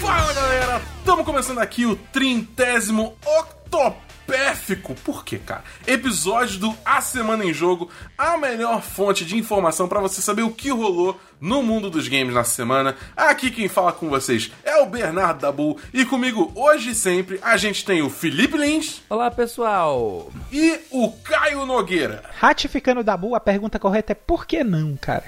Fala 0.00 0.32
galera, 0.32 0.82
estamos 0.98 1.24
começando 1.24 1.58
aqui 1.58 1.86
o 1.86 1.96
trintésimo 1.96 3.16
octopéfico. 3.26 4.94
Por 4.94 5.24
quê, 5.24 5.38
cara? 5.38 5.64
Episódio 5.84 6.60
do 6.60 6.74
A 6.84 7.00
Semana 7.00 7.44
em 7.44 7.52
Jogo, 7.52 7.90
a 8.16 8.38
melhor 8.38 8.80
fonte 8.80 9.24
de 9.24 9.36
informação 9.36 9.88
para 9.88 9.98
você 9.98 10.22
saber 10.22 10.42
o 10.42 10.52
que 10.52 10.70
rolou 10.70 11.18
no 11.42 11.60
mundo 11.60 11.90
dos 11.90 12.06
games 12.06 12.32
na 12.32 12.44
semana. 12.44 12.94
Aqui 13.16 13.50
quem 13.50 13.66
fala 13.66 13.92
com 13.92 14.08
vocês 14.08 14.52
é 14.62 14.76
o 14.76 14.86
Bernardo 14.86 15.40
Dabu 15.40 15.76
e 15.92 16.04
comigo 16.04 16.52
hoje 16.54 16.90
e 16.90 16.94
sempre 16.94 17.40
a 17.42 17.56
gente 17.56 17.84
tem 17.84 18.00
o 18.00 18.08
Felipe 18.08 18.56
Lins 18.56 19.02
Olá, 19.10 19.28
pessoal. 19.28 20.30
e 20.52 20.78
o 20.88 21.10
Caio 21.10 21.66
Nogueira. 21.66 22.22
Ratificando 22.38 23.00
o 23.00 23.04
Dabu, 23.04 23.34
a 23.34 23.40
pergunta 23.40 23.76
correta 23.76 24.12
é 24.12 24.14
por 24.14 24.46
que 24.46 24.62
não, 24.62 24.96
cara? 24.96 25.24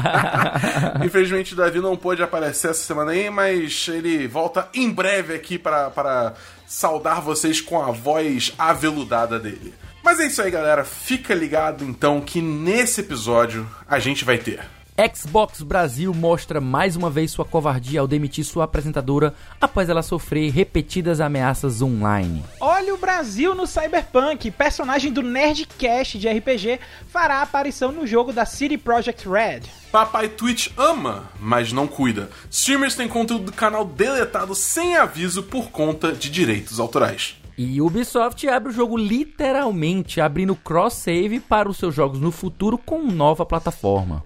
Infelizmente 1.04 1.52
o 1.52 1.56
Davi 1.56 1.80
não 1.80 1.98
pôde 1.98 2.22
aparecer 2.22 2.70
essa 2.70 2.82
semana 2.82 3.12
aí, 3.12 3.28
mas 3.28 3.88
ele 3.88 4.26
volta 4.26 4.70
em 4.72 4.90
breve 4.90 5.34
aqui 5.34 5.58
para, 5.58 5.90
para 5.90 6.32
saudar 6.66 7.20
vocês 7.20 7.60
com 7.60 7.82
a 7.82 7.90
voz 7.90 8.54
aveludada 8.58 9.38
dele. 9.38 9.74
Mas 10.02 10.18
é 10.18 10.26
isso 10.28 10.40
aí, 10.40 10.50
galera. 10.50 10.82
Fica 10.82 11.34
ligado 11.34 11.84
então 11.84 12.22
que 12.22 12.40
nesse 12.40 13.02
episódio 13.02 13.68
a 13.86 13.98
gente 13.98 14.24
vai 14.24 14.38
ter. 14.38 14.79
Xbox 15.08 15.62
Brasil 15.62 16.12
mostra 16.12 16.60
mais 16.60 16.94
uma 16.94 17.08
vez 17.08 17.30
sua 17.30 17.44
covardia 17.44 18.00
ao 18.00 18.06
demitir 18.06 18.44
sua 18.44 18.64
apresentadora 18.64 19.34
após 19.58 19.88
ela 19.88 20.02
sofrer 20.02 20.52
repetidas 20.52 21.22
ameaças 21.22 21.80
online. 21.80 22.44
Olha 22.60 22.92
o 22.92 22.98
Brasil 22.98 23.54
no 23.54 23.66
Cyberpunk. 23.66 24.50
Personagem 24.50 25.10
do 25.10 25.22
Nerdcast 25.22 26.18
de 26.18 26.28
RPG 26.28 26.80
fará 27.08 27.40
aparição 27.40 27.92
no 27.92 28.06
jogo 28.06 28.30
da 28.30 28.44
City 28.44 28.76
Project 28.76 29.26
Red. 29.26 29.62
Papai 29.90 30.28
Twitch 30.28 30.68
ama, 30.76 31.30
mas 31.40 31.72
não 31.72 31.86
cuida. 31.86 32.28
Streamers 32.50 32.94
têm 32.94 33.08
conteúdo 33.08 33.46
do 33.46 33.52
canal 33.52 33.86
deletado 33.86 34.54
sem 34.54 34.96
aviso 34.96 35.42
por 35.44 35.70
conta 35.70 36.12
de 36.12 36.28
direitos 36.28 36.78
autorais. 36.78 37.36
E 37.56 37.80
Ubisoft 37.80 38.46
abre 38.48 38.70
o 38.70 38.74
jogo 38.74 38.96
literalmente, 38.96 40.20
abrindo 40.20 40.54
cross-save 40.56 41.40
para 41.40 41.68
os 41.68 41.78
seus 41.78 41.94
jogos 41.94 42.20
no 42.20 42.30
futuro 42.30 42.76
com 42.76 43.02
nova 43.02 43.46
plataforma. 43.46 44.24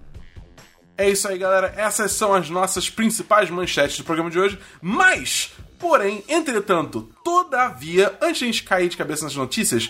É 0.97 1.09
isso 1.09 1.27
aí, 1.27 1.37
galera. 1.37 1.73
Essas 1.75 2.11
são 2.13 2.33
as 2.33 2.49
nossas 2.49 2.89
principais 2.89 3.49
manchetes 3.49 3.97
do 3.97 4.03
programa 4.03 4.29
de 4.31 4.39
hoje. 4.39 4.57
Mas, 4.81 5.51
porém, 5.77 6.23
entretanto, 6.27 7.09
todavia, 7.23 8.15
antes 8.21 8.39
de 8.39 8.43
a 8.45 8.47
gente 8.47 8.63
cair 8.63 8.87
de 8.89 8.95
cabeça 8.97 9.25
nas 9.25 9.35
notícias, 9.35 9.89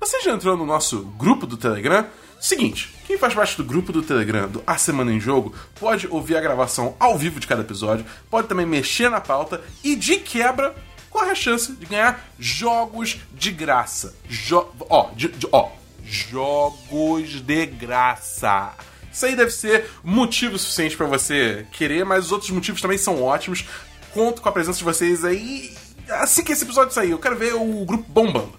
você 0.00 0.20
já 0.22 0.32
entrou 0.32 0.56
no 0.56 0.64
nosso 0.64 1.00
grupo 1.18 1.46
do 1.46 1.56
Telegram? 1.56 2.06
Seguinte, 2.40 2.94
quem 3.06 3.18
faz 3.18 3.34
parte 3.34 3.56
do 3.56 3.64
grupo 3.64 3.92
do 3.92 4.00
Telegram 4.00 4.48
do 4.48 4.62
A 4.66 4.78
Semana 4.78 5.12
em 5.12 5.18
Jogo 5.20 5.52
pode 5.78 6.06
ouvir 6.06 6.36
a 6.36 6.40
gravação 6.40 6.96
ao 7.00 7.18
vivo 7.18 7.40
de 7.40 7.46
cada 7.48 7.62
episódio, 7.62 8.06
pode 8.30 8.46
também 8.46 8.64
mexer 8.64 9.10
na 9.10 9.20
pauta 9.20 9.60
e, 9.82 9.96
de 9.96 10.18
quebra, 10.18 10.74
corre 11.10 11.32
a 11.32 11.34
chance 11.34 11.72
de 11.72 11.84
ganhar 11.84 12.24
jogos 12.38 13.18
de 13.34 13.50
graça. 13.50 14.14
Jo 14.28 14.68
ó, 14.88 15.10
de- 15.16 15.28
de- 15.32 15.48
ó, 15.50 15.68
jogos 16.04 17.40
de 17.42 17.66
graça. 17.66 18.72
Isso 19.12 19.26
aí 19.26 19.34
deve 19.34 19.50
ser 19.50 19.90
motivo 20.02 20.58
suficiente 20.58 20.96
pra 20.96 21.06
você 21.06 21.66
querer, 21.72 22.04
mas 22.04 22.26
os 22.26 22.32
outros 22.32 22.50
motivos 22.50 22.80
também 22.80 22.98
são 22.98 23.22
ótimos. 23.22 23.64
Conto 24.12 24.42
com 24.42 24.48
a 24.48 24.52
presença 24.52 24.78
de 24.78 24.84
vocês 24.84 25.24
aí. 25.24 25.74
Assim 26.08 26.42
que 26.42 26.52
esse 26.52 26.64
episódio 26.64 26.94
sair, 26.94 27.10
eu 27.10 27.18
quero 27.18 27.36
ver 27.36 27.54
o 27.54 27.84
grupo 27.84 28.04
bombando. 28.08 28.58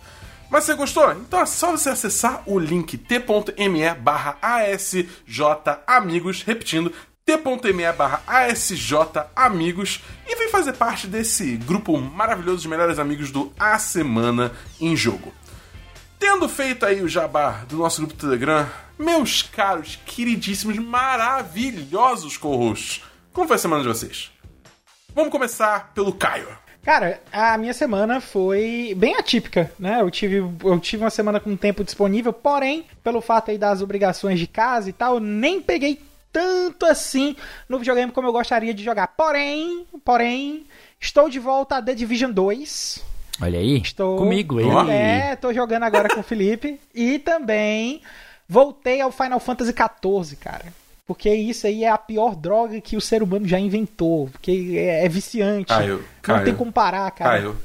Mas 0.49 0.63
você 0.63 0.73
gostou? 0.73 1.11
Então 1.11 1.39
é 1.39 1.45
só 1.45 1.71
você 1.71 1.89
acessar 1.89 2.41
o 2.47 2.57
link 2.57 2.97
t.me 2.97 3.93
barra 3.95 4.37
asjamigos, 4.41 6.41
repetindo, 6.41 6.91
t.me 7.23 7.91
barra 7.93 8.23
asjamigos 8.25 10.01
e 10.27 10.35
vem 10.35 10.49
fazer 10.49 10.73
parte 10.73 11.05
desse 11.05 11.55
grupo 11.57 11.95
maravilhoso 11.99 12.63
de 12.63 12.67
melhores 12.67 12.97
amigos 12.97 13.29
do 13.29 13.53
A 13.59 13.77
Semana 13.77 14.51
em 14.81 14.95
Jogo. 14.95 15.31
Tendo 16.19 16.49
feito 16.49 16.85
aí 16.85 17.01
o 17.01 17.07
jabá 17.07 17.63
do 17.69 17.77
nosso 17.77 18.01
grupo 18.01 18.13
Telegram, 18.19 18.69
meus 18.97 19.41
caros, 19.41 19.97
queridíssimos, 20.05 20.77
maravilhosos 20.77 22.35
co-hosts, 22.35 23.01
como 23.31 23.47
foi 23.47 23.55
a 23.55 23.59
semana 23.59 23.81
de 23.81 23.87
vocês? 23.87 24.29
Vamos 25.15 25.31
começar 25.31 25.93
pelo 25.93 26.11
Caio. 26.11 26.49
Cara, 26.83 27.21
a 27.31 27.57
minha 27.57 27.73
semana 27.73 28.19
foi 28.19 28.93
bem 28.97 29.15
atípica, 29.15 29.71
né? 29.79 30.01
Eu 30.01 30.11
tive, 30.11 30.37
eu 30.37 30.79
tive 30.79 31.03
uma 31.03 31.09
semana 31.09 31.39
com 31.39 31.55
tempo 31.55 31.85
disponível, 31.85 32.33
porém, 32.33 32.85
pelo 33.01 33.21
fato 33.21 33.51
aí 33.51 33.57
das 33.57 33.81
obrigações 33.81 34.39
de 34.39 34.47
casa 34.47 34.89
e 34.89 34.93
tal, 34.93 35.21
nem 35.21 35.61
peguei 35.61 36.01
tanto 36.33 36.85
assim 36.85 37.35
no 37.67 37.79
videogame 37.79 38.11
como 38.11 38.27
eu 38.27 38.33
gostaria 38.33 38.73
de 38.73 38.83
jogar. 38.83 39.07
Porém, 39.07 39.87
porém, 40.03 40.65
estou 40.99 41.29
de 41.29 41.39
volta 41.39 41.77
a 41.77 41.81
The 41.81 41.95
Division 41.95 42.31
2. 42.31 43.18
Olha 43.41 43.59
aí, 43.59 43.77
Estou 43.77 44.17
comigo 44.17 44.59
ele. 44.59 44.91
É, 44.91 45.35
tô 45.35 45.53
jogando 45.53 45.83
agora 45.83 46.09
com 46.13 46.19
o 46.19 46.23
Felipe. 46.23 46.79
E 46.93 47.19
também 47.19 48.01
voltei 48.47 48.99
ao 49.01 49.11
Final 49.11 49.39
Fantasy 49.39 49.71
XIV, 49.73 50.35
cara. 50.37 50.65
Porque 51.07 51.33
isso 51.33 51.65
aí 51.65 51.83
é 51.83 51.89
a 51.89 51.97
pior 51.97 52.35
droga 52.35 52.79
que 52.79 52.95
o 52.95 53.01
ser 53.01 53.23
humano 53.23 53.47
já 53.47 53.59
inventou. 53.59 54.29
Porque 54.29 54.75
é, 54.75 55.05
é 55.05 55.09
viciante. 55.09 55.65
Caio, 55.65 56.03
Não 56.27 56.43
tem 56.43 56.55
como 56.55 56.71
parar, 56.71 57.09
cara. 57.11 57.31
Caio, 57.31 57.57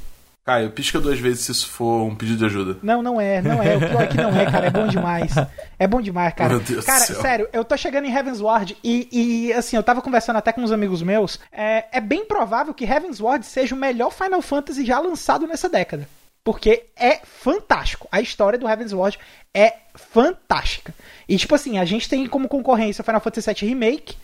Caio, 0.44 0.70
pisca 0.72 1.00
duas 1.00 1.18
vezes 1.18 1.46
se 1.46 1.52
isso 1.52 1.68
for 1.70 2.02
um 2.02 2.14
pedido 2.14 2.38
de 2.38 2.44
ajuda. 2.44 2.78
Não, 2.82 3.02
não 3.02 3.18
é, 3.18 3.40
não 3.40 3.62
é. 3.62 3.76
O 3.76 3.80
pior 3.80 4.02
é 4.02 4.06
que 4.06 4.16
não 4.18 4.38
é, 4.38 4.44
cara. 4.44 4.66
É 4.66 4.70
bom 4.70 4.86
demais. 4.86 5.32
É 5.78 5.86
bom 5.86 6.02
demais, 6.02 6.34
cara. 6.34 6.50
Meu 6.50 6.60
Deus 6.60 6.84
cara, 6.84 7.00
céu. 7.00 7.20
sério, 7.20 7.48
eu 7.50 7.64
tô 7.64 7.76
chegando 7.78 8.04
em 8.04 8.14
Heaven's 8.14 8.40
Ward 8.40 8.76
e, 8.84 9.08
e, 9.10 9.52
assim, 9.54 9.74
eu 9.76 9.82
tava 9.82 10.02
conversando 10.02 10.36
até 10.36 10.52
com 10.52 10.60
uns 10.60 10.70
amigos 10.70 11.02
meus. 11.02 11.40
É, 11.50 11.86
é 11.92 12.00
bem 12.00 12.26
provável 12.26 12.74
que 12.74 12.84
Heaven's 12.84 13.20
Ward 13.20 13.44
seja 13.46 13.74
o 13.74 13.78
melhor 13.78 14.12
Final 14.12 14.42
Fantasy 14.42 14.84
já 14.84 14.98
lançado 14.98 15.46
nessa 15.46 15.68
década. 15.68 16.06
Porque 16.44 16.84
é 16.94 17.20
fantástico. 17.24 18.06
A 18.12 18.20
história 18.20 18.58
do 18.58 18.68
Heaven's 18.68 18.92
Ward 18.92 19.18
é 19.54 19.76
fantástica. 19.94 20.94
E, 21.26 21.38
tipo 21.38 21.54
assim, 21.54 21.78
a 21.78 21.86
gente 21.86 22.06
tem 22.06 22.26
como 22.26 22.48
concorrência 22.48 23.00
o 23.00 23.04
Final 23.04 23.20
Fantasy 23.22 23.50
VII 23.50 23.68
Remake, 23.70 24.14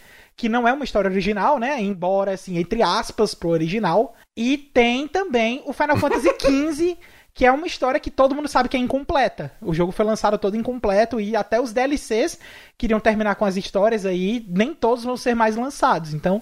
que 0.40 0.48
não 0.48 0.66
é 0.66 0.72
uma 0.72 0.84
história 0.84 1.10
original, 1.10 1.58
né? 1.58 1.82
Embora, 1.82 2.32
assim, 2.32 2.56
entre 2.56 2.82
aspas, 2.82 3.34
pro 3.34 3.50
original. 3.50 4.14
E 4.34 4.56
tem 4.56 5.06
também 5.06 5.62
o 5.66 5.72
Final 5.74 5.98
Fantasy 5.98 6.30
XV, 6.40 6.96
que 7.34 7.44
é 7.44 7.52
uma 7.52 7.66
história 7.66 8.00
que 8.00 8.10
todo 8.10 8.34
mundo 8.34 8.48
sabe 8.48 8.66
que 8.66 8.76
é 8.78 8.80
incompleta. 8.80 9.52
O 9.60 9.74
jogo 9.74 9.92
foi 9.92 10.02
lançado 10.02 10.38
todo 10.38 10.56
incompleto 10.56 11.20
e 11.20 11.36
até 11.36 11.60
os 11.60 11.74
DLCs 11.74 12.38
queriam 12.78 12.98
terminar 12.98 13.34
com 13.34 13.44
as 13.44 13.58
histórias 13.58 14.06
aí, 14.06 14.42
nem 14.48 14.72
todos 14.72 15.04
vão 15.04 15.14
ser 15.14 15.34
mais 15.34 15.56
lançados. 15.56 16.14
Então, 16.14 16.40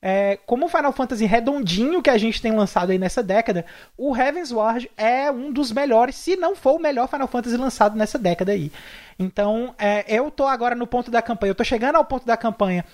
é, 0.00 0.38
como 0.46 0.66
o 0.66 0.68
Final 0.68 0.92
Fantasy 0.92 1.24
redondinho 1.24 2.02
que 2.02 2.10
a 2.10 2.18
gente 2.18 2.40
tem 2.40 2.52
lançado 2.52 2.90
aí 2.90 2.98
nessa 2.98 3.22
década, 3.22 3.64
o 3.96 4.16
Heaven's 4.16 4.52
Ward 4.52 4.90
é 4.96 5.30
um 5.30 5.50
dos 5.50 5.72
melhores, 5.72 6.16
se 6.16 6.36
não 6.36 6.54
for 6.54 6.76
o 6.76 6.78
melhor 6.78 7.08
Final 7.08 7.26
Fantasy 7.26 7.56
lançado 7.56 7.96
nessa 7.96 8.18
década 8.18 8.52
aí. 8.52 8.70
Então, 9.18 9.74
é, 9.78 10.04
eu 10.06 10.30
tô 10.30 10.46
agora 10.46 10.74
no 10.74 10.86
ponto 10.86 11.10
da 11.10 11.22
campanha, 11.22 11.50
eu 11.50 11.54
tô 11.54 11.64
chegando 11.64 11.96
ao 11.96 12.04
ponto 12.04 12.26
da 12.26 12.36
campanha 12.36 12.84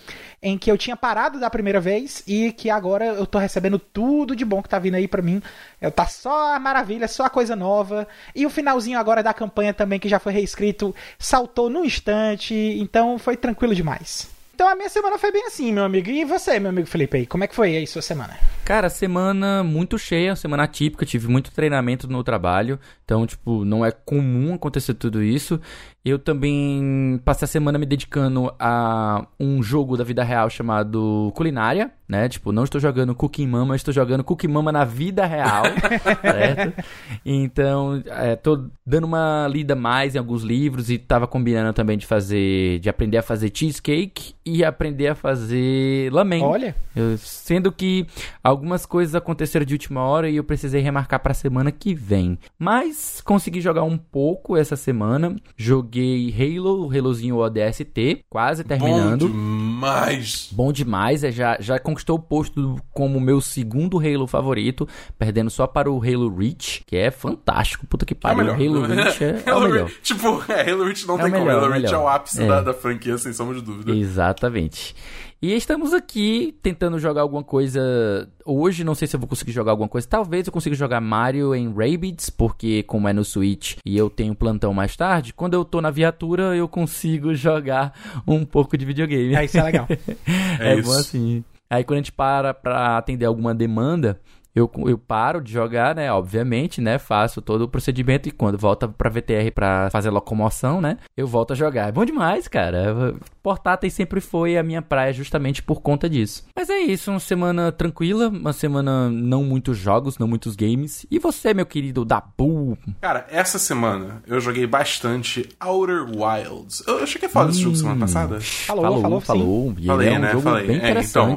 em 0.41 0.57
que 0.57 0.71
eu 0.71 0.79
tinha 0.79 0.97
parado 0.97 1.41
da 1.41 1.51
primeira 1.51 1.81
vez 1.81 2.23
e 2.27 2.53
que 2.53 2.71
agora 2.71 3.07
eu 3.07 3.27
tô 3.27 3.39
recebendo 3.39 3.79
tudo 3.79 4.37
de 4.37 4.45
bom 4.45 4.63
que 4.63 4.69
tá 4.69 4.79
vindo 4.79 4.95
aí 4.95 5.09
pra 5.09 5.21
mim. 5.21 5.43
Eu 5.81 5.91
tá 5.91 6.07
só 6.07 6.55
a 6.55 6.61
maravilha, 6.61 7.09
só 7.09 7.25
a 7.25 7.31
coisa 7.31 7.57
nova. 7.57 8.07
E 8.35 8.47
o 8.47 8.51
finalzinho 8.51 8.99
agora 8.99 9.23
da 9.23 9.35
campanha 9.35 9.75
também, 9.75 9.99
que 9.99 10.09
já 10.09 10.21
foi 10.21 10.33
reescrito, 10.33 10.95
saltou 11.19 11.69
no 11.69 11.85
instante, 11.85 12.55
então 12.55 13.19
foi 13.19 13.37
tranquilo 13.37 13.75
demais. 13.75 14.31
Então 14.63 14.71
a 14.71 14.77
minha 14.77 14.89
semana 14.89 15.19
foi 15.19 15.33
bem 15.33 15.45
assim, 15.45 15.73
meu 15.73 15.83
amigo. 15.83 16.09
E 16.09 16.25
você, 16.25 16.61
meu 16.61 16.71
amigo 16.71 16.87
Felipe 16.87 17.17
aí, 17.17 17.27
como 17.27 17.43
é 17.43 17.49
que 17.49 17.55
foi 17.55 17.75
aí 17.75 17.85
sua 17.85 18.01
semana? 18.01 18.39
Cara, 18.65 18.89
semana 18.89 19.65
muito 19.65 19.99
cheia, 19.99 20.37
semana 20.37 20.63
atípica, 20.63 21.05
tive 21.05 21.27
muito 21.27 21.51
treinamento 21.51 22.07
no 22.07 22.23
trabalho, 22.23 22.79
então, 23.05 23.27
tipo, 23.27 23.65
não 23.65 23.85
é 23.85 23.91
comum 23.91 24.55
acontecer 24.55 24.95
tudo 24.95 25.21
isso. 25.21 25.61
Eu 26.05 26.19
também 26.19 27.21
passei 27.25 27.45
a 27.45 27.49
semana 27.49 27.79
me 27.79 27.87
dedicando 27.87 28.53
a 28.59 29.25
um 29.39 29.63
jogo 29.63 29.97
da 29.97 30.03
vida 30.03 30.25
real 30.25 30.51
chamado 30.51 31.33
Culinária, 31.37 31.93
né? 32.09 32.29
Tipo, 32.29 32.51
não 32.51 32.65
estou 32.65 32.81
jogando 32.81 33.15
Cooking 33.15 33.47
Mama, 33.47 33.77
estou 33.77 33.95
jogando 33.95 34.25
Cooking 34.25 34.49
Mama 34.49 34.73
na 34.73 34.85
vida 34.85 35.25
real, 35.25 35.63
certo? 36.21 36.83
Então, 37.25 38.03
é, 38.07 38.35
tô 38.35 38.65
dando 38.85 39.05
uma 39.05 39.47
lida 39.49 39.77
mais 39.77 40.15
em 40.15 40.19
alguns 40.19 40.43
livros 40.43 40.91
e 40.91 40.99
tava 40.99 41.27
combinando 41.29 41.73
também 41.73 41.97
de 41.97 42.05
fazer, 42.07 42.81
de 42.81 42.89
aprender 42.89 43.19
a 43.19 43.23
fazer 43.23 43.53
cheesecake 43.55 44.35
e 44.45 44.65
aprender 44.65 45.07
a 45.07 45.15
fazer 45.15 46.13
lamen. 46.13 46.43
Olha, 46.43 46.75
Eu- 46.97 47.17
sendo 47.17 47.71
que 47.71 48.07
algumas 48.43 48.85
coisas 48.85 49.15
aconteceram 49.15 49.65
de 49.65 49.75
última 49.75 50.03
hora 50.03 50.29
e 50.29 50.35
eu 50.37 50.43
precisei 50.45 50.81
remarcar 50.81 51.21
pra 51.21 51.33
semana 51.33 51.71
que 51.71 51.95
vem. 51.95 52.37
Mas 52.59 53.21
consegui 53.25 53.61
jogar 53.61 53.85
um 53.85 53.97
pouco 53.97 54.57
essa 54.57 54.75
semana. 54.75 55.37
Joguei 55.57 55.92
joguei 55.97 56.35
Halo, 56.57 56.91
Halozinho 56.91 57.37
ODST, 57.37 58.25
quase 58.31 58.65
terminando. 58.65 59.29
Bom 59.29 59.35
demais. 59.35 60.49
Bom 60.53 60.73
demais, 60.73 61.23
é, 61.23 61.31
já, 61.31 61.59
já 61.61 61.79
conquistou 61.79 62.17
o 62.17 62.23
posto 62.23 62.77
como 62.93 63.21
meu 63.21 63.41
segundo 63.41 63.99
Halo 63.99 64.27
favorito, 64.27 64.89
perdendo 65.19 65.51
só 65.51 65.67
para 65.67 65.91
o 65.91 66.03
Halo 66.03 66.35
Reach, 66.35 66.83
que 66.87 66.97
é 66.97 67.11
fantástico. 67.11 67.87
Puta 67.87 68.07
que 68.07 68.15
pariu. 68.15 68.41
É 68.41 68.53
o 68.53 68.57
melhor. 68.57 68.85
Halo 68.85 68.87
Reach 68.95 69.23
é, 69.25 69.43
é 69.45 69.53
o 69.53 69.57
Halo 69.57 69.69
melhor. 69.69 69.87
Reach- 69.89 70.01
tipo, 70.03 70.45
é, 70.49 70.71
Halo 70.71 70.85
Reach 70.85 71.07
não 71.07 71.15
É 71.17 71.19
o 71.19 71.23
tem 71.25 71.33
como. 71.33 71.45
melhor, 71.45 71.63
Halo 71.63 71.67
é 71.67 71.69
o 71.69 71.81
Reach 71.81 71.95
é 71.95 71.99
o 71.99 72.09
ápice 72.09 72.43
É. 72.43 72.47
da, 72.47 72.61
da 72.63 72.75
franquia, 72.75 73.19
sem 73.19 73.33
sombra 73.33 73.57
de 73.57 73.63
dúvida. 73.63 73.93
Exatamente. 73.93 74.95
E 75.43 75.57
estamos 75.57 75.93
aqui 75.93 76.57
tentando 76.63 77.01
jogar 77.01 77.23
alguma 77.23 77.43
coisa. 77.43 78.31
Hoje 78.45 78.85
não 78.85 78.95
sei 78.95 79.09
se 79.09 79.17
eu 79.17 79.19
vou 79.19 79.29
conseguir 79.29 79.51
jogar 79.51 79.73
alguma 79.73 79.89
coisa. 79.89 80.07
Talvez 80.07 80.47
eu 80.47 80.53
consiga 80.53 80.77
jogar 80.77 81.01
Mario 81.01 81.53
em 81.53 81.69
Rabbids, 81.69 82.31
porque 82.31 82.85
como 82.85 83.09
é 83.09 83.13
no 83.13 83.25
Switch 83.25 83.77
e 83.85 83.99
eu 83.99 84.09
tenho 84.09 84.37
plantão 84.37 84.73
mais 84.73 84.97
tarde, 84.97 85.35
quando 85.35 85.55
eu 85.55 85.65
tô 85.65 85.81
na 85.81 85.91
viatura 85.91 86.55
eu 86.55 86.69
consigo 86.69 87.35
jogar 87.35 87.93
um 88.25 88.45
pouco 88.45 88.79
de 88.79 88.85
videogame. 88.85 89.35
É, 89.35 89.45
isso 89.45 89.59
é 89.59 89.65
legal. 89.65 89.89
É, 90.61 90.77
isso. 90.77 90.89
bom 90.89 90.97
assim. 90.97 91.45
Aí 91.69 91.83
quando 91.83 91.97
a 91.97 92.03
gente 92.03 92.13
para 92.13 92.55
pra 92.55 92.97
atender 92.99 93.25
alguma 93.27 93.53
demanda, 93.53 94.21
eu, 94.55 94.71
eu 94.87 94.99
paro 94.99 95.41
de 95.41 95.53
jogar, 95.53 95.95
né? 95.95 96.13
Obviamente, 96.13 96.81
né? 96.81 96.99
Faço 96.99 97.41
todo 97.41 97.63
o 97.63 97.69
procedimento 97.69 98.29
e 98.29 98.33
quando 98.33 98.59
volta 98.59 98.87
pra 98.87 99.09
VTR 99.11 99.51
pra 99.55 99.89
fazer 99.91 100.11
locomoção, 100.11 100.81
né? 100.81 100.99
Eu 101.17 101.27
volto 101.27 101.53
a 101.53 101.57
jogar. 101.57 101.89
É 101.89 101.93
bom 101.93 102.05
demais, 102.05 102.49
cara. 102.49 103.15
Portátil 103.43 103.91
sempre 103.91 104.21
foi 104.21 104.57
a 104.57 104.63
minha 104.63 104.83
praia 104.83 105.13
justamente 105.13 105.63
por 105.63 105.81
conta 105.81 106.09
disso. 106.09 106.45
Mas 106.55 106.69
é 106.69 106.81
isso, 106.81 107.11
uma 107.11 107.21
semana 107.21 107.73
tranquila, 107.73 108.29
uma 108.29 108.53
semana 108.53 109.11
não 109.11 109.43
muitos 109.43 109.79
jogos, 109.79 110.19
não 110.19 110.29
muitos 110.29 110.55
games. 110.55 111.07
E 111.11 111.19
você, 111.19 111.55
meu 111.55 111.67
querido 111.67 112.05
Dabu? 112.05 112.77
Cara, 113.01 113.27
essa 113.31 113.59
semana 113.59 114.23
eu 114.27 114.41
joguei 114.41 114.67
bastante 114.67 115.49
Outer 115.65 116.05
Wilds. 116.05 116.83
Eu, 116.87 117.01
eu 117.01 117.07
cheguei 117.07 117.29
a 117.29 117.31
falar 117.31 117.47
desse 117.47 117.61
jogo 117.61 117.77
semana 117.77 118.01
passada. 118.01 118.41
Falou, 118.41 118.85
falou, 118.85 119.01
falou, 119.01 119.21
falou. 119.21 119.75
E 119.79 119.87
Falei, 119.87 120.09
é 120.09 120.13
um 120.13 120.19
né? 120.19 120.33
jogo 120.33 120.43
Falei. 120.43 120.67
bem 120.67 120.81
É, 120.81 121.01
então. 121.01 121.37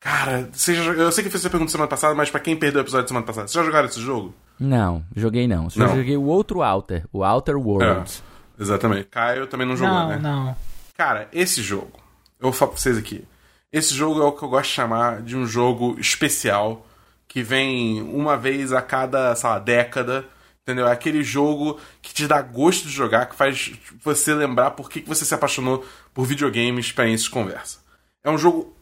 Cara, 0.00 0.48
você 0.52 0.74
já- 0.74 0.92
eu 0.92 1.10
sei 1.10 1.24
que 1.24 1.30
fiz 1.30 1.40
essa 1.40 1.50
pergunta 1.50 1.70
semana 1.72 1.88
passada, 1.88 2.14
mas 2.14 2.30
pra 2.30 2.38
quem 2.40 2.56
perdeu 2.56 2.80
o 2.80 2.84
episódio 2.84 3.04
de 3.04 3.08
semana 3.08 3.26
passada, 3.26 3.48
vocês 3.48 3.54
já 3.54 3.64
jogaram 3.64 3.88
esse 3.88 4.00
jogo? 4.00 4.34
Não, 4.58 5.04
joguei 5.14 5.48
não. 5.48 5.68
Só 5.68 5.80
Não. 5.80 5.96
joguei 5.96 6.16
o 6.16 6.24
outro 6.24 6.62
Outer, 6.62 7.04
o 7.12 7.24
Outer 7.24 7.56
Worlds. 7.56 8.22
É, 8.58 8.62
exatamente. 8.62 9.04
Caio 9.08 9.46
também 9.46 9.66
não 9.66 9.76
jogou, 9.76 9.94
Não, 9.94 10.08
né? 10.08 10.18
não. 10.18 10.56
Cara, 10.96 11.28
esse 11.32 11.62
jogo, 11.62 11.92
eu 12.38 12.44
vou 12.44 12.52
falar 12.52 12.72
pra 12.72 12.80
vocês 12.80 12.96
aqui. 12.96 13.24
Esse 13.72 13.94
jogo 13.94 14.20
é 14.22 14.24
o 14.24 14.32
que 14.32 14.42
eu 14.42 14.48
gosto 14.48 14.68
de 14.70 14.74
chamar 14.74 15.22
de 15.22 15.36
um 15.36 15.46
jogo 15.46 15.96
especial, 15.98 16.86
que 17.28 17.42
vem 17.42 18.00
uma 18.02 18.36
vez 18.36 18.72
a 18.72 18.80
cada, 18.80 19.34
sei 19.34 19.50
lá, 19.50 19.58
década. 19.58 20.24
Entendeu? 20.62 20.88
É 20.88 20.92
aquele 20.92 21.22
jogo 21.22 21.78
que 22.02 22.12
te 22.12 22.26
dá 22.26 22.42
gosto 22.42 22.84
de 22.88 22.92
jogar, 22.92 23.26
que 23.26 23.36
faz 23.36 23.72
você 24.02 24.34
lembrar 24.34 24.72
por 24.72 24.90
que 24.90 25.00
que 25.00 25.08
você 25.08 25.24
se 25.24 25.32
apaixonou 25.32 25.84
por 26.12 26.24
videogames, 26.26 26.86
experiências 26.86 27.24
de 27.24 27.30
conversa. 27.30 27.78
É 28.24 28.30
um 28.30 28.36
jogo, 28.38 28.75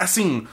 assim, 0.00 0.46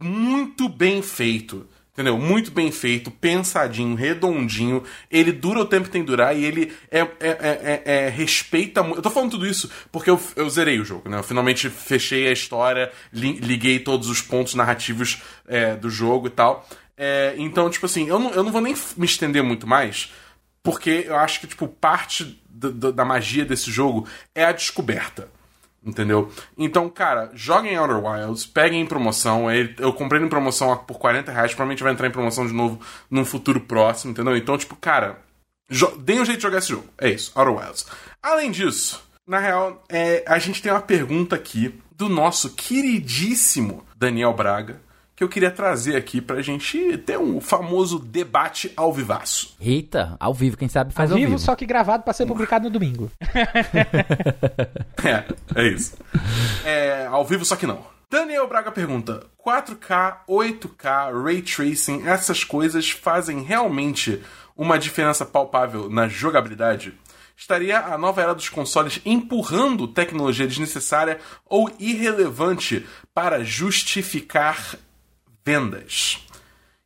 muito 0.00 0.68
bem 0.68 1.02
feito. 1.02 1.66
Entendeu? 1.92 2.16
Muito 2.16 2.50
bem 2.52 2.70
feito, 2.70 3.10
pensadinho, 3.10 3.94
redondinho. 3.96 4.82
Ele 5.10 5.32
dura 5.32 5.60
o 5.60 5.66
tempo 5.66 5.86
que 5.86 5.90
tem 5.90 6.00
que 6.02 6.06
durar 6.06 6.34
e 6.34 6.44
ele 6.44 6.72
é, 6.90 7.00
é, 7.00 7.06
é, 7.20 7.82
é- 7.84 7.92
é- 8.06 8.08
respeita 8.08 8.82
muito. 8.82 8.98
Eu 8.98 9.02
tô 9.02 9.10
falando 9.10 9.32
tudo 9.32 9.46
isso 9.46 9.68
porque 9.92 10.08
eu, 10.08 10.18
eu 10.36 10.48
zerei 10.48 10.78
o 10.80 10.84
jogo, 10.84 11.10
né? 11.10 11.18
Eu 11.18 11.22
finalmente 11.22 11.68
fechei 11.68 12.28
a 12.28 12.32
história, 12.32 12.90
li- 13.12 13.38
liguei 13.40 13.80
todos 13.80 14.08
os 14.08 14.22
pontos 14.22 14.54
narrativos 14.54 15.20
é, 15.46 15.74
do 15.74 15.90
jogo 15.90 16.28
e 16.28 16.30
tal. 16.30 16.66
É, 16.96 17.34
então, 17.36 17.68
tipo 17.68 17.84
assim, 17.84 18.08
eu 18.08 18.18
não, 18.18 18.30
eu 18.30 18.44
não 18.44 18.52
vou 18.52 18.60
nem 18.62 18.74
me 18.96 19.04
estender 19.04 19.42
muito 19.42 19.66
mais, 19.66 20.10
porque 20.62 21.04
eu 21.06 21.16
acho 21.16 21.40
que, 21.40 21.48
tipo, 21.48 21.66
parte 21.66 22.40
da 22.48 23.04
magia 23.04 23.44
desse 23.44 23.70
jogo 23.70 24.06
é 24.34 24.44
a 24.44 24.52
descoberta. 24.52 25.28
Entendeu? 25.84 26.30
Então, 26.58 26.90
cara, 26.90 27.30
joguem 27.32 27.78
Outer 27.78 28.04
Wilds, 28.04 28.44
peguem 28.44 28.82
em 28.82 28.86
promoção. 28.86 29.46
Eu 29.78 29.92
comprei 29.94 30.22
em 30.22 30.28
promoção 30.28 30.76
por 30.76 30.98
40 30.98 31.32
reais, 31.32 31.52
provavelmente 31.52 31.82
vai 31.82 31.92
entrar 31.92 32.06
em 32.06 32.12
promoção 32.12 32.46
de 32.46 32.52
novo 32.52 32.78
num 33.10 33.24
futuro 33.24 33.60
próximo, 33.60 34.12
entendeu? 34.12 34.36
Então, 34.36 34.58
tipo, 34.58 34.76
cara, 34.76 35.18
deem 36.00 36.20
um 36.20 36.24
jeito 36.24 36.38
de 36.38 36.42
jogar 36.42 36.58
esse 36.58 36.68
jogo. 36.68 36.84
É 36.98 37.08
isso, 37.08 37.32
Outer 37.34 37.54
Wilds. 37.54 37.86
Além 38.22 38.50
disso, 38.50 39.02
na 39.26 39.38
real, 39.38 39.82
é, 39.88 40.22
a 40.26 40.38
gente 40.38 40.60
tem 40.60 40.70
uma 40.70 40.82
pergunta 40.82 41.34
aqui 41.36 41.74
do 41.96 42.08
nosso 42.08 42.50
queridíssimo 42.50 43.84
Daniel 43.96 44.34
Braga, 44.34 44.80
que 45.20 45.24
eu 45.24 45.28
queria 45.28 45.50
trazer 45.50 45.96
aqui 45.96 46.18
pra 46.18 46.40
gente 46.40 46.96
ter 46.96 47.18
um 47.18 47.42
famoso 47.42 47.98
debate 47.98 48.72
ao 48.74 48.90
vivaço. 48.90 49.54
Eita, 49.60 50.16
ao 50.18 50.32
vivo, 50.32 50.56
quem 50.56 50.66
sabe 50.66 50.94
faz 50.94 51.10
ao 51.10 51.16
ao 51.16 51.20
vivo, 51.20 51.32
vivo. 51.32 51.42
só 51.42 51.54
que 51.54 51.66
gravado 51.66 52.02
pra 52.02 52.14
ser 52.14 52.24
publicado 52.24 52.64
no 52.64 52.70
domingo. 52.70 53.10
É, 55.02 55.24
é 55.56 55.68
isso. 55.68 55.96
É, 56.64 57.06
ao 57.06 57.24
vivo, 57.24 57.44
só 57.44 57.56
que 57.56 57.66
não. 57.66 57.84
Daniel 58.10 58.48
Braga 58.48 58.72
pergunta: 58.72 59.26
4K, 59.44 60.18
8K, 60.26 61.22
Ray 61.22 61.42
Tracing, 61.42 62.06
essas 62.06 62.42
coisas 62.42 62.90
fazem 62.90 63.42
realmente 63.42 64.22
uma 64.56 64.78
diferença 64.78 65.26
palpável 65.26 65.90
na 65.90 66.08
jogabilidade? 66.08 66.94
Estaria 67.36 67.78
a 67.78 67.98
nova 67.98 68.22
era 68.22 68.34
dos 68.34 68.48
consoles 68.48 69.00
empurrando 69.04 69.88
tecnologia 69.88 70.46
desnecessária 70.46 71.18
ou 71.46 71.70
irrelevante 71.78 72.86
para 73.14 73.42
justificar 73.44 74.76
vendas? 75.44 76.24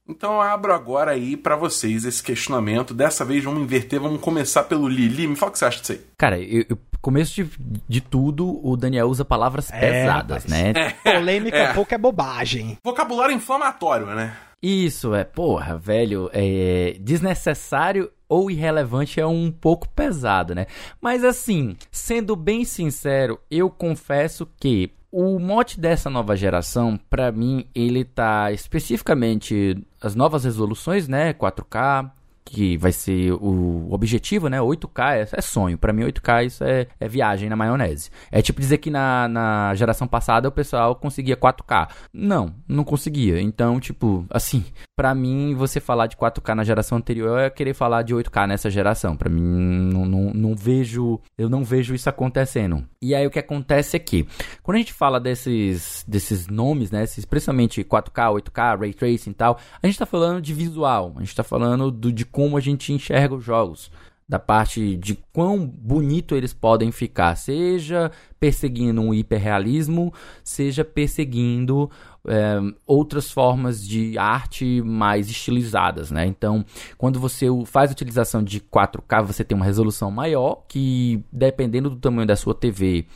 Então 0.06 0.34
eu 0.34 0.40
abro 0.42 0.72
agora 0.74 1.12
aí 1.12 1.34
pra 1.36 1.56
vocês 1.56 2.04
esse 2.04 2.22
questionamento. 2.22 2.92
Dessa 2.92 3.24
vez 3.24 3.42
vamos 3.42 3.62
inverter, 3.62 3.98
vamos 3.98 4.20
começar 4.20 4.64
pelo 4.64 4.86
Lili. 4.86 5.26
Me 5.26 5.34
fala 5.36 5.48
o 5.48 5.52
que 5.52 5.58
você 5.58 5.64
acha 5.64 5.80
disso 5.80 5.92
aí. 5.92 6.00
Cara, 6.18 6.38
eu, 6.38 6.64
eu- 6.68 6.78
começo 7.00 7.34
de, 7.44 7.50
de 7.88 8.00
tudo, 8.00 8.60
o 8.66 8.76
Daniel 8.78 9.08
usa 9.08 9.24
palavras 9.26 9.70
É, 9.70 9.78
pesadas, 9.80 10.44
rapaz. 10.44 10.46
né? 10.46 10.72
Polêmica 11.02 11.56
É. 11.56 11.72
pouco 11.74 11.94
é 11.94 11.98
bobagem. 11.98 12.78
Vocabulário 12.82 13.34
inflamatório, 13.34 14.06
né? 14.06 14.34
Isso, 14.62 15.14
é, 15.14 15.24
porra, 15.24 15.76
velho, 15.76 16.30
é 16.32 16.96
desnecessário 17.00 18.10
ou 18.26 18.50
irrelevante 18.50 19.20
é 19.20 19.26
um 19.26 19.50
pouco 19.50 19.86
pesado, 19.90 20.54
né? 20.54 20.66
Mas 21.00 21.22
assim, 21.24 21.76
sendo 21.90 22.34
bem 22.34 22.64
sincero, 22.64 23.38
eu 23.50 23.68
confesso 23.68 24.48
que 24.58 24.90
o 25.16 25.38
mote 25.38 25.78
dessa 25.78 26.10
nova 26.10 26.34
geração, 26.34 26.98
pra 27.08 27.30
mim, 27.30 27.68
ele 27.72 28.04
tá 28.04 28.50
especificamente 28.50 29.80
as 30.02 30.16
novas 30.16 30.42
resoluções, 30.42 31.06
né? 31.06 31.32
4K, 31.32 32.10
que 32.54 32.76
vai 32.76 32.92
ser 32.92 33.32
o 33.32 33.88
objetivo, 33.90 34.48
né? 34.48 34.60
8K 34.60 35.16
é, 35.16 35.28
é 35.32 35.40
sonho. 35.40 35.76
Pra 35.76 35.92
mim, 35.92 36.04
8K 36.04 36.46
isso 36.46 36.64
é, 36.64 36.86
é 37.00 37.08
viagem 37.08 37.48
na 37.48 37.56
maionese. 37.56 38.10
É 38.30 38.40
tipo 38.40 38.60
dizer 38.60 38.78
que 38.78 38.90
na, 38.90 39.28
na 39.28 39.74
geração 39.74 40.06
passada 40.06 40.48
o 40.48 40.52
pessoal 40.52 40.94
conseguia 40.94 41.36
4K. 41.36 41.88
Não, 42.12 42.54
não 42.68 42.84
conseguia. 42.84 43.40
Então, 43.40 43.80
tipo, 43.80 44.24
assim, 44.30 44.64
pra 44.96 45.14
mim, 45.14 45.54
você 45.54 45.80
falar 45.80 46.06
de 46.06 46.16
4K 46.16 46.54
na 46.54 46.64
geração 46.64 46.98
anterior 46.98 47.40
é 47.40 47.50
querer 47.50 47.74
falar 47.74 48.02
de 48.02 48.14
8K 48.14 48.46
nessa 48.46 48.70
geração. 48.70 49.16
Pra 49.16 49.28
mim, 49.28 49.42
não, 49.42 50.06
não, 50.06 50.32
não 50.32 50.54
vejo. 50.54 51.20
Eu 51.36 51.48
não 51.48 51.64
vejo 51.64 51.94
isso 51.94 52.08
acontecendo. 52.08 52.84
E 53.02 53.14
aí 53.14 53.26
o 53.26 53.30
que 53.30 53.38
acontece 53.38 53.96
é 53.96 53.98
que, 53.98 54.26
quando 54.62 54.76
a 54.76 54.78
gente 54.78 54.92
fala 54.92 55.18
desses, 55.20 56.04
desses 56.06 56.46
nomes, 56.46 56.90
né? 56.90 57.04
Principalmente 57.28 57.82
4K, 57.82 58.42
8K, 58.42 58.78
Ray 58.78 58.94
Tracing 58.94 59.30
e 59.30 59.34
tal, 59.34 59.58
a 59.82 59.86
gente 59.86 59.98
tá 59.98 60.06
falando 60.06 60.40
de 60.40 60.54
visual. 60.54 61.12
A 61.16 61.20
gente 61.20 61.34
tá 61.34 61.42
falando 61.42 61.90
do, 61.90 62.12
de 62.12 62.24
como 62.24 62.43
a 62.56 62.60
gente 62.60 62.92
enxerga 62.92 63.34
os 63.34 63.44
jogos 63.44 63.90
da 64.28 64.38
parte 64.38 64.96
de 64.96 65.18
quão 65.32 65.66
bonito 65.66 66.34
eles 66.34 66.54
podem 66.54 66.90
ficar, 66.90 67.36
seja 67.36 68.10
perseguindo 68.40 69.00
um 69.00 69.12
hiperrealismo, 69.12 70.12
seja 70.42 70.82
perseguindo 70.84 71.90
é, 72.26 72.58
outras 72.86 73.30
formas 73.30 73.86
de 73.86 74.16
arte 74.18 74.80
mais 74.82 75.28
estilizadas, 75.28 76.10
né? 76.10 76.24
Então, 76.26 76.64
quando 76.96 77.20
você 77.20 77.46
faz 77.66 77.90
utilização 77.90 78.42
de 78.42 78.60
4K, 78.60 79.22
você 79.22 79.44
tem 79.44 79.56
uma 79.56 79.64
resolução 79.64 80.10
maior 80.10 80.64
que, 80.68 81.22
dependendo 81.30 81.90
do 81.90 81.96
tamanho 81.96 82.26
da 82.26 82.36
sua 82.36 82.54
TV 82.54 83.06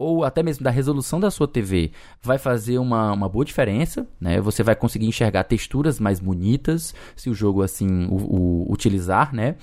ou 0.00 0.24
até 0.24 0.42
mesmo 0.42 0.64
da 0.64 0.70
resolução 0.70 1.20
da 1.20 1.30
sua 1.30 1.46
TV, 1.46 1.92
vai 2.22 2.38
fazer 2.38 2.78
uma, 2.78 3.12
uma 3.12 3.28
boa 3.28 3.44
diferença, 3.44 4.08
né? 4.18 4.40
Você 4.40 4.62
vai 4.62 4.74
conseguir 4.74 5.06
enxergar 5.06 5.44
texturas 5.44 6.00
mais 6.00 6.18
bonitas, 6.18 6.94
se 7.14 7.28
o 7.28 7.34
jogo 7.34 7.62
assim 7.62 8.06
o, 8.06 8.14
o 8.14 8.72
utilizar, 8.72 9.34
né? 9.34 9.56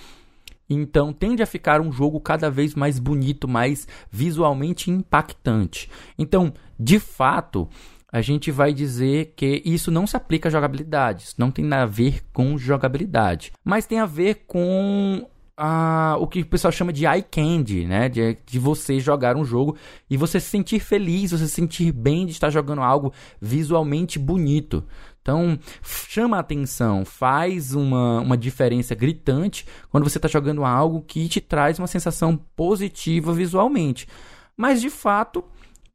Então 0.70 1.12
tende 1.12 1.42
a 1.42 1.48
ficar 1.48 1.82
um 1.82 1.92
jogo 1.92 2.20
cada 2.20 2.52
vez 2.52 2.76
mais 2.76 3.00
bonito, 3.00 3.48
mais 3.48 3.88
visualmente 4.12 4.92
impactante. 4.92 5.90
Então, 6.20 6.54
de 6.80 7.00
fato, 7.00 7.68
a 8.12 8.22
gente 8.22 8.52
vai 8.52 8.72
dizer 8.72 9.34
que 9.36 9.64
isso 9.66 9.90
não 9.90 10.06
se 10.06 10.16
aplica 10.16 10.50
à 10.50 10.52
jogabilidade, 10.52 11.24
isso 11.24 11.36
não 11.40 11.50
tem 11.50 11.66
nada 11.66 11.82
a 11.82 11.88
ver 11.88 12.24
com 12.32 12.60
jogabilidade, 12.60 13.54
mas 13.64 13.88
tem 13.88 14.00
a 14.00 14.06
ver 14.06 14.44
com 14.46 15.28
ah, 15.58 16.16
o 16.20 16.28
que 16.28 16.42
o 16.42 16.46
pessoal 16.46 16.72
chama 16.72 16.94
de 16.94 17.08
eye 17.08 17.24
candy, 17.24 17.86
né? 17.86 18.08
De, 18.08 18.38
de 18.46 18.60
você 18.60 19.00
jogar 19.00 19.36
um 19.36 19.44
jogo 19.44 19.76
e 20.08 20.16
você 20.16 20.40
se 20.40 20.50
sentir 20.50 20.80
feliz, 20.80 21.32
você 21.32 21.48
se 21.48 21.56
sentir 21.56 21.92
bem 21.92 22.28
de 22.28 22.32
estar 22.32 22.52
jogando 22.52 22.82
algo 22.82 23.12
visualmente 23.42 24.20
bonito. 24.20 24.84
Então, 25.20 25.60
chama 25.82 26.38
a 26.38 26.42
atenção, 26.42 27.04
faz 27.04 27.74
uma, 27.74 28.22
uma 28.22 28.38
diferença 28.38 28.96
gritante 28.96 29.66
quando 29.90 30.08
você 30.08 30.20
está 30.20 30.28
jogando 30.28 30.64
algo 30.64 31.02
que 31.02 31.28
te 31.28 31.42
traz 31.42 31.80
uma 31.80 31.88
sensação 31.88 32.38
positiva 32.56 33.34
visualmente. 33.34 34.08
Mas, 34.56 34.80
de 34.80 34.90
fato, 34.90 35.44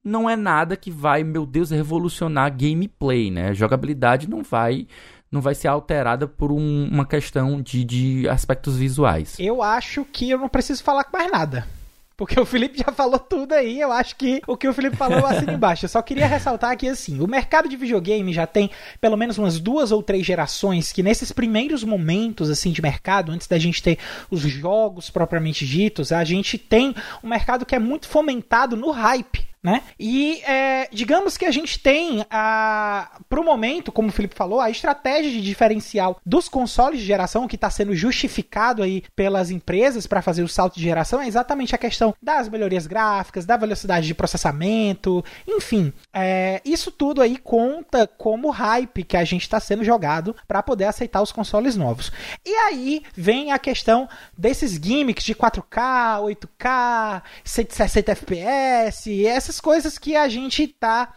não 0.04 0.28
é 0.28 0.34
nada 0.34 0.76
que 0.76 0.90
vai, 0.90 1.22
meu 1.22 1.46
Deus, 1.46 1.70
revolucionar 1.70 2.54
gameplay, 2.54 3.30
né? 3.30 3.50
A 3.50 3.54
jogabilidade 3.54 4.28
não 4.28 4.42
vai 4.42 4.86
não 5.32 5.40
vai 5.40 5.54
ser 5.54 5.68
alterada 5.68 6.28
por 6.28 6.52
um, 6.52 6.88
uma 6.92 7.06
questão 7.06 7.60
de, 7.62 7.82
de 7.82 8.28
aspectos 8.28 8.76
visuais. 8.76 9.36
Eu 9.38 9.62
acho 9.62 10.04
que 10.04 10.28
eu 10.28 10.38
não 10.38 10.48
preciso 10.48 10.84
falar 10.84 11.06
mais 11.10 11.32
nada. 11.32 11.66
Porque 12.14 12.38
o 12.38 12.44
Felipe 12.44 12.78
já 12.78 12.92
falou 12.92 13.18
tudo 13.18 13.52
aí, 13.52 13.80
eu 13.80 13.90
acho 13.90 14.14
que 14.14 14.42
o 14.46 14.56
que 14.56 14.68
o 14.68 14.72
Felipe 14.72 14.96
falou 14.96 15.24
assim 15.26 15.50
embaixo. 15.50 15.86
Eu 15.86 15.88
só 15.88 16.02
queria 16.02 16.26
ressaltar 16.26 16.76
que 16.76 16.86
assim, 16.86 17.18
o 17.20 17.26
mercado 17.26 17.68
de 17.68 17.76
videogame 17.76 18.32
já 18.32 18.46
tem 18.46 18.70
pelo 19.00 19.16
menos 19.16 19.38
umas 19.38 19.58
duas 19.58 19.90
ou 19.90 20.02
três 20.02 20.24
gerações 20.24 20.92
que 20.92 21.02
nesses 21.02 21.32
primeiros 21.32 21.82
momentos 21.82 22.50
assim 22.50 22.70
de 22.70 22.82
mercado, 22.82 23.32
antes 23.32 23.48
da 23.48 23.58
gente 23.58 23.82
ter 23.82 23.98
os 24.30 24.42
jogos 24.42 25.08
propriamente 25.10 25.66
ditos, 25.66 26.12
a 26.12 26.22
gente 26.22 26.58
tem 26.58 26.94
um 27.24 27.28
mercado 27.28 27.64
que 27.64 27.74
é 27.74 27.78
muito 27.78 28.06
fomentado 28.06 28.76
no 28.76 28.90
hype 28.90 29.51
né? 29.62 29.82
E 29.98 30.42
é, 30.44 30.88
digamos 30.90 31.36
que 31.36 31.44
a 31.44 31.50
gente 31.50 31.78
tem, 31.78 32.24
para 32.28 33.40
o 33.40 33.44
momento, 33.44 33.92
como 33.92 34.08
o 34.08 34.12
Felipe 34.12 34.34
falou, 34.34 34.60
a 34.60 34.70
estratégia 34.70 35.30
de 35.30 35.40
diferencial 35.40 36.20
dos 36.26 36.48
consoles 36.48 37.00
de 37.00 37.06
geração 37.06 37.46
que 37.46 37.54
está 37.54 37.70
sendo 37.70 37.94
justificado 37.94 38.82
aí 38.82 39.04
pelas 39.14 39.50
empresas 39.50 40.06
para 40.06 40.22
fazer 40.22 40.42
o 40.42 40.48
salto 40.48 40.74
de 40.74 40.82
geração 40.82 41.20
é 41.20 41.28
exatamente 41.28 41.74
a 41.74 41.78
questão 41.78 42.14
das 42.20 42.48
melhorias 42.48 42.86
gráficas, 42.86 43.46
da 43.46 43.56
velocidade 43.56 44.06
de 44.06 44.14
processamento, 44.14 45.24
enfim, 45.46 45.92
é, 46.12 46.60
isso 46.64 46.90
tudo 46.90 47.22
aí 47.22 47.36
conta 47.36 48.06
como 48.06 48.50
hype 48.50 49.04
que 49.04 49.16
a 49.16 49.24
gente 49.24 49.42
está 49.42 49.60
sendo 49.60 49.84
jogado 49.84 50.34
para 50.48 50.62
poder 50.62 50.86
aceitar 50.86 51.22
os 51.22 51.32
consoles 51.32 51.76
novos. 51.76 52.10
E 52.44 52.50
aí 52.50 53.02
vem 53.14 53.52
a 53.52 53.58
questão 53.58 54.08
desses 54.36 54.72
gimmicks 54.72 55.24
de 55.24 55.34
4K, 55.34 56.20
8K, 56.22 57.22
160 57.44 58.12
FPS, 58.12 59.26
essas 59.26 59.51
essas 59.52 59.60
coisas 59.60 59.98
que 59.98 60.16
a 60.16 60.28
gente 60.28 60.66
tá 60.66 61.12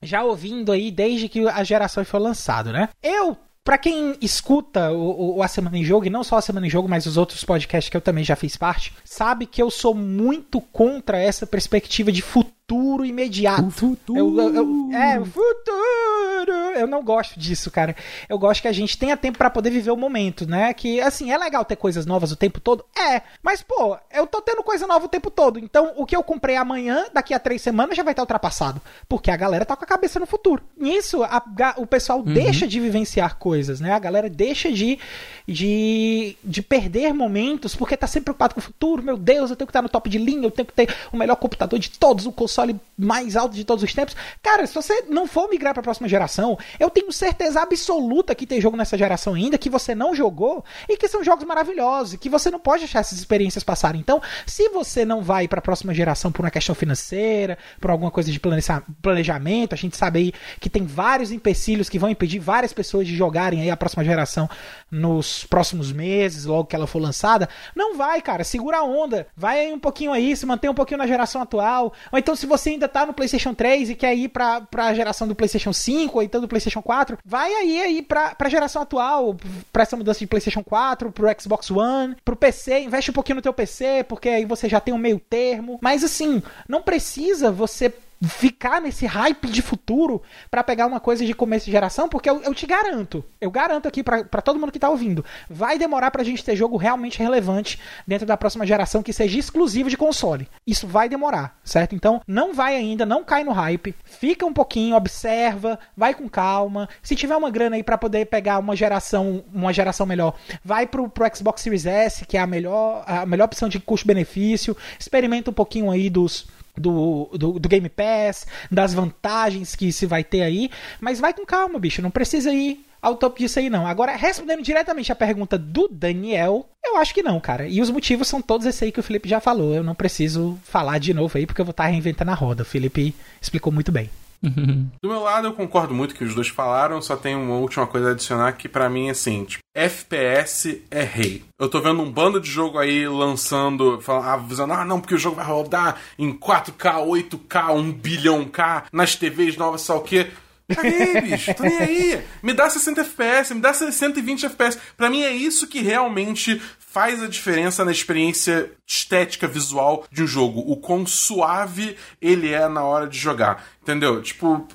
já 0.00 0.22
ouvindo 0.22 0.70
aí 0.70 0.92
desde 0.92 1.28
que 1.28 1.46
a 1.48 1.64
geração 1.64 2.04
foi 2.04 2.20
lançada, 2.20 2.70
né? 2.72 2.88
Eu 3.02 3.36
para 3.64 3.76
quem 3.76 4.16
escuta 4.22 4.90
o, 4.92 5.36
o, 5.36 5.42
a 5.42 5.48
Semana 5.48 5.76
em 5.76 5.84
Jogo, 5.84 6.06
e 6.06 6.10
não 6.10 6.24
só 6.24 6.38
a 6.38 6.40
Semana 6.40 6.66
em 6.66 6.70
Jogo, 6.70 6.88
mas 6.88 7.04
os 7.04 7.18
outros 7.18 7.44
podcasts 7.44 7.90
que 7.90 7.96
eu 7.98 8.00
também 8.00 8.24
já 8.24 8.34
fiz 8.34 8.56
parte, 8.56 8.94
sabe 9.04 9.44
que 9.44 9.60
eu 9.60 9.70
sou 9.70 9.94
muito 9.94 10.58
contra 10.58 11.18
essa 11.18 11.46
perspectiva 11.46 12.10
de 12.10 12.22
futuro 12.22 13.04
imediato. 13.04 13.66
O 13.66 13.70
futuro. 13.70 14.18
Eu, 14.18 14.40
eu, 14.40 14.54
eu, 14.54 14.92
é, 14.96 15.20
o 15.20 15.26
futuro. 15.26 16.67
Eu 16.80 16.86
não 16.86 17.02
gosto 17.02 17.38
disso, 17.38 17.70
cara. 17.70 17.96
Eu 18.28 18.38
gosto 18.38 18.62
que 18.62 18.68
a 18.68 18.72
gente 18.72 18.98
tenha 18.98 19.16
tempo 19.16 19.38
para 19.38 19.50
poder 19.50 19.70
viver 19.70 19.90
o 19.90 19.96
momento, 19.96 20.46
né? 20.46 20.72
Que, 20.74 21.00
assim, 21.00 21.32
é 21.32 21.38
legal 21.38 21.64
ter 21.64 21.76
coisas 21.76 22.04
novas 22.04 22.30
o 22.30 22.36
tempo 22.36 22.60
todo? 22.60 22.84
É. 22.96 23.22
Mas, 23.42 23.62
pô, 23.62 23.96
eu 24.12 24.26
tô 24.26 24.42
tendo 24.42 24.62
coisa 24.62 24.86
nova 24.86 25.06
o 25.06 25.08
tempo 25.08 25.30
todo. 25.30 25.58
Então, 25.58 25.94
o 25.96 26.04
que 26.04 26.14
eu 26.14 26.22
comprei 26.22 26.56
amanhã, 26.56 27.06
daqui 27.12 27.32
a 27.32 27.38
três 27.38 27.62
semanas, 27.62 27.96
já 27.96 28.02
vai 28.02 28.12
estar 28.12 28.22
ultrapassado. 28.22 28.80
Porque 29.08 29.30
a 29.30 29.36
galera 29.36 29.64
tá 29.64 29.74
com 29.74 29.84
a 29.84 29.88
cabeça 29.88 30.20
no 30.20 30.26
futuro. 30.26 30.62
Nisso, 30.76 31.24
a, 31.24 31.42
o 31.78 31.86
pessoal 31.86 32.18
uhum. 32.18 32.34
deixa 32.34 32.66
de 32.66 32.78
vivenciar 32.78 33.36
coisas, 33.36 33.80
né? 33.80 33.92
A 33.92 33.98
galera 33.98 34.28
deixa 34.28 34.70
de, 34.70 34.98
de, 35.46 36.36
de 36.44 36.62
perder 36.62 37.14
momentos 37.14 37.74
porque 37.74 37.96
tá 37.96 38.06
sempre 38.06 38.26
preocupado 38.26 38.54
com 38.54 38.60
o 38.60 38.62
futuro. 38.62 39.02
Meu 39.02 39.16
Deus, 39.16 39.50
eu 39.50 39.56
tenho 39.56 39.66
que 39.66 39.70
estar 39.70 39.82
no 39.82 39.88
top 39.88 40.10
de 40.10 40.18
linha, 40.18 40.46
eu 40.46 40.50
tenho 40.50 40.66
que 40.66 40.74
ter 40.74 40.94
o 41.12 41.16
melhor 41.16 41.36
computador 41.36 41.78
de 41.78 41.90
todos, 41.90 42.26
o 42.26 42.32
console 42.32 42.58
console 42.58 42.76
mais 42.96 43.36
alto 43.36 43.54
de 43.54 43.64
todos 43.64 43.84
os 43.84 43.94
tempos. 43.94 44.16
Cara, 44.42 44.66
se 44.66 44.74
você 44.74 45.04
não 45.08 45.26
for 45.26 45.48
migrar 45.48 45.72
para 45.72 45.80
a 45.80 45.84
próxima 45.84 46.08
geração, 46.08 46.58
eu 46.78 46.90
tenho 46.90 47.12
certeza 47.12 47.60
absoluta 47.60 48.34
que 48.34 48.46
tem 48.46 48.60
jogo 48.60 48.76
nessa 48.76 48.96
geração 48.96 49.34
ainda 49.34 49.58
que 49.58 49.70
você 49.70 49.94
não 49.94 50.14
jogou 50.14 50.64
e 50.88 50.96
que 50.96 51.08
são 51.08 51.22
jogos 51.22 51.44
maravilhosos 51.44 52.14
e 52.14 52.18
que 52.18 52.28
você 52.28 52.50
não 52.50 52.58
pode 52.58 52.80
deixar 52.80 53.00
essas 53.00 53.18
experiências 53.18 53.64
passarem. 53.64 54.00
Então, 54.00 54.20
se 54.46 54.68
você 54.68 55.04
não 55.04 55.22
vai 55.22 55.48
para 55.48 55.58
a 55.58 55.62
próxima 55.62 55.94
geração 55.94 56.30
por 56.32 56.44
uma 56.44 56.50
questão 56.50 56.74
financeira, 56.74 57.58
por 57.80 57.90
alguma 57.90 58.10
coisa 58.10 58.30
de 58.30 58.40
planejamento, 58.40 59.74
a 59.74 59.76
gente 59.76 59.96
sabe 59.96 60.18
aí 60.18 60.32
que 60.60 60.70
tem 60.70 60.86
vários 60.86 61.30
empecilhos 61.30 61.88
que 61.88 61.98
vão 61.98 62.10
impedir 62.10 62.38
várias 62.38 62.72
pessoas 62.72 63.06
de 63.06 63.14
jogarem 63.14 63.62
aí 63.62 63.70
a 63.70 63.76
próxima 63.76 64.04
geração 64.04 64.48
nos 64.90 65.44
próximos 65.44 65.92
meses, 65.92 66.44
logo 66.44 66.66
que 66.66 66.76
ela 66.76 66.86
for 66.86 67.00
lançada, 67.00 67.48
não 67.74 67.96
vai, 67.96 68.20
cara, 68.22 68.44
segura 68.44 68.78
a 68.78 68.82
onda, 68.82 69.26
vai 69.36 69.60
aí 69.60 69.72
um 69.72 69.78
pouquinho 69.78 70.12
aí, 70.12 70.36
se 70.36 70.46
mantém 70.46 70.70
um 70.70 70.74
pouquinho 70.74 70.98
na 70.98 71.06
geração 71.06 71.42
atual, 71.42 71.92
ou 72.10 72.18
então 72.18 72.34
se 72.34 72.46
você 72.46 72.70
ainda 72.70 72.88
tá 72.88 73.04
no 73.04 73.12
PlayStation 73.12 73.54
3 73.54 73.90
e 73.90 73.94
quer 73.94 74.14
ir 74.14 74.28
pra, 74.28 74.60
pra 74.60 74.94
geração 74.94 75.28
do 75.28 75.34
PlayStation 75.34 75.72
5 75.72 76.16
ou 76.16 76.22
então 76.22 76.40
do 76.40 76.48
PlayStation 76.48 76.57
4, 76.82 77.18
vai 77.24 77.52
aí, 77.52 77.80
aí 77.80 78.02
pra, 78.02 78.34
pra 78.34 78.48
geração 78.48 78.82
atual, 78.82 79.36
pra 79.72 79.82
essa 79.82 79.96
mudança 79.96 80.20
de 80.20 80.26
PlayStation 80.26 80.62
4, 80.62 81.12
pro 81.12 81.28
Xbox 81.40 81.70
One, 81.70 82.16
pro 82.24 82.36
PC, 82.36 82.80
investe 82.80 83.10
um 83.10 83.14
pouquinho 83.14 83.36
no 83.36 83.42
teu 83.42 83.52
PC, 83.52 84.04
porque 84.08 84.28
aí 84.28 84.44
você 84.44 84.68
já 84.68 84.80
tem 84.80 84.94
um 84.94 84.98
meio 84.98 85.18
termo. 85.18 85.78
Mas 85.82 86.04
assim, 86.04 86.42
não 86.68 86.82
precisa 86.82 87.50
você 87.50 87.92
ficar 88.22 88.80
nesse 88.80 89.06
hype 89.06 89.48
de 89.48 89.62
futuro 89.62 90.22
para 90.50 90.64
pegar 90.64 90.86
uma 90.86 90.98
coisa 90.98 91.24
de 91.24 91.34
começo 91.34 91.66
de 91.66 91.72
geração, 91.72 92.08
porque 92.08 92.28
eu, 92.28 92.42
eu 92.42 92.54
te 92.54 92.66
garanto, 92.66 93.24
eu 93.40 93.50
garanto 93.50 93.86
aqui 93.86 94.02
para 94.02 94.42
todo 94.42 94.58
mundo 94.58 94.72
que 94.72 94.78
tá 94.78 94.88
ouvindo, 94.88 95.24
vai 95.48 95.78
demorar 95.78 96.10
pra 96.10 96.24
gente 96.24 96.44
ter 96.44 96.56
jogo 96.56 96.76
realmente 96.76 97.18
relevante 97.18 97.78
dentro 98.06 98.26
da 98.26 98.36
próxima 98.36 98.66
geração 98.66 99.02
que 99.02 99.12
seja 99.12 99.38
exclusivo 99.38 99.88
de 99.88 99.96
console. 99.96 100.48
Isso 100.66 100.86
vai 100.86 101.08
demorar, 101.08 101.58
certo? 101.62 101.94
Então, 101.94 102.20
não 102.26 102.52
vai 102.52 102.76
ainda, 102.76 103.06
não 103.06 103.22
cai 103.22 103.44
no 103.44 103.52
hype, 103.52 103.94
fica 104.04 104.44
um 104.44 104.52
pouquinho, 104.52 104.96
observa, 104.96 105.78
vai 105.96 106.14
com 106.14 106.28
calma. 106.28 106.88
Se 107.02 107.14
tiver 107.14 107.36
uma 107.36 107.50
grana 107.50 107.76
aí 107.76 107.82
para 107.82 107.98
poder 107.98 108.26
pegar 108.26 108.58
uma 108.58 108.74
geração, 108.74 109.44
uma 109.52 109.72
geração 109.72 110.06
melhor, 110.06 110.34
vai 110.64 110.86
pro, 110.86 111.08
pro 111.08 111.26
Xbox 111.34 111.62
Series 111.62 111.86
S, 111.86 112.26
que 112.26 112.36
é 112.36 112.40
a 112.40 112.46
melhor, 112.46 113.04
a 113.06 113.24
melhor 113.24 113.44
opção 113.44 113.68
de 113.68 113.78
custo-benefício. 113.78 114.76
Experimenta 114.98 115.50
um 115.50 115.54
pouquinho 115.54 115.90
aí 115.90 116.10
dos 116.10 116.46
do, 116.78 117.30
do, 117.32 117.58
do, 117.58 117.68
Game 117.68 117.88
Pass, 117.88 118.46
das 118.70 118.94
vantagens 118.94 119.74
que 119.74 119.92
se 119.92 120.06
vai 120.06 120.24
ter 120.24 120.42
aí, 120.42 120.70
mas 121.00 121.20
vai 121.20 121.32
com 121.32 121.44
calma, 121.44 121.78
bicho, 121.78 122.02
não 122.02 122.10
precisa 122.10 122.52
ir 122.52 122.84
ao 123.00 123.16
topo 123.16 123.38
disso 123.38 123.58
aí 123.58 123.70
não. 123.70 123.86
Agora, 123.86 124.16
respondendo 124.16 124.62
diretamente 124.62 125.12
a 125.12 125.16
pergunta 125.16 125.56
do 125.56 125.88
Daniel, 125.88 126.68
eu 126.84 126.96
acho 126.96 127.14
que 127.14 127.22
não, 127.22 127.38
cara. 127.40 127.66
E 127.66 127.80
os 127.80 127.90
motivos 127.90 128.28
são 128.28 128.42
todos 128.42 128.66
esses 128.66 128.82
aí 128.82 128.92
que 128.92 129.00
o 129.00 129.02
Felipe 129.02 129.28
já 129.28 129.40
falou. 129.40 129.74
Eu 129.74 129.84
não 129.84 129.94
preciso 129.94 130.58
falar 130.64 130.98
de 130.98 131.14
novo 131.14 131.38
aí, 131.38 131.46
porque 131.46 131.60
eu 131.60 131.64
vou 131.64 131.70
estar 131.70 131.86
reinventando 131.86 132.30
a 132.30 132.34
roda. 132.34 132.62
O 132.62 132.66
Felipe 132.66 133.14
explicou 133.40 133.72
muito 133.72 133.92
bem. 133.92 134.10
Do 135.02 135.08
meu 135.08 135.20
lado, 135.20 135.48
eu 135.48 135.52
concordo 135.52 135.94
muito 135.94 136.14
com 136.14 136.18
que 136.18 136.24
os 136.24 136.34
dois 136.34 136.48
falaram, 136.48 137.02
só 137.02 137.16
tem 137.16 137.34
uma 137.34 137.56
última 137.56 137.86
coisa 137.86 138.08
a 138.08 138.12
adicionar 138.12 138.52
que 138.52 138.68
para 138.68 138.88
mim 138.88 139.08
é 139.08 139.10
assim, 139.10 139.44
tipo, 139.44 139.62
FPS 139.74 140.82
é 140.90 141.02
rei. 141.02 141.44
Eu 141.58 141.68
tô 141.68 141.80
vendo 141.80 142.02
um 142.02 142.10
bando 142.10 142.40
de 142.40 142.50
jogo 142.50 142.78
aí 142.78 143.06
lançando, 143.08 144.00
falando, 144.00 144.28
avisando, 144.28 144.72
ah, 144.72 144.84
não, 144.84 145.00
porque 145.00 145.14
o 145.14 145.18
jogo 145.18 145.36
vai 145.36 145.44
rodar 145.44 146.00
em 146.18 146.32
4K, 146.32 147.04
8K, 147.06 147.74
1 147.74 147.92
bilhão 147.92 148.44
K, 148.44 148.84
nas 148.92 149.16
TVs 149.16 149.56
novas, 149.56 149.82
só 149.82 149.98
o 149.98 150.02
quê. 150.02 150.28
Caguei, 150.74 151.20
bicho, 151.22 151.54
tô 151.54 151.62
nem 151.62 151.78
aí. 151.78 152.24
Me 152.42 152.52
dá 152.52 152.68
60 152.68 153.00
FPS, 153.00 153.54
me 153.54 153.60
dá 153.60 153.72
120 153.72 154.46
FPS. 154.46 154.78
Pra 154.96 155.08
mim 155.08 155.22
é 155.22 155.32
isso 155.32 155.66
que 155.66 155.80
realmente 155.80 156.60
faz 156.90 157.22
a 157.22 157.28
diferença 157.28 157.84
na 157.84 157.92
experiência 157.92 158.70
estética 158.86 159.46
visual 159.46 160.06
de 160.10 160.22
um 160.22 160.26
jogo. 160.26 160.60
O 160.66 160.76
quão 160.76 161.06
suave 161.06 161.96
ele 162.20 162.52
é 162.52 162.66
na 162.66 162.82
hora 162.82 163.06
de 163.06 163.18
jogar. 163.18 163.64
Entendeu? 163.82 164.22
Tipo, 164.22 164.66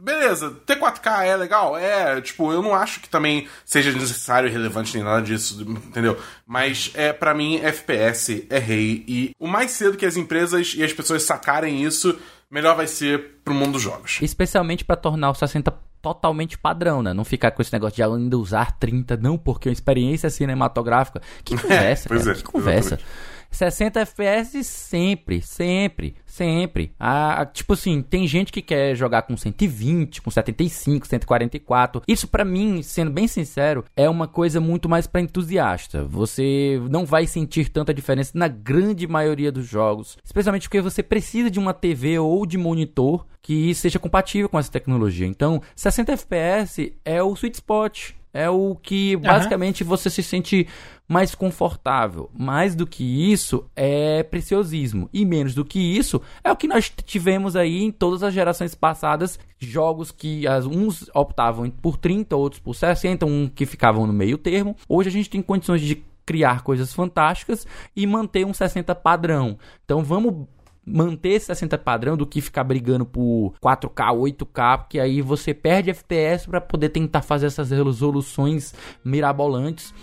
beleza, 0.00 0.50
ter 0.64 0.78
4K 0.78 1.24
é 1.24 1.36
legal? 1.36 1.76
É, 1.76 2.20
tipo, 2.20 2.50
eu 2.52 2.62
não 2.62 2.74
acho 2.74 3.00
que 3.00 3.08
também 3.08 3.46
seja 3.64 3.92
necessário, 3.92 4.50
relevante 4.50 4.94
nem 4.94 5.04
nada 5.04 5.22
disso, 5.22 5.60
entendeu? 5.62 6.18
Mas 6.46 6.90
é 6.94 7.12
para 7.12 7.34
mim 7.34 7.60
FPS 7.62 8.46
é 8.48 8.58
rei 8.58 9.04
e 9.06 9.30
o 9.38 9.46
mais 9.46 9.70
cedo 9.72 9.96
que 9.96 10.06
as 10.06 10.16
empresas 10.16 10.74
e 10.74 10.82
as 10.82 10.92
pessoas 10.92 11.22
sacarem 11.22 11.84
isso, 11.84 12.18
melhor 12.50 12.76
vai 12.76 12.86
ser 12.86 13.40
pro 13.44 13.54
mundo 13.54 13.72
dos 13.72 13.82
jogos. 13.82 14.18
Especialmente 14.22 14.84
para 14.84 14.96
tornar 14.96 15.30
o 15.30 15.34
60 15.34 15.87
totalmente 16.00 16.58
padrão, 16.58 17.02
né? 17.02 17.12
Não 17.12 17.24
ficar 17.24 17.50
com 17.50 17.62
esse 17.62 17.72
negócio 17.72 17.96
de 17.96 18.02
ainda 18.02 18.38
usar 18.38 18.78
30, 18.78 19.16
não, 19.16 19.36
porque 19.36 19.68
é 19.68 19.70
uma 19.70 19.74
experiência 19.74 20.30
cinematográfica. 20.30 21.20
Que 21.44 21.56
conversa, 21.60 22.08
é, 22.14 22.18
cara, 22.18 22.30
é, 22.30 22.34
que 22.34 22.42
conversa. 22.42 22.94
Exatamente. 22.94 23.37
60 23.50 24.00
FPS 24.00 24.64
sempre, 24.64 25.40
sempre, 25.42 26.14
sempre. 26.24 26.92
Ah, 26.98 27.46
tipo 27.52 27.72
assim, 27.72 28.02
tem 28.02 28.26
gente 28.26 28.52
que 28.52 28.62
quer 28.62 28.94
jogar 28.94 29.22
com 29.22 29.36
120, 29.36 30.22
com 30.22 30.30
75, 30.30 31.06
144. 31.06 32.02
Isso 32.06 32.28
para 32.28 32.44
mim, 32.44 32.82
sendo 32.82 33.10
bem 33.10 33.26
sincero, 33.26 33.84
é 33.96 34.08
uma 34.08 34.28
coisa 34.28 34.60
muito 34.60 34.88
mais 34.88 35.06
para 35.06 35.20
entusiasta. 35.20 36.04
Você 36.04 36.80
não 36.90 37.04
vai 37.04 37.26
sentir 37.26 37.68
tanta 37.68 37.94
diferença 37.94 38.32
na 38.34 38.48
grande 38.48 39.06
maioria 39.06 39.50
dos 39.50 39.66
jogos, 39.66 40.16
especialmente 40.24 40.68
porque 40.68 40.80
você 40.80 41.02
precisa 41.02 41.50
de 41.50 41.58
uma 41.58 41.74
TV 41.74 42.18
ou 42.18 42.46
de 42.46 42.58
monitor 42.58 43.26
que 43.42 43.74
seja 43.74 43.98
compatível 43.98 44.48
com 44.48 44.58
essa 44.58 44.70
tecnologia. 44.70 45.26
Então, 45.26 45.62
60 45.74 46.12
FPS 46.12 46.92
é 47.04 47.22
o 47.22 47.32
sweet 47.32 47.54
spot 47.54 48.17
É 48.32 48.48
o 48.48 48.76
que 48.76 49.16
basicamente 49.16 49.82
uhum. 49.82 49.88
você 49.88 50.10
se 50.10 50.22
sente 50.22 50.66
mais 51.08 51.34
confortável. 51.34 52.30
Mais 52.34 52.74
do 52.74 52.86
que 52.86 53.32
isso 53.32 53.64
é 53.74 54.22
preciosismo. 54.22 55.08
E 55.12 55.24
menos 55.24 55.54
do 55.54 55.64
que 55.64 55.78
isso 55.78 56.20
é 56.44 56.52
o 56.52 56.56
que 56.56 56.68
nós 56.68 56.90
tivemos 56.90 57.56
aí 57.56 57.82
em 57.82 57.90
todas 57.90 58.22
as 58.22 58.34
gerações 58.34 58.74
passadas. 58.74 59.38
Jogos 59.58 60.10
que 60.10 60.46
as, 60.46 60.66
uns 60.66 61.10
optavam 61.14 61.68
por 61.70 61.96
30, 61.96 62.36
outros 62.36 62.60
por 62.60 62.74
60, 62.74 63.24
um 63.24 63.48
que 63.48 63.64
ficavam 63.64 64.06
no 64.06 64.12
meio 64.12 64.36
termo. 64.36 64.76
Hoje 64.88 65.08
a 65.08 65.12
gente 65.12 65.30
tem 65.30 65.40
condições 65.40 65.80
de 65.80 66.02
criar 66.28 66.62
coisas 66.62 66.92
fantásticas 66.92 67.66
e 67.96 68.06
manter 68.06 68.44
um 68.44 68.52
60 68.52 68.94
padrão. 68.94 69.58
Então 69.82 70.04
vamos 70.04 70.46
manter 70.92 71.30
esse 71.30 71.46
60 71.46 71.78
padrão 71.78 72.16
do 72.16 72.26
que 72.26 72.40
ficar 72.40 72.64
brigando 72.64 73.04
por 73.04 73.54
4K, 73.62 74.14
8K, 74.16 74.78
porque 74.78 74.98
aí 74.98 75.20
você 75.22 75.52
perde 75.54 75.90
FPS 75.90 76.46
para 76.48 76.60
poder 76.60 76.88
tentar 76.90 77.22
fazer 77.22 77.46
essas 77.46 77.70
resoluções 77.70 78.74
mirabolantes 79.04 79.94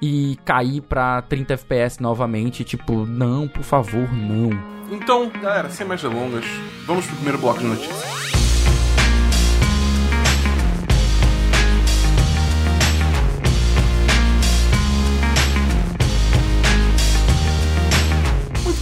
e 0.00 0.36
cair 0.44 0.80
para 0.82 1.22
30 1.22 1.54
FPS 1.54 2.02
novamente, 2.02 2.64
tipo, 2.64 3.06
não, 3.06 3.48
por 3.48 3.62
favor, 3.62 4.12
não. 4.12 4.50
Então, 4.90 5.30
galera, 5.40 5.70
sem 5.70 5.86
mais 5.86 6.02
delongas, 6.02 6.44
vamos 6.86 7.06
pro 7.06 7.16
primeiro 7.16 7.38
bloco 7.38 7.60
de 7.60 7.66
notícias. 7.66 8.13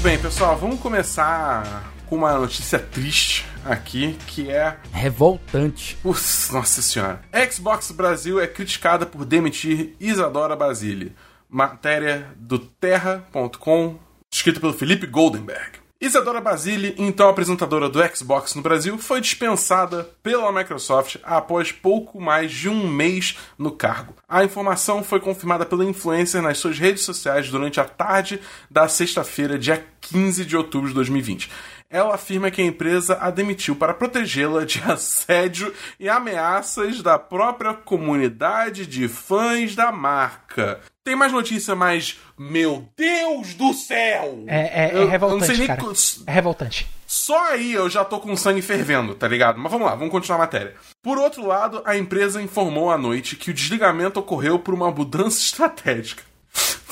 Bem, 0.03 0.19
pessoal, 0.19 0.57
vamos 0.57 0.81
começar 0.81 1.93
com 2.09 2.17
uma 2.17 2.37
notícia 2.37 2.77
triste 2.77 3.47
aqui, 3.65 4.19
que 4.27 4.51
é. 4.51 4.77
Revoltante. 4.93 5.97
Uf, 6.03 6.53
nossa 6.53 6.83
senhora. 6.83 7.21
Xbox 7.49 7.93
Brasil 7.93 8.41
é 8.41 8.49
criticada 8.49 9.07
por 9.07 9.25
demitir 9.25 9.95
Isadora 10.01 10.57
Basile. 10.57 11.15
Matéria 11.49 12.27
do 12.37 12.59
Terra.com, 12.59 13.97
escrita 14.33 14.59
pelo 14.59 14.73
Felipe 14.73 15.07
Goldenberg. 15.07 15.82
Isadora 16.03 16.41
Basile, 16.41 16.97
então 16.99 17.29
apresentadora 17.29 17.89
do 17.89 18.01
Xbox 18.13 18.57
no 18.57 18.61
Brasil, 18.61 18.99
foi 18.99 19.21
dispensada 19.21 20.11
pela 20.21 20.51
Microsoft 20.51 21.19
após 21.23 21.71
pouco 21.71 22.21
mais 22.21 22.51
de 22.51 22.69
um 22.69 22.89
mês 22.89 23.39
no 23.57 23.71
cargo. 23.71 24.13
A 24.29 24.43
informação 24.43 25.05
foi 25.05 25.21
confirmada 25.21 25.65
pela 25.65 25.85
influencer 25.85 26.43
nas 26.43 26.59
suas 26.59 26.77
redes 26.77 27.05
sociais 27.05 27.49
durante 27.49 27.79
a 27.79 27.85
tarde 27.85 28.41
da 28.69 28.89
sexta-feira, 28.89 29.57
dia 29.57 29.87
15 30.01 30.45
de 30.45 30.57
outubro 30.57 30.89
de 30.89 30.95
2020 30.95 31.49
ela 31.93 32.15
afirma 32.15 32.51
que 32.51 32.63
a 32.63 32.65
empresa 32.65 33.19
a 33.21 33.31
demitiu 33.31 33.77
para 33.77 33.93
protegê-la 33.93 34.65
de 34.65 34.83
assédio 34.91 35.73
e 36.01 36.09
ameaças 36.09 37.03
da 37.03 37.19
própria 37.19 37.75
comunidade 37.75 38.87
de 38.87 39.07
fãs 39.07 39.77
da 39.77 39.93
marca. 39.93 40.81
Tem 41.05 41.15
mais 41.15 41.33
notícia, 41.33 41.75
mas. 41.75 42.19
Meu 42.39 42.89
Deus 42.97 43.55
do 43.55 43.75
céu! 43.75 44.45
É, 44.47 44.87
é, 44.87 45.03
é 45.03 45.05
revoltante. 45.05 45.59
Nem... 45.59 45.67
Cara. 45.67 45.83
É 46.27 46.33
revoltante. 46.33 46.89
Só 47.07 47.51
aí 47.51 47.73
eu 47.73 47.91
já 47.91 48.05
tô 48.05 48.19
com 48.19 48.35
sangue 48.37 48.63
fervendo, 48.63 49.15
tá 49.15 49.29
ligado? 49.29 49.59
Mas 49.59 49.71
vamos 49.71 49.87
lá, 49.87 49.95
vamos 49.95 50.11
continuar 50.11 50.37
a 50.37 50.43
matéria. 50.43 50.75
Por 51.03 51.19
outro 51.19 51.47
lado, 51.47 51.83
a 51.85 51.97
empresa 51.97 52.41
informou 52.41 52.91
à 52.91 52.97
noite 52.97 53.37
que 53.37 53.51
o 53.51 53.55
desligamento 53.55 54.19
ocorreu 54.19 54.59
por 54.59 54.73
uma 54.73 54.91
mudança 54.91 55.39
estratégica. 55.43 56.23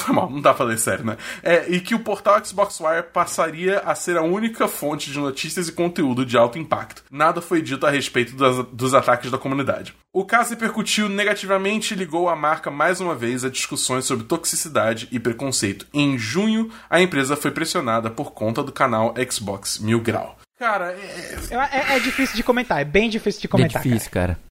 Foi 0.01 0.15
mal, 0.15 0.31
não 0.31 0.41
dá 0.41 0.55
pra 0.55 0.65
ler 0.65 0.79
sério, 0.79 1.05
né? 1.05 1.17
É, 1.43 1.67
e 1.69 1.81
que 1.81 1.95
o 1.95 2.01
portal 2.01 2.43
Xbox 2.45 2.81
Wire 2.81 3.05
passaria 3.13 3.81
a 3.81 3.95
ser 3.95 4.17
a 4.17 4.23
única 4.23 4.67
fonte 4.67 5.11
de 5.11 5.19
notícias 5.19 5.69
e 5.69 5.73
conteúdo 5.73 6.25
de 6.25 6.37
alto 6.37 6.59
impacto. 6.59 7.03
Nada 7.11 7.41
foi 7.41 7.61
dito 7.61 7.87
a 7.87 7.91
respeito 7.91 8.35
das, 8.35 8.65
dos 8.73 8.95
ataques 8.95 9.31
da 9.31 9.39
comunidade. 9.39 9.95
O 10.13 10.25
caso 10.25 10.51
repercutiu 10.51 11.09
negativamente 11.09 11.95
e 11.95 11.97
ligou 11.97 12.29
a 12.29 12.35
marca 12.35 12.71
mais 12.71 13.01
uma 13.01 13.15
vez 13.15 13.45
a 13.45 13.51
discussões 13.51 14.05
sobre 14.05 14.25
toxicidade 14.25 15.07
e 15.13 15.21
preconceito. 15.21 15.87
Em 15.93 16.19
junho, 16.19 16.71
a 16.89 17.01
empresa 17.01 17.37
foi 17.37 17.51
pressionada 17.51 18.11
por 18.11 18.33
conta 18.33 18.63
do 18.63 18.73
canal 18.73 19.15
Xbox 19.31 19.79
Mil 19.79 20.01
Grau. 20.01 20.37
Cara, 20.59 20.93
é... 20.93 21.39
É, 21.51 21.97
é, 21.97 22.01
difícil 22.01 22.37
de 22.37 22.43
comentar, 22.43 22.81
é 22.81 22.85
bem 22.85 23.09
difícil 23.09 23.41
de 23.41 23.49
comentar. 23.49 23.81
É 23.81 23.83
difícil, 23.83 24.11
cara. 24.11 24.35
cara. 24.35 24.50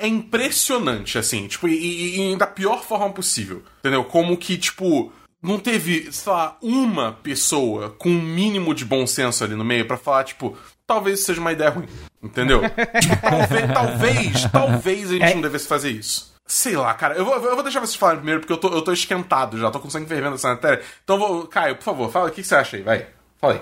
É, 0.00 0.06
impressionante, 0.08 1.18
assim, 1.18 1.46
tipo, 1.46 1.68
e, 1.68 2.32
e, 2.32 2.36
da 2.36 2.46
pior 2.46 2.82
forma 2.82 3.10
possível. 3.10 3.62
Entendeu? 3.80 4.04
Como 4.04 4.36
que, 4.36 4.56
tipo, 4.56 5.12
não 5.42 5.58
teve, 5.58 6.12
sei 6.12 6.32
lá, 6.32 6.56
uma 6.62 7.12
pessoa 7.12 7.90
com 7.90 8.08
um 8.08 8.20
mínimo 8.20 8.74
de 8.74 8.84
bom 8.84 9.06
senso 9.06 9.44
ali 9.44 9.54
no 9.54 9.64
meio 9.64 9.86
para 9.86 9.96
falar, 9.96 10.24
tipo, 10.24 10.56
talvez 10.86 11.24
seja 11.24 11.40
uma 11.40 11.52
ideia 11.52 11.70
ruim. 11.70 11.88
Entendeu? 12.22 12.60
tipo, 13.00 13.16
talvez, 13.22 13.72
talvez, 13.72 14.44
talvez 14.50 15.10
a 15.10 15.12
gente 15.12 15.24
é. 15.24 15.34
não 15.34 15.42
devesse 15.42 15.66
fazer 15.66 15.90
isso. 15.90 16.30
Sei 16.46 16.76
lá, 16.76 16.92
cara. 16.94 17.14
Eu 17.14 17.24
vou, 17.24 17.34
eu 17.34 17.54
vou 17.54 17.62
deixar 17.62 17.80
vocês 17.80 17.94
falarem 17.94 18.20
primeiro, 18.20 18.40
porque 18.40 18.52
eu 18.52 18.58
tô, 18.58 18.68
eu 18.68 18.82
tô 18.82 18.92
esquentado 18.92 19.56
já, 19.56 19.70
tô 19.70 19.78
com 19.78 19.88
sangue 19.88 20.08
fervendo 20.08 20.32
nessa 20.32 20.48
matéria. 20.48 20.82
Então, 21.04 21.18
vou, 21.18 21.46
Caio, 21.46 21.76
por 21.76 21.84
favor, 21.84 22.10
fala 22.10 22.28
o 22.28 22.32
que 22.32 22.42
você 22.42 22.54
acha 22.56 22.76
aí, 22.76 22.82
vai. 22.82 23.06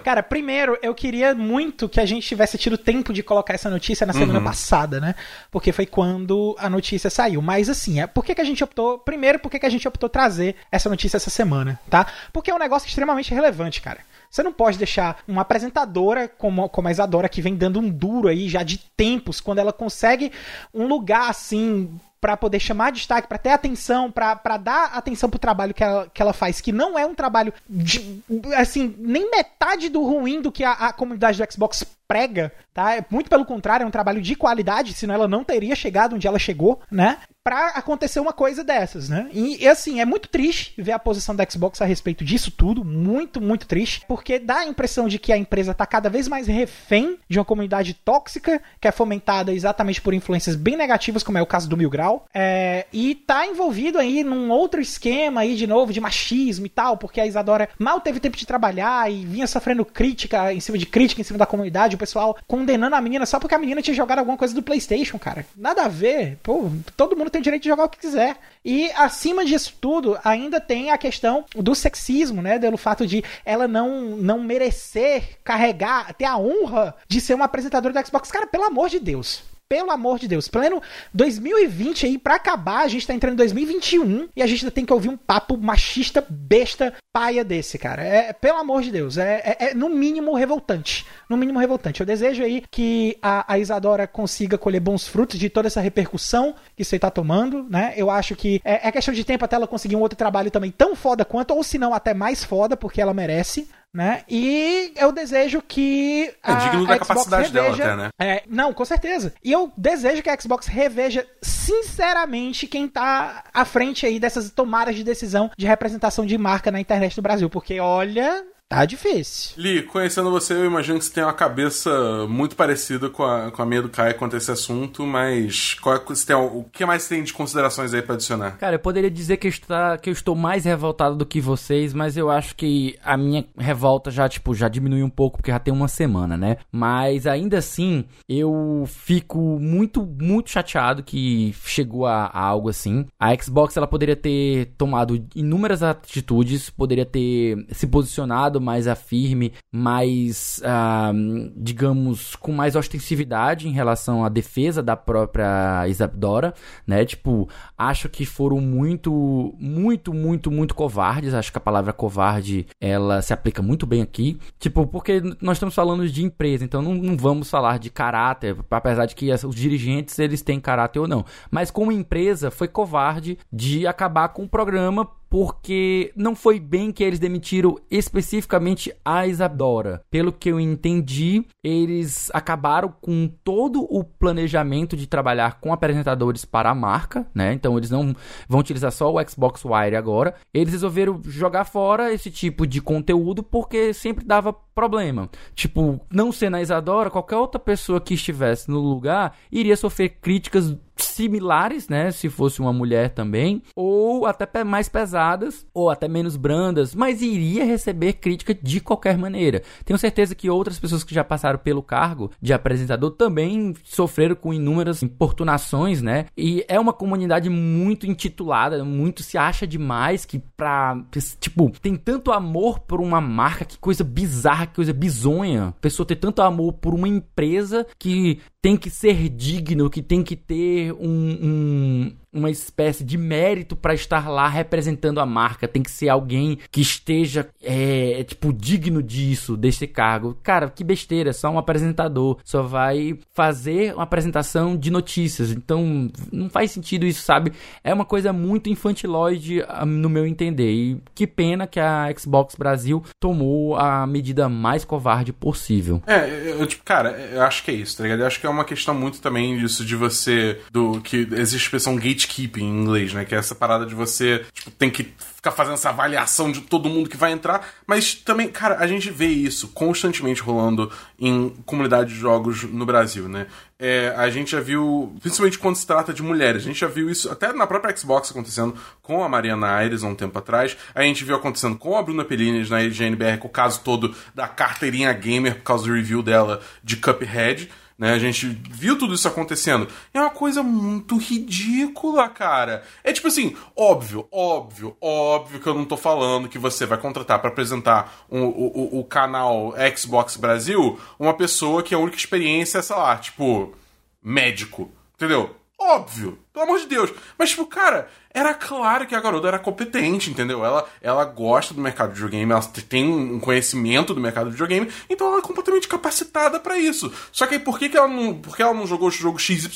Cara, 0.03 0.23
primeiro, 0.23 0.77
eu 0.83 0.95
queria 0.95 1.35
muito 1.35 1.89
que 1.89 2.01
a 2.01 2.07
gente 2.07 2.27
tivesse 2.27 2.59
tido 2.59 2.77
tempo 2.77 3.13
de 3.13 3.23
colocar 3.23 3.55
essa 3.55 3.71
notícia 3.71 4.07
na 4.07 4.13
semana 4.13 4.41
uhum. 4.41 4.45
passada, 4.45 5.01
né? 5.01 5.15
Porque 5.51 5.71
foi 5.71 5.87
quando 5.87 6.57
a 6.59 6.69
notícia 6.69 7.09
saiu. 7.09 7.41
Mas 7.41 7.69
assim, 7.69 8.01
é, 8.01 8.07
por 8.07 8.25
que, 8.25 8.35
que 8.35 8.41
a 8.41 8.45
gente 8.45 8.65
optou. 8.65 8.99
Primeiro, 8.99 9.39
por 9.39 9.51
que, 9.51 9.59
que 9.59 9.67
a 9.67 9.71
gente 9.71 9.87
optou 9.87 10.09
trazer 10.09 10.57
essa 10.73 10.89
notícia 10.89 11.17
essa 11.17 11.31
semana, 11.31 11.79
tá? 11.89 12.07
Porque 12.33 12.51
é 12.51 12.55
um 12.55 12.59
negócio 12.59 12.89
extremamente 12.89 13.33
relevante, 13.33 13.81
cara. 13.81 14.01
Você 14.31 14.43
não 14.43 14.53
pode 14.53 14.77
deixar 14.77 15.23
uma 15.27 15.43
apresentadora 15.43 16.29
como, 16.29 16.69
como 16.69 16.89
a 16.89 16.91
Isadora, 16.91 17.29
que 17.29 17.41
vem 17.41 17.55
dando 17.55 17.81
um 17.81 17.89
duro 17.89 18.29
aí 18.29 18.49
já 18.49 18.63
de 18.63 18.79
tempos, 18.79 19.41
quando 19.41 19.59
ela 19.59 19.73
consegue 19.73 20.33
um 20.75 20.87
lugar 20.87 21.31
assim 21.31 21.99
para 22.21 22.37
poder 22.37 22.61
chamar 22.61 22.93
destaque, 22.93 23.29
para 23.29 23.39
ter 23.39 23.51
atenção, 23.51 24.11
para 24.11 24.57
dar 24.57 24.93
atenção 24.95 25.31
pro 25.31 25.39
trabalho 25.39 25.75
que 25.75 25.85
ela, 25.85 26.09
que 26.13 26.21
ela 26.21 26.33
faz, 26.33 26.61
que 26.61 26.73
não 26.73 26.99
é 26.99 27.07
um 27.07 27.15
trabalho 27.15 27.53
de, 27.69 28.23
assim, 28.57 28.95
nem 28.99 29.31
metade 29.31 29.89
do 29.89 30.03
ruim 30.03 30.41
do 30.41 30.51
que 30.51 30.65
a, 30.65 30.73
a 30.73 30.93
comunidade 30.93 31.43
do 31.43 31.53
Xbox 31.53 31.85
prega, 32.09 32.53
tá? 32.73 32.97
É 32.97 33.05
muito 33.11 33.29
pelo 33.29 33.45
contrário, 33.45 33.85
é 33.85 33.87
um 33.87 33.91
trabalho 33.91 34.23
de 34.23 34.35
qualidade, 34.35 34.95
senão 34.95 35.15
ela 35.15 35.29
não 35.29 35.45
teria 35.45 35.77
chegado 35.77 36.17
onde 36.17 36.27
ela 36.27 36.39
chegou, 36.39 36.81
né? 36.91 37.19
Pra 37.49 37.69
acontecer 37.69 38.21
uma 38.21 38.35
coisa 38.35 38.63
dessas, 38.63 39.09
né? 39.09 39.31
E, 39.33 39.65
e, 39.65 39.67
assim, 39.67 40.03
é 40.03 40.05
muito 40.05 40.29
triste 40.29 40.75
ver 40.77 40.93
a 40.93 40.99
posição 40.99 41.35
da 41.35 41.49
Xbox 41.49 41.81
a 41.81 41.87
respeito 41.87 42.23
disso 42.23 42.51
tudo, 42.51 42.85
muito, 42.85 43.41
muito 43.41 43.67
triste, 43.67 44.03
porque 44.07 44.39
dá 44.39 44.59
a 44.59 44.67
impressão 44.67 45.09
de 45.09 45.19
que 45.19 45.33
a 45.33 45.37
empresa 45.39 45.73
tá 45.73 45.87
cada 45.87 46.11
vez 46.11 46.29
mais 46.29 46.47
refém 46.47 47.17
de 47.27 47.39
uma 47.39 47.47
comunidade 47.47 47.95
tóxica, 47.95 48.61
que 48.79 48.87
é 48.87 48.93
fomentada 48.93 49.51
exatamente 49.51 49.99
por 49.99 50.13
influências 50.13 50.57
bem 50.57 50.77
negativas, 50.77 51.23
como 51.23 51.39
é 51.39 51.41
o 51.41 51.47
caso 51.47 51.71
do 51.71 51.77
Mil 51.77 51.89
Grau, 51.89 52.27
é, 52.35 52.85
e 52.93 53.15
tá 53.15 53.47
envolvido 53.47 53.99
aí 53.99 54.23
num 54.23 54.51
outro 54.51 54.79
esquema 54.79 55.41
aí, 55.41 55.57
de 55.57 55.67
novo, 55.67 55.91
de 55.91 56.03
machismo 56.03 56.67
e 56.67 56.69
tal, 56.69 56.99
porque 56.99 57.19
a 57.19 57.27
Isadora 57.27 57.71
mal 57.79 57.99
teve 57.99 58.21
tempo 58.21 58.37
de 58.37 58.47
trabalhar 58.47 59.11
e 59.11 59.25
vinha 59.25 59.47
sofrendo 59.47 59.87
crítica 59.87 60.53
em 60.53 60.61
cima 60.61 60.77
de 60.77 60.85
crítica 60.85 61.23
em 61.23 61.25
cima 61.25 61.39
da 61.39 61.47
comunidade, 61.47 61.97
o 61.97 61.99
pessoal 61.99 62.37
condenando 62.47 62.95
a 62.95 63.01
menina 63.01 63.25
só 63.25 63.41
porque 63.41 63.55
a 63.55 63.59
menina 63.59 63.81
tinha 63.81 63.97
jogado 63.97 64.19
alguma 64.19 64.37
coisa 64.37 64.55
do 64.55 64.63
PlayStation, 64.63 65.19
cara. 65.19 65.47
Nada 65.57 65.87
a 65.87 65.89
ver. 65.89 66.37
Pô, 66.43 66.71
todo 66.95 67.17
mundo 67.17 67.31
tem 67.31 67.38
direito 67.41 67.63
de 67.63 67.69
jogar 67.69 67.85
o 67.85 67.89
que 67.89 67.99
quiser. 67.99 68.37
E 68.65 68.91
acima 68.93 69.45
disso 69.45 69.75
tudo, 69.81 70.19
ainda 70.25 70.61
tem 70.61 70.91
a 70.91 70.99
questão 70.99 71.45
do 71.55 71.75
sexismo, 71.75 72.43
né? 72.43 72.59
Pelo 72.59 72.77
fato 72.77 73.07
de 73.07 73.25
ela 73.45 73.67
não, 73.67 74.17
não 74.17 74.41
merecer 74.41 75.39
carregar, 75.43 76.15
ter 76.15 76.25
a 76.25 76.37
honra 76.37 76.95
de 77.07 77.21
ser 77.21 77.35
uma 77.35 77.47
apresentadora 77.47 77.95
do 77.95 78.07
Xbox. 78.07 78.31
Cara, 78.31 78.47
pelo 78.47 78.65
amor 78.65 78.89
de 78.89 78.99
Deus 78.99 79.43
pelo 79.69 79.91
amor 79.91 80.19
de 80.19 80.27
Deus. 80.27 80.49
Pleno 80.49 80.81
2020 81.13 82.07
aí, 82.07 82.19
pra 82.19 82.37
acabar, 82.37 82.85
a 82.85 82.89
gente 82.89 83.07
tá 83.07 83.13
entrando 83.13 83.35
em 83.35 83.37
2021 83.37 84.29
e 84.35 84.43
a 84.43 84.47
gente 84.47 84.65
ainda 84.65 84.75
tem 84.75 84.85
que 84.85 84.93
ouvir 84.93 85.09
um 85.09 85.17
papo 85.17 85.57
machista, 85.57 86.25
besta, 86.29 86.95
paia 87.13 87.45
desse, 87.45 87.79
cara. 87.79 88.03
É, 88.03 88.33
pelo 88.33 88.59
amor 88.59 88.83
de 88.83 88.91
Deus, 88.91 89.19
é, 89.19 89.43
é, 89.45 89.71
é 89.71 89.75
no 89.75 89.89
mínimo 89.89 90.35
revoltante. 90.35 91.07
No 91.29 91.37
mínimo 91.37 91.59
revoltante. 91.59 92.01
Eu 92.01 92.07
desejo 92.07 92.43
aí 92.43 92.63
que 92.71 93.19
a, 93.21 93.53
a, 93.53 93.59
Isadora 93.59 94.07
consiga 94.07 94.57
colher 94.57 94.81
bons 94.81 95.07
frutos 95.07 95.39
de 95.39 95.51
toda 95.51 95.69
essa 95.69 95.81
repercussão 95.81 96.55
que 96.77 96.85
você 96.85 96.99
tá 96.99 97.11
tomando, 97.11 97.65
né? 97.69 97.93
Eu 97.97 98.11
acho 98.11 98.35
que 98.35 98.61
é, 98.65 98.89
é 98.89 98.93
questão 98.93 99.13
de 99.13 99.25
tempo 99.25 99.45
até 99.45 99.57
ela 99.57 99.67
conseguir 99.67 99.97
um 99.97 100.01
outro 100.01 100.17
trabalho 100.17 100.51
também 100.51 100.71
tão 100.71 100.97
foda 100.97 101.25
quanto, 101.25 101.55
ou 101.55 101.63
se 101.63 101.79
não 101.79 101.93
até 101.93 102.15
mais 102.15 102.43
foda, 102.43 102.77
porque 102.77 103.01
ela 103.01 103.13
merece 103.13 103.69
né? 103.95 104.23
E 104.29 104.93
eu 104.97 105.11
desejo 105.11 105.63
que 105.63 106.35
é 106.43 106.55
digno 106.57 106.87
da 106.87 106.97
Xbox 106.97 107.09
capacidade 107.09 107.53
reveja, 107.53 107.77
dela 107.77 107.95
até, 107.95 107.97
né? 107.97 108.11
É, 108.19 108.43
não, 108.47 108.73
com 108.73 108.85
certeza. 108.85 109.33
E 109.43 109.51
eu 109.51 109.73
desejo 109.77 110.23
que 110.23 110.31
a 110.31 110.39
Xbox 110.39 110.67
reveja 110.67 111.27
sinceramente 111.43 112.67
quem 112.67 112.87
tá 112.87 113.45
à 113.53 113.65
frente 113.65 114.07
aí 114.07 114.21
dessas 114.21 114.51
tomadas 114.51 114.95
de 114.95 115.05
decisão 115.05 115.51
de 115.57 115.67
representação 115.67 116.27
de 116.27 116.37
marca 116.37 116.71
na 116.71 116.81
internet 116.81 117.17
do 117.17 117.23
Brasil, 117.23 117.49
porque 117.49 117.81
olha, 117.81 118.45
Tá 118.69 118.85
difícil. 118.85 119.55
Li, 119.57 119.83
conhecendo 119.83 120.31
você, 120.31 120.53
eu 120.53 120.67
imagino 120.67 120.99
que 120.99 121.05
você 121.07 121.13
tem 121.15 121.25
uma 121.25 121.33
cabeça 121.33 122.27
muito 122.29 122.55
parecida 122.55 123.09
com 123.09 123.25
a, 123.25 123.51
com 123.51 123.63
a 123.63 123.67
minha 123.67 123.81
do 123.81 123.89
Kai 123.89 124.13
quanto 124.13 124.35
a 124.35 124.37
esse 124.37 124.51
assunto, 124.51 125.07
mas 125.07 125.73
qual 125.81 125.97
é, 125.97 126.05
você 126.07 126.27
tem, 126.27 126.37
o 126.37 126.65
que 126.71 126.85
mais 126.85 127.03
você 127.03 127.15
tem 127.15 127.25
de 127.25 127.33
considerações 127.33 127.95
aí 127.95 128.03
pra 128.03 128.15
adicionar? 128.15 128.59
Cara, 128.59 128.75
eu 128.75 128.79
poderia 128.79 129.11
dizer 129.11 129.39
que, 129.39 129.49
está, 129.49 129.97
que 129.97 130.11
eu 130.11 130.13
estou 130.13 130.35
mais 130.35 130.67
revoltado 130.67 131.17
do 131.17 131.25
que 131.25 131.41
vocês, 131.41 131.95
mas 131.95 132.19
eu 132.19 132.31
acho 132.31 132.55
que 132.55 132.99
a 133.03 133.17
minha 133.17 133.47
revolta 133.57 134.11
já, 134.11 134.29
tipo, 134.29 134.55
já 134.55 134.69
diminuiu 134.69 135.07
um 135.07 135.11
pouco, 135.11 135.39
porque 135.39 135.51
já 135.51 135.59
tem 135.59 135.73
uma 135.73 135.89
semana, 135.89 136.37
né? 136.37 136.59
Mas 136.71 137.27
ainda 137.27 137.57
assim, 137.57 138.05
eu 138.29 138.85
fico 138.87 139.59
muito, 139.59 140.05
muito 140.05 140.51
chateado 140.51 141.03
que 141.03 141.55
chegou 141.65 142.05
a, 142.05 142.27
a 142.27 142.41
algo 142.41 142.69
assim. 142.69 143.07
A 143.19 143.35
Xbox, 143.35 143.79
ela 143.79 143.87
poderia 143.87 144.17
ter 144.17 144.75
tomado 144.77 145.27
inúmeras 145.35 145.83
atitudes, 145.83 146.69
poderia 146.69 147.07
ter 147.07 147.67
se 147.73 147.87
posicionado 147.87 148.58
mais 148.61 148.87
afirme, 148.87 149.53
mais, 149.73 150.61
ah, 150.65 151.13
digamos, 151.57 152.37
com 152.37 152.53
mais 152.53 152.77
ostensividade 152.77 153.69
em 153.69 153.73
relação 153.73 154.25
à 154.25 154.29
defesa 154.29 154.83
da 154.83 154.97
própria 154.97 155.87
Isadora, 155.89 156.55
né? 156.87 157.05
Tipo, 157.05 157.49
acho 157.77 158.09
que 158.09 158.25
foram 158.25 158.61
muito, 158.61 159.55
muito, 159.59 160.13
muito, 160.13 160.51
muito 160.51 160.75
covardes. 160.75 161.35
Acho 161.35 161.53
que 161.53 161.59
a 161.59 161.61
palavra 161.61 161.93
covarde, 161.93 162.67
ela 162.81 163.23
se 163.23 163.33
aplica 163.33 163.63
muito 163.63 163.87
bem 163.87 164.03
aqui. 164.03 164.39
Tipo, 164.59 164.87
porque 164.87 165.21
nós 165.41 165.57
estamos 165.57 165.75
falando 165.75 166.09
de 166.09 166.25
empresa, 166.25 166.65
então 166.65 166.83
não, 166.83 166.95
não 166.95 167.17
vamos 167.17 167.51
falar 167.51 167.79
de 167.79 167.91
caráter, 167.91 168.57
apesar 168.71 169.07
de 169.07 169.15
que 169.15 169.31
os 169.33 169.55
dirigentes, 169.55 170.19
eles 170.19 170.43
têm 170.43 170.61
caráter 170.61 170.99
ou 170.99 171.09
não. 171.09 171.25
Mas 171.51 171.71
como 171.71 171.93
empresa, 171.93 172.51
foi 172.51 172.69
covarde 172.69 173.39
de 173.53 173.87
acabar 173.87 174.29
com 174.29 174.45
o 174.45 174.49
programa 174.49 175.09
porque 175.29 176.13
não 176.17 176.35
foi 176.35 176.59
bem 176.59 176.91
que 176.91 177.05
eles 177.05 177.19
demitiram 177.19 177.77
especificamente 177.91 178.93
a 179.05 179.27
Isadora. 179.27 180.03
Pelo 180.11 180.33
que 180.33 180.51
eu 180.51 180.59
entendi, 180.59 181.45
eles 181.63 182.31
acabaram 182.33 182.93
com 183.01 183.31
todo 183.45 183.87
o 183.91 184.03
planejamento 184.03 184.97
de 184.97 185.07
trabalhar 185.07 185.61
com 185.61 185.73
apresentadores 185.73 186.45
para 186.45 186.71
a 186.71 186.75
marca, 186.75 187.27
né? 187.35 187.53
Então 187.53 187.77
eles 187.77 187.91
não 187.91 188.15
vão 188.49 188.61
utilizar 188.61 188.93
só 188.93 189.13
o 189.13 189.29
Xbox 189.29 189.65
Wire 189.65 189.97
agora. 189.97 190.35
Eles 190.53 190.73
resolveram 190.73 191.21
jogar 191.25 191.65
fora 191.65 192.13
esse 192.13 192.31
tipo 192.31 192.67
de 192.67 192.81
conteúdo 192.81 193.43
porque 193.43 193.93
sempre 193.93 194.25
dava 194.25 194.53
problema. 194.53 195.29
Tipo, 195.55 196.01
não 196.11 196.31
sendo 196.31 196.57
a 196.57 196.63
Isadora, 196.63 197.11
qualquer 197.11 197.37
outra 197.37 197.59
pessoa 197.59 198.01
que 198.01 198.15
estivesse 198.15 198.71
no 198.71 198.79
lugar 198.79 199.37
iria 199.51 199.77
sofrer 199.77 200.19
críticas 200.21 200.77
similares, 201.05 201.89
né? 201.89 202.11
Se 202.11 202.29
fosse 202.29 202.61
uma 202.61 202.73
mulher 202.73 203.11
também, 203.11 203.63
ou 203.75 204.27
até 204.27 204.65
mais 204.65 204.89
pesadas, 204.89 205.67
ou 205.73 205.91
até 205.91 206.09
menos 206.09 206.37
brandas, 206.37 206.95
mas 206.95 207.23
iria 207.23 207.65
receber 207.65 208.15
crítica 208.15 208.55
de 208.55 208.81
qualquer 208.81 209.17
maneira. 209.17 209.63
Tenho 209.85 209.99
certeza 209.99 210.35
que 210.35 210.51
outras 210.51 210.79
pessoas 210.79 211.05
que 211.05 211.15
já 211.15 211.25
passaram 211.25 211.59
pelo 211.59 211.83
cargo 211.83 212.31
de 212.41 212.53
apresentador 212.53 213.11
também 213.13 213.75
sofreram 213.85 214.35
com 214.35 214.53
inúmeras 214.53 215.03
importunações, 215.03 216.03
né? 216.03 216.27
E 216.37 216.65
é 216.69 216.79
uma 216.79 216.93
comunidade 216.93 217.49
muito 217.51 218.07
intitulada, 218.07 218.85
muito 218.85 219.23
se 219.23 219.37
acha 219.37 219.67
demais 219.67 220.25
que 220.25 220.39
pra. 220.57 220.97
Tipo, 221.41 221.71
tem 221.81 221.97
tanto 221.97 222.33
amor 222.33 222.81
por 222.81 223.01
uma 223.01 223.21
marca, 223.21 223.65
que 223.65 223.79
coisa 223.79 224.05
bizarra, 224.05 224.67
que 224.67 224.77
coisa 224.77 224.93
bizonha. 224.93 225.69
A 225.69 225.73
pessoa 225.73 226.07
ter 226.07 226.17
tanto 226.17 226.43
amor 226.43 226.75
por 226.75 226.95
uma 226.95 227.09
empresa 227.09 227.87
que 227.99 228.41
tem 228.61 228.77
que 228.77 228.91
ser 228.91 229.29
digno, 229.29 229.89
que 229.89 230.03
tem 230.03 230.23
que 230.23 230.35
ter 230.35 230.88
um, 230.91 231.39
um, 231.43 232.19
uma 232.33 232.51
espécie 232.51 233.05
de 233.05 233.17
mérito 233.17 233.75
para 233.75 233.95
estar 233.95 234.29
lá 234.29 234.49
representando 234.49 235.21
a 235.21 235.27
marca. 235.27 235.69
Tem 235.69 235.83
que 235.83 235.91
ser 235.91 236.09
alguém 236.09 236.59
que 236.71 236.81
esteja, 236.81 237.49
é, 237.63 238.25
tipo, 238.25 238.53
digno 238.53 239.03
disso, 239.03 239.57
desse 239.57 239.87
cargo. 239.87 240.37
Cara, 240.43 240.69
que 240.71 240.85
besteira, 240.85 241.33
só 241.33 241.51
um 241.51 241.59
apresentador. 241.59 242.39
Só 242.45 242.63
vai 242.63 243.19
fazer 243.35 243.95
uma 243.95 244.03
apresentação 244.03 244.77
de 244.77 244.91
notícias. 244.91 245.51
Então, 245.51 246.11
não 246.31 246.49
faz 246.49 246.71
sentido 246.71 247.07
isso, 247.07 247.23
sabe? 247.23 247.53
É 247.83 247.93
uma 247.93 248.05
coisa 248.05 248.33
muito 248.33 248.69
infantilóide, 248.69 249.63
ah, 249.67 249.87
no 249.87 250.09
meu 250.09 250.27
entender. 250.27 250.71
E 250.71 251.03
que 251.15 251.27
pena 251.27 251.67
que 251.67 251.81
a 251.81 252.13
Xbox 252.17 252.55
Brasil 252.55 253.03
tomou 253.19 253.77
a 253.77 254.07
medida 254.07 254.49
mais 254.49 254.85
covarde 254.85 255.33
possível. 255.33 256.03
É, 256.07 256.55
eu, 256.59 256.67
tipo, 256.67 256.85
cara, 256.85 257.11
eu 257.33 257.43
acho 257.43 257.65
que 257.65 257.71
é 257.71 257.75
isso, 257.75 257.97
tá 257.97 258.03
ligado? 258.03 258.21
Eu 258.21 258.27
acho 258.27 258.41
que 258.41 258.47
é 258.47 258.51
uma 258.51 258.65
questão 258.65 258.95
muito 258.95 259.21
também 259.21 259.59
disso 259.59 259.85
de 259.85 259.97
você. 259.97 260.61
do 260.71 261.01
que 261.01 261.29
existe 261.33 261.55
a 261.55 261.67
expressão 261.69 261.97
gate 261.97 262.18
gatekeeping 262.19 262.65
em 262.65 262.83
inglês, 262.83 263.13
né? 263.13 263.25
Que 263.25 263.35
é 263.35 263.39
essa 263.39 263.55
parada 263.55 263.87
de 263.87 263.95
você, 263.95 264.45
tipo, 264.53 264.71
tem 264.73 264.91
que 264.91 265.15
ficar 265.37 265.53
fazendo 265.53 265.75
essa 265.75 265.91
avaliação 265.91 266.51
de 266.51 266.63
todo 266.63 266.89
mundo 266.89 267.09
que 267.09 267.17
vai 267.17 267.31
entrar. 267.31 267.69
Mas 267.87 268.15
também, 268.15 268.49
cara, 268.49 268.79
a 268.79 268.87
gente 268.87 269.11
vê 269.11 269.27
isso 269.27 269.69
constantemente 269.69 270.43
rolando 270.43 270.91
em 271.19 271.51
comunidade 271.65 272.11
de 272.11 272.17
jogos 272.17 272.65
no 272.65 272.85
Brasil, 272.85 273.29
né? 273.29 273.47
É, 273.79 274.13
a 274.17 274.29
gente 274.29 274.51
já 274.51 274.61
viu, 274.61 275.17
principalmente 275.21 275.59
quando 275.59 275.77
se 275.77 275.87
trata 275.87 276.13
de 276.13 276.21
mulheres, 276.21 276.63
a 276.63 276.67
gente 276.67 276.81
já 276.81 276.89
viu 276.89 277.09
isso 277.09 277.31
até 277.31 277.53
na 277.53 277.65
própria 277.65 277.97
Xbox 277.97 278.33
acontecendo 278.33 278.75
com 279.01 279.23
a 279.23 279.29
Mariana 279.29 279.69
Aires 279.69 280.03
há 280.03 280.09
um 280.09 280.17
tempo 280.17 280.37
atrás. 280.37 280.77
A 280.93 281.03
gente 281.03 281.25
viu 281.25 281.37
acontecendo 281.37 281.79
com 281.79 281.97
a 281.97 282.03
Bruna 282.03 282.25
Pellini 282.25 282.69
na 282.69 282.81
GNBR, 282.89 283.39
com 283.39 283.47
o 283.47 283.51
caso 283.51 283.81
todo 283.85 284.15
da 284.35 284.49
carteirinha 284.49 285.13
gamer 285.13 285.57
por 285.57 285.63
causa 285.63 285.85
do 285.85 285.93
review 285.93 286.23
dela 286.23 286.61
de 286.83 286.97
Cuphead. 286.97 287.71
Né? 287.99 288.13
A 288.13 288.19
gente 288.19 288.47
viu 288.71 288.97
tudo 288.97 289.15
isso 289.15 289.27
acontecendo. 289.27 289.89
É 290.15 290.21
uma 290.21 290.31
coisa 290.31 290.63
muito 290.63 291.17
ridícula, 291.19 292.29
cara. 292.29 292.85
É 293.03 293.13
tipo 293.13 293.27
assim, 293.27 293.57
óbvio, 293.77 294.29
óbvio, 294.31 294.97
óbvio 295.01 295.61
que 295.61 295.67
eu 295.67 295.75
não 295.75 295.85
tô 295.85 295.97
falando 295.97 296.49
que 296.49 296.59
você 296.59 296.87
vai 296.87 296.97
contratar 296.97 297.41
para 297.41 297.51
apresentar 297.51 298.25
um, 298.31 298.45
o, 298.45 298.97
o, 298.97 299.01
o 299.01 299.05
canal 299.05 299.75
Xbox 299.97 300.37
Brasil 300.37 300.99
uma 301.19 301.35
pessoa 301.35 301.83
que 301.83 301.95
a 301.95 301.99
única 301.99 302.17
experiência 302.17 302.79
é, 302.79 302.83
sei 302.83 302.95
lá, 302.97 303.17
tipo, 303.17 303.75
médico. 304.23 304.91
Entendeu? 305.17 305.58
Óbvio, 305.81 306.41
pelo 306.53 306.65
amor 306.65 306.81
de 306.81 306.87
Deus. 306.87 307.13
Mas, 307.39 307.51
tipo, 307.51 307.65
cara, 307.65 308.09
era 308.35 308.53
claro 308.53 309.07
que 309.07 309.15
a 309.15 309.21
garota 309.21 309.47
era 309.47 309.61
competente, 309.61 310.29
entendeu? 310.29 310.65
Ela, 310.65 310.89
ela 311.01 311.25
gosta 311.25 311.73
do 311.73 311.81
mercado 311.81 312.09
de 312.09 312.17
videogame, 312.17 312.51
ela 312.51 312.63
tem 312.89 313.09
um 313.09 313.39
conhecimento 313.39 314.13
do 314.13 314.21
mercado 314.21 314.47
de 314.47 314.53
videogame, 314.53 314.91
então 315.09 315.29
ela 315.29 315.39
é 315.39 315.43
completamente 315.43 315.87
capacitada 315.87 316.59
para 316.59 316.77
isso. 316.77 317.13
Só 317.31 317.47
que 317.47 317.55
aí, 317.55 317.61
por 317.61 317.79
que, 317.79 317.89
que 317.89 317.97
ela 317.97 318.09
não. 318.09 318.35
Porque 318.35 318.61
ela 318.61 318.75
não 318.75 318.89
jogou 318.89 319.07
o 319.07 319.13
jogo 319.13 319.39
XYZ, 319.39 319.69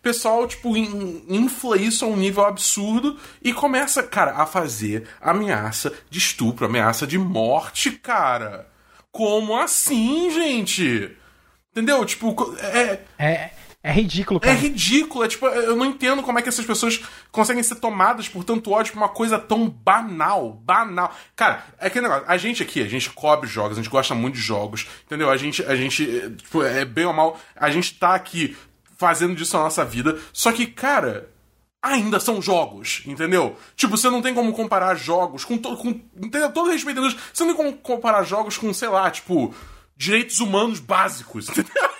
pessoal, 0.00 0.48
tipo, 0.48 0.74
in, 0.74 1.22
infla 1.28 1.76
isso 1.76 2.06
a 2.06 2.08
um 2.08 2.16
nível 2.16 2.46
absurdo 2.46 3.18
e 3.42 3.52
começa, 3.52 4.02
cara, 4.02 4.32
a 4.32 4.46
fazer 4.46 5.06
ameaça 5.20 5.92
de 6.08 6.18
estupro, 6.18 6.64
ameaça 6.64 7.06
de 7.06 7.18
morte, 7.18 7.90
cara. 7.90 8.68
Como 9.12 9.54
assim, 9.54 10.30
gente? 10.30 11.14
Entendeu? 11.72 12.06
Tipo, 12.06 12.56
é. 12.58 13.00
É. 13.18 13.50
É 13.82 13.90
ridículo, 13.92 14.38
cara. 14.38 14.54
É 14.54 14.58
ridículo. 14.58 15.24
É 15.24 15.28
tipo, 15.28 15.46
eu 15.46 15.74
não 15.74 15.86
entendo 15.86 16.22
como 16.22 16.38
é 16.38 16.42
que 16.42 16.48
essas 16.48 16.66
pessoas 16.66 17.00
conseguem 17.32 17.62
ser 17.62 17.76
tomadas 17.76 18.28
por 18.28 18.44
tanto 18.44 18.70
ódio 18.70 18.92
por 18.92 18.98
uma 18.98 19.08
coisa 19.08 19.38
tão 19.38 19.68
banal. 19.68 20.52
Banal. 20.52 21.14
Cara, 21.34 21.64
é 21.78 21.86
aquele 21.86 22.06
negócio. 22.06 22.24
A 22.28 22.36
gente 22.36 22.62
aqui, 22.62 22.82
a 22.82 22.88
gente 22.88 23.08
cobre 23.10 23.48
jogos, 23.48 23.78
a 23.78 23.82
gente 23.82 23.90
gosta 23.90 24.14
muito 24.14 24.34
de 24.34 24.42
jogos, 24.42 24.86
entendeu? 25.06 25.30
A 25.30 25.36
gente, 25.38 25.64
a 25.64 25.74
gente 25.74 26.04
tipo, 26.36 26.62
é 26.62 26.84
bem 26.84 27.06
ou 27.06 27.12
mal, 27.14 27.40
a 27.56 27.70
gente 27.70 27.94
tá 27.94 28.14
aqui 28.14 28.54
fazendo 28.98 29.34
disso 29.34 29.56
a 29.56 29.60
nossa 29.60 29.82
vida. 29.82 30.18
Só 30.30 30.52
que, 30.52 30.66
cara, 30.66 31.30
ainda 31.82 32.20
são 32.20 32.42
jogos, 32.42 33.02
entendeu? 33.06 33.56
Tipo, 33.74 33.96
você 33.96 34.10
não 34.10 34.20
tem 34.20 34.34
como 34.34 34.52
comparar 34.52 34.94
jogos 34.94 35.42
com 35.42 35.56
todo. 35.56 35.78
Com, 35.78 35.88
entendeu? 35.88 36.52
Todo 36.52 36.70
respeito 36.70 36.98
a 36.98 37.02
Deus, 37.02 37.16
você 37.32 37.44
não 37.44 37.54
tem 37.54 37.64
como 37.64 37.78
comparar 37.78 38.24
jogos 38.24 38.58
com, 38.58 38.74
sei 38.74 38.90
lá, 38.90 39.10
tipo, 39.10 39.54
direitos 39.96 40.38
humanos 40.40 40.80
básicos, 40.80 41.48
entendeu? 41.50 41.90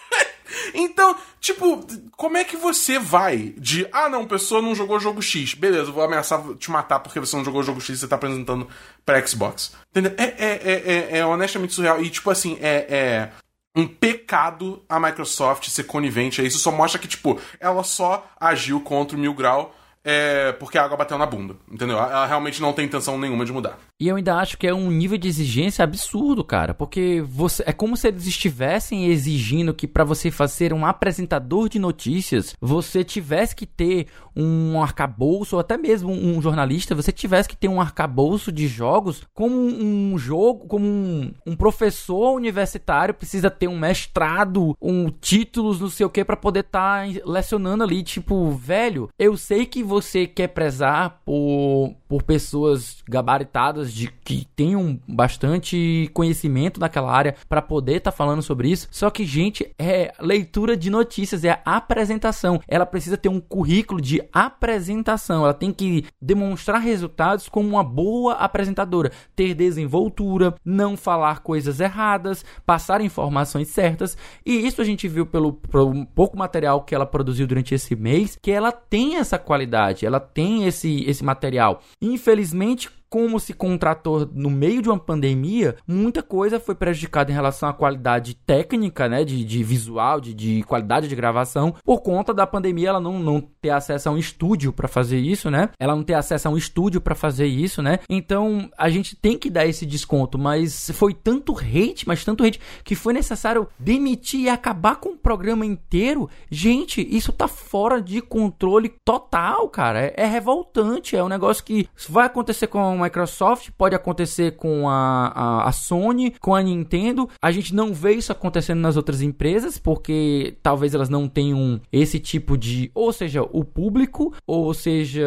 Então, 0.74 1.16
tipo, 1.40 1.86
como 2.16 2.36
é 2.36 2.44
que 2.44 2.56
você 2.56 2.98
vai 2.98 3.54
de, 3.56 3.86
ah, 3.92 4.08
não, 4.08 4.26
pessoa 4.26 4.62
não 4.62 4.74
jogou 4.74 5.00
jogo 5.00 5.22
X, 5.22 5.54
beleza, 5.54 5.90
vou 5.90 6.02
ameaçar 6.02 6.42
te 6.54 6.70
matar 6.70 7.00
porque 7.00 7.20
você 7.20 7.36
não 7.36 7.44
jogou 7.44 7.62
jogo 7.62 7.80
X 7.80 7.90
e 7.90 7.98
você 7.98 8.08
tá 8.08 8.16
apresentando 8.16 8.68
pra 9.04 9.24
Xbox. 9.26 9.74
Entendeu? 9.90 10.12
É, 10.16 10.24
é, 10.24 10.60
é, 10.64 10.72
é, 10.72 11.18
é 11.18 11.26
honestamente 11.26 11.72
surreal. 11.72 12.02
E, 12.02 12.10
tipo 12.10 12.30
assim, 12.30 12.58
é, 12.60 12.86
é 12.88 13.30
um 13.76 13.86
pecado 13.86 14.82
a 14.88 14.98
Microsoft 14.98 15.68
ser 15.68 15.84
conivente 15.84 16.40
a 16.40 16.44
isso. 16.44 16.58
Só 16.58 16.70
mostra 16.70 17.00
que, 17.00 17.08
tipo, 17.08 17.40
ela 17.58 17.82
só 17.82 18.28
agiu 18.38 18.80
contra 18.80 19.16
o 19.16 19.20
Mil 19.20 19.34
Grau 19.34 19.74
é 20.02 20.52
porque 20.52 20.78
a 20.78 20.84
água 20.84 20.96
bateu 20.96 21.18
na 21.18 21.26
bunda, 21.26 21.56
entendeu? 21.70 21.98
Ela 21.98 22.26
realmente 22.26 22.60
não 22.60 22.72
tem 22.72 22.86
intenção 22.86 23.18
nenhuma 23.18 23.44
de 23.44 23.52
mudar. 23.52 23.78
E 24.00 24.08
eu 24.08 24.16
ainda 24.16 24.36
acho 24.36 24.56
que 24.56 24.66
é 24.66 24.72
um 24.72 24.90
nível 24.90 25.18
de 25.18 25.28
exigência 25.28 25.82
absurdo, 25.84 26.42
cara, 26.42 26.72
porque 26.72 27.22
você 27.28 27.62
é 27.66 27.72
como 27.72 27.98
se 27.98 28.08
eles 28.08 28.26
estivessem 28.26 29.08
exigindo 29.08 29.74
que 29.74 29.86
para 29.86 30.04
você 30.04 30.30
fazer 30.30 30.72
um 30.72 30.86
apresentador 30.86 31.68
de 31.68 31.78
notícias, 31.78 32.56
você 32.58 33.04
tivesse 33.04 33.54
que 33.54 33.66
ter 33.66 34.06
um 34.34 34.82
arcabouço, 34.82 35.56
ou 35.56 35.60
até 35.60 35.76
mesmo 35.76 36.10
um 36.10 36.40
jornalista, 36.40 36.94
você 36.94 37.12
tivesse 37.12 37.46
que 37.46 37.56
ter 37.56 37.68
um 37.68 37.78
arcabouço 37.78 38.50
de 38.50 38.66
jogos 38.66 39.22
como 39.34 39.54
um 39.56 40.16
jogo, 40.16 40.66
como 40.66 40.86
um, 40.86 41.32
um 41.46 41.54
professor 41.54 42.32
universitário 42.34 43.12
precisa 43.12 43.50
ter 43.50 43.68
um 43.68 43.78
mestrado, 43.78 44.74
um 44.80 45.10
títulos, 45.10 45.78
não 45.78 45.90
sei 45.90 46.06
o 46.06 46.10
que, 46.10 46.24
para 46.24 46.36
poder 46.38 46.60
estar 46.60 47.06
tá 47.06 47.20
lecionando 47.26 47.84
ali, 47.84 48.02
tipo, 48.02 48.50
velho, 48.52 49.10
eu 49.18 49.36
sei 49.36 49.66
que 49.66 49.82
você 49.82 50.26
quer 50.26 50.48
prezar 50.48 51.20
por, 51.22 51.94
por 52.08 52.22
pessoas 52.22 53.02
gabaritadas 53.06 53.89
de 53.92 54.08
que 54.24 54.46
tenham 54.56 54.98
bastante 55.06 56.10
conhecimento 56.12 56.80
naquela 56.80 57.12
área 57.12 57.34
para 57.48 57.62
poder 57.62 57.96
estar 57.96 58.10
tá 58.10 58.16
falando 58.16 58.42
sobre 58.42 58.70
isso. 58.70 58.88
Só 58.90 59.10
que, 59.10 59.24
gente, 59.24 59.72
é 59.78 60.12
leitura 60.20 60.76
de 60.76 60.90
notícias, 60.90 61.44
é 61.44 61.60
apresentação. 61.64 62.60
Ela 62.66 62.86
precisa 62.86 63.16
ter 63.16 63.28
um 63.28 63.40
currículo 63.40 64.00
de 64.00 64.22
apresentação. 64.32 65.44
Ela 65.44 65.54
tem 65.54 65.72
que 65.72 66.04
demonstrar 66.20 66.80
resultados 66.80 67.48
como 67.48 67.68
uma 67.68 67.84
boa 67.84 68.34
apresentadora, 68.34 69.12
ter 69.34 69.54
desenvoltura, 69.54 70.54
não 70.64 70.96
falar 70.96 71.40
coisas 71.40 71.80
erradas, 71.80 72.44
passar 72.64 73.00
informações 73.00 73.68
certas. 73.68 74.16
E 74.44 74.66
isso 74.66 74.80
a 74.80 74.84
gente 74.84 75.08
viu 75.08 75.26
pelo, 75.26 75.52
pelo 75.54 76.06
pouco 76.06 76.36
material 76.36 76.82
que 76.82 76.94
ela 76.94 77.06
produziu 77.06 77.46
durante 77.46 77.74
esse 77.74 77.94
mês, 77.96 78.38
que 78.40 78.50
ela 78.50 78.72
tem 78.72 79.16
essa 79.16 79.38
qualidade, 79.38 80.06
ela 80.06 80.20
tem 80.20 80.66
esse, 80.66 81.04
esse 81.08 81.24
material. 81.24 81.80
Infelizmente, 82.00 82.88
como 83.10 83.40
se 83.40 83.52
contratou 83.52 84.30
no 84.32 84.48
meio 84.48 84.80
de 84.80 84.88
uma 84.88 84.98
pandemia, 84.98 85.76
muita 85.86 86.22
coisa 86.22 86.60
foi 86.60 86.76
prejudicada 86.76 87.30
em 87.30 87.34
relação 87.34 87.68
à 87.68 87.74
qualidade 87.74 88.34
técnica, 88.34 89.08
né, 89.08 89.24
de, 89.24 89.44
de 89.44 89.64
visual, 89.64 90.20
de, 90.20 90.32
de 90.32 90.62
qualidade 90.62 91.08
de 91.08 91.16
gravação, 91.16 91.74
por 91.84 92.00
conta 92.00 92.32
da 92.32 92.46
pandemia, 92.46 92.90
ela 92.90 93.00
não, 93.00 93.18
não 93.18 93.40
ter 93.60 93.70
acesso 93.70 94.08
a 94.08 94.12
um 94.12 94.18
estúdio 94.18 94.72
para 94.72 94.86
fazer 94.86 95.18
isso, 95.18 95.50
né? 95.50 95.70
Ela 95.78 95.96
não 95.96 96.04
ter 96.04 96.14
acesso 96.14 96.46
a 96.46 96.50
um 96.50 96.56
estúdio 96.56 97.00
para 97.00 97.14
fazer 97.14 97.46
isso, 97.46 97.82
né? 97.82 97.98
Então, 98.08 98.70
a 98.78 98.88
gente 98.88 99.16
tem 99.16 99.36
que 99.36 99.50
dar 99.50 99.66
esse 99.66 99.84
desconto, 99.84 100.38
mas 100.38 100.90
foi 100.94 101.12
tanto 101.12 101.56
hate, 101.58 102.06
mas 102.06 102.24
tanto 102.24 102.44
hate, 102.44 102.60
que 102.84 102.94
foi 102.94 103.12
necessário 103.12 103.68
demitir 103.78 104.40
e 104.40 104.48
acabar 104.48 104.96
com 104.96 105.10
o 105.10 105.16
programa 105.16 105.66
inteiro. 105.66 106.30
Gente, 106.50 107.06
isso 107.10 107.32
tá 107.32 107.48
fora 107.48 108.00
de 108.00 108.20
controle 108.20 108.94
total, 109.04 109.68
cara. 109.68 110.00
É, 110.00 110.14
é 110.16 110.26
revoltante, 110.26 111.16
é 111.16 111.24
um 111.24 111.28
negócio 111.28 111.64
que 111.64 111.88
vai 112.08 112.26
acontecer 112.26 112.68
com 112.68 112.99
Microsoft, 113.00 113.70
pode 113.76 113.94
acontecer 113.94 114.56
com 114.56 114.88
a, 114.88 115.28
a, 115.28 115.68
a, 115.68 115.72
Sony, 115.72 116.34
com 116.40 116.54
a 116.54 116.62
Nintendo. 116.62 117.28
A 117.40 117.50
gente 117.50 117.74
não 117.74 117.92
vê 117.92 118.12
isso 118.12 118.32
acontecendo 118.32 118.80
nas 118.80 118.96
outras 118.96 119.22
empresas, 119.22 119.78
porque 119.78 120.56
talvez 120.62 120.94
elas 120.94 121.08
não 121.08 121.28
tenham 121.28 121.80
esse 121.92 122.18
tipo 122.18 122.56
de. 122.56 122.90
Ou 122.94 123.12
seja, 123.12 123.42
o 123.42 123.64
público, 123.64 124.34
ou 124.46 124.72
seja, 124.74 125.26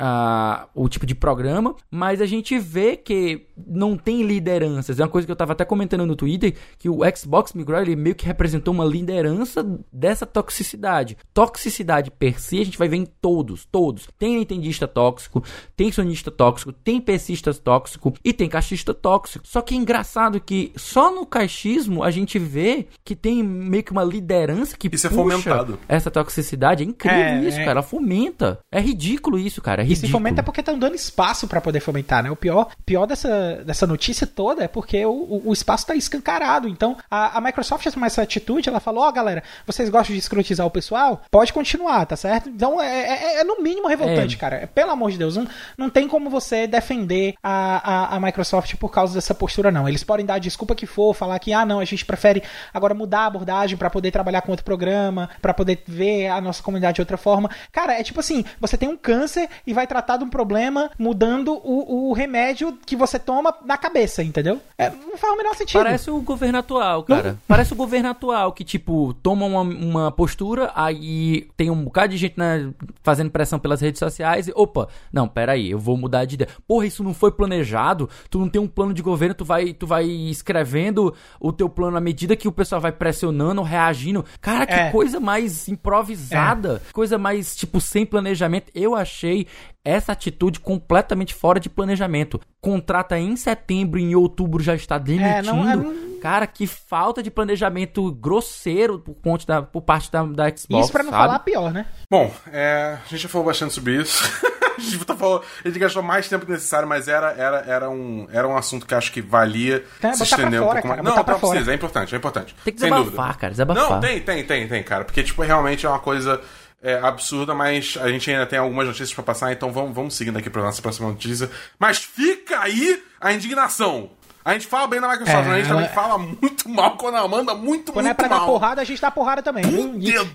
uh, 0.00 0.68
o 0.74 0.88
tipo 0.88 1.04
de 1.04 1.14
programa, 1.14 1.74
mas 1.90 2.20
a 2.20 2.26
gente 2.26 2.58
vê 2.58 2.96
que 2.96 3.46
não 3.66 3.96
tem 3.96 4.22
lideranças. 4.22 4.98
É 4.98 5.02
uma 5.02 5.08
coisa 5.08 5.26
que 5.26 5.30
eu 5.30 5.34
estava 5.34 5.52
até 5.52 5.64
comentando 5.64 6.06
no 6.06 6.16
Twitter, 6.16 6.54
que 6.78 6.88
o 6.88 7.00
Xbox 7.16 7.52
migrou, 7.52 7.80
ele 7.80 7.96
meio 7.96 8.14
que 8.14 8.26
representou 8.26 8.72
uma 8.72 8.84
liderança 8.84 9.66
dessa 9.92 10.24
toxicidade. 10.24 11.16
Toxicidade 11.34 12.10
per 12.10 12.40
si, 12.40 12.60
a 12.60 12.64
gente 12.64 12.78
vai 12.78 12.88
ver 12.88 12.96
em 12.96 13.06
todos, 13.06 13.64
todos. 13.64 14.08
Tem 14.18 14.36
nintendista 14.36 14.86
tóxico, 14.86 15.42
tem 15.76 15.90
sonista 15.90 16.30
tóxico, 16.30 16.72
tem 16.72 17.00
PCista 17.00 17.52
tóxico 17.54 18.14
e 18.24 18.32
tem 18.32 18.48
caixista 18.48 18.94
tóxico. 18.94 19.46
Só 19.46 19.60
que 19.60 19.74
é 19.74 19.76
engraçado 19.76 20.40
que 20.40 20.72
só 20.76 21.10
no 21.10 21.26
caixismo 21.26 22.02
a 22.02 22.10
gente 22.10 22.38
vê 22.38 22.86
que 23.04 23.16
tem 23.16 23.42
meio 23.42 23.82
que 23.82 23.92
uma 23.92 24.04
liderança 24.04 24.76
que 24.76 24.88
isso 24.92 25.06
é 25.06 25.10
puxa 25.10 25.20
é 25.20 25.24
fomentado. 25.38 25.78
essa 25.88 26.10
toxicidade. 26.10 26.82
É 26.82 26.86
incrível 26.86 27.18
é, 27.18 27.44
isso, 27.44 27.58
é... 27.58 27.64
cara. 27.64 27.78
Ela 27.78 27.82
fomenta. 27.82 28.58
É 28.70 28.80
ridículo 28.80 29.38
isso, 29.38 29.60
cara. 29.60 29.82
É 29.82 29.84
ridículo. 29.84 29.87
E 29.92 29.96
se 29.96 30.08
fomenta 30.08 30.40
é 30.40 30.42
porque 30.42 30.60
estão 30.60 30.78
dando 30.78 30.94
espaço 30.94 31.46
para 31.46 31.60
poder 31.60 31.80
fomentar, 31.80 32.22
né? 32.22 32.30
O 32.30 32.36
pior, 32.36 32.68
pior 32.84 33.06
dessa, 33.06 33.62
dessa 33.64 33.86
notícia 33.86 34.26
toda 34.26 34.64
é 34.64 34.68
porque 34.68 35.04
o, 35.04 35.42
o 35.44 35.52
espaço 35.52 35.84
está 35.84 35.94
escancarado. 35.94 36.68
Então, 36.68 36.96
a, 37.10 37.38
a 37.38 37.40
Microsoft 37.40 37.86
tomou 37.90 38.06
essa 38.06 38.22
atitude, 38.22 38.68
ela 38.68 38.80
falou, 38.80 39.04
ó, 39.04 39.08
oh, 39.08 39.12
galera, 39.12 39.42
vocês 39.66 39.88
gostam 39.88 40.14
de 40.14 40.20
escrotizar 40.20 40.66
o 40.66 40.70
pessoal? 40.70 41.22
Pode 41.30 41.52
continuar, 41.52 42.06
tá 42.06 42.16
certo? 42.16 42.48
Então, 42.48 42.80
é, 42.80 43.36
é, 43.36 43.40
é 43.40 43.44
no 43.44 43.62
mínimo 43.62 43.88
revoltante, 43.88 44.36
é. 44.36 44.38
cara. 44.38 44.70
Pelo 44.74 44.90
amor 44.90 45.10
de 45.10 45.18
Deus, 45.18 45.36
não, 45.36 45.46
não 45.76 45.90
tem 45.90 46.06
como 46.08 46.30
você 46.30 46.66
defender 46.66 47.34
a, 47.42 48.12
a, 48.12 48.16
a 48.16 48.20
Microsoft 48.20 48.74
por 48.76 48.90
causa 48.90 49.14
dessa 49.14 49.34
postura, 49.34 49.70
não. 49.70 49.88
Eles 49.88 50.04
podem 50.04 50.26
dar 50.26 50.34
a 50.34 50.38
desculpa 50.38 50.74
que 50.74 50.86
for, 50.86 51.14
falar 51.14 51.38
que, 51.38 51.52
ah, 51.52 51.64
não, 51.64 51.80
a 51.80 51.84
gente 51.84 52.04
prefere 52.04 52.42
agora 52.72 52.94
mudar 52.94 53.20
a 53.20 53.26
abordagem 53.26 53.76
para 53.76 53.90
poder 53.90 54.10
trabalhar 54.10 54.42
com 54.42 54.50
outro 54.50 54.64
programa, 54.64 55.28
para 55.40 55.54
poder 55.54 55.82
ver 55.86 56.28
a 56.28 56.40
nossa 56.40 56.62
comunidade 56.62 56.96
de 56.96 57.00
outra 57.00 57.16
forma. 57.16 57.50
Cara, 57.72 57.98
é 57.98 58.02
tipo 58.02 58.20
assim, 58.20 58.44
você 58.60 58.76
tem 58.76 58.88
um 58.88 58.96
câncer 58.96 59.48
e 59.66 59.72
vai 59.78 59.86
tratar 59.86 60.16
de 60.16 60.24
um 60.24 60.28
problema 60.28 60.90
mudando 60.98 61.52
o, 61.52 62.10
o 62.10 62.12
remédio 62.12 62.76
que 62.84 62.96
você 62.96 63.16
toma 63.16 63.54
na 63.64 63.78
cabeça, 63.78 64.24
entendeu? 64.24 64.60
É, 64.76 64.90
não 64.90 65.16
faz 65.16 65.32
o 65.32 65.36
menor 65.36 65.54
sentido. 65.54 65.80
Parece 65.80 66.10
o 66.10 66.20
governo 66.20 66.58
atual, 66.58 67.04
cara. 67.04 67.32
Não. 67.32 67.38
Parece 67.46 67.72
o 67.72 67.76
governo 67.76 68.08
atual 68.08 68.52
que, 68.52 68.64
tipo, 68.64 69.14
toma 69.22 69.46
uma, 69.46 69.60
uma 69.60 70.10
postura, 70.10 70.72
aí 70.74 71.48
tem 71.56 71.70
um 71.70 71.84
bocado 71.84 72.08
de 72.08 72.16
gente 72.16 72.34
né, 72.36 72.72
fazendo 73.04 73.30
pressão 73.30 73.58
pelas 73.58 73.80
redes 73.80 74.00
sociais 74.00 74.48
e, 74.48 74.52
opa, 74.54 74.88
não, 75.12 75.28
peraí, 75.28 75.70
eu 75.70 75.78
vou 75.78 75.96
mudar 75.96 76.24
de 76.24 76.34
ideia. 76.34 76.50
Porra, 76.66 76.86
isso 76.86 77.04
não 77.04 77.14
foi 77.14 77.30
planejado, 77.30 78.10
tu 78.28 78.40
não 78.40 78.48
tem 78.48 78.60
um 78.60 78.66
plano 78.66 78.92
de 78.92 79.02
governo, 79.02 79.34
tu 79.34 79.44
vai, 79.44 79.72
tu 79.72 79.86
vai 79.86 80.04
escrevendo 80.04 81.14
o 81.38 81.52
teu 81.52 81.68
plano 81.68 81.96
à 81.96 82.00
medida 82.00 82.34
que 82.34 82.48
o 82.48 82.52
pessoal 82.52 82.80
vai 82.80 82.90
pressionando, 82.90 83.62
reagindo. 83.62 84.24
Cara, 84.40 84.66
que 84.66 84.72
é. 84.72 84.90
coisa 84.90 85.20
mais 85.20 85.68
improvisada, 85.68 86.82
é. 86.84 86.92
coisa 86.92 87.16
mais, 87.16 87.54
tipo, 87.54 87.80
sem 87.80 88.04
planejamento. 88.04 88.72
Eu 88.74 88.96
achei 88.96 89.46
essa 89.84 90.12
atitude 90.12 90.60
completamente 90.60 91.34
fora 91.34 91.58
de 91.58 91.68
planejamento. 91.68 92.40
Contrata 92.60 93.18
em 93.18 93.36
setembro, 93.36 93.98
em 93.98 94.14
outubro 94.14 94.62
já 94.62 94.74
está 94.74 94.98
demitindo. 94.98 95.50
É, 95.50 95.76
não, 95.76 95.92
é... 95.94 96.08
Cara, 96.20 96.46
que 96.46 96.66
falta 96.66 97.22
de 97.22 97.30
planejamento 97.30 98.10
grosseiro 98.12 98.98
por, 98.98 99.14
ponto 99.14 99.46
da, 99.46 99.62
por 99.62 99.82
parte 99.82 100.10
da, 100.10 100.24
da 100.24 100.48
Xbox. 100.48 100.84
Isso 100.84 100.92
pra 100.92 101.02
não 101.02 101.10
sabe? 101.10 101.24
falar 101.24 101.38
pior, 101.40 101.72
né? 101.72 101.86
Bom, 102.10 102.32
é, 102.52 102.98
a 103.04 103.08
gente 103.08 103.22
já 103.22 103.28
falou 103.28 103.46
bastante 103.46 103.72
sobre 103.72 104.02
isso. 104.02 104.22
a, 104.76 104.80
gente 104.80 105.04
tá 105.04 105.14
falando, 105.14 105.42
a 105.64 105.68
gente 105.68 105.78
gastou 105.78 106.02
mais 106.02 106.28
tempo 106.28 106.44
que 106.44 106.52
necessário, 106.52 106.88
mas 106.88 107.08
era, 107.08 107.32
era, 107.32 107.58
era, 107.66 107.90
um, 107.90 108.26
era 108.32 108.48
um 108.48 108.56
assunto 108.56 108.86
que 108.86 108.94
acho 108.94 109.12
que 109.12 109.20
valia 109.20 109.84
é, 110.02 110.12
se 110.12 110.22
estender 110.22 110.60
um 110.60 110.64
pouco 110.64 110.82
cara, 110.82 111.02
mais. 111.02 111.04
Não, 111.04 111.16
não 111.16 111.24
precisa, 111.24 111.70
é 111.70 111.74
importante, 111.74 112.14
é 112.14 112.18
importante. 112.18 112.54
Tem 112.64 112.74
que 112.74 112.80
desabafar, 112.80 113.38
cara, 113.38 113.50
desabafar. 113.52 113.90
Não, 113.90 114.00
tem, 114.00 114.20
tem, 114.20 114.44
tem, 114.44 114.68
tem, 114.68 114.82
cara. 114.82 115.04
Porque, 115.04 115.22
tipo, 115.22 115.42
realmente 115.42 115.86
é 115.86 115.88
uma 115.88 116.00
coisa 116.00 116.40
é, 116.82 116.94
absurda, 116.94 117.54
mas 117.54 117.96
a 118.00 118.08
gente 118.08 118.30
ainda 118.30 118.46
tem 118.46 118.58
algumas 118.58 118.86
notícias 118.86 119.12
para 119.12 119.24
passar, 119.24 119.52
então 119.52 119.72
vamos, 119.72 119.94
vamos 119.94 120.14
seguindo 120.14 120.38
aqui 120.38 120.48
para 120.48 120.62
nossa 120.62 120.80
próxima 120.80 121.08
notícia. 121.08 121.50
Mas 121.78 121.98
fica 121.98 122.60
aí 122.60 123.02
a 123.20 123.32
indignação. 123.32 124.10
A 124.44 124.52
gente 124.54 124.66
fala 124.66 124.86
bem 124.86 125.00
da 125.00 125.08
Microsoft, 125.08 125.46
é, 125.46 125.50
a 125.50 125.56
gente 125.56 125.68
também 125.68 125.84
é... 125.84 125.88
fala 125.88 126.16
muito 126.16 126.68
mal 126.68 126.96
quando 126.96 127.16
ela 127.16 127.28
manda 127.28 127.54
muito, 127.54 127.92
quando 127.92 128.06
muito 128.06 128.12
é 128.12 128.14
pra 128.14 128.28
mal. 128.28 128.40
dar 128.40 128.46
porrada, 128.46 128.80
a 128.80 128.84
gente 128.84 129.00
dá 129.00 129.10
porrada 129.10 129.42
também. 129.42 129.64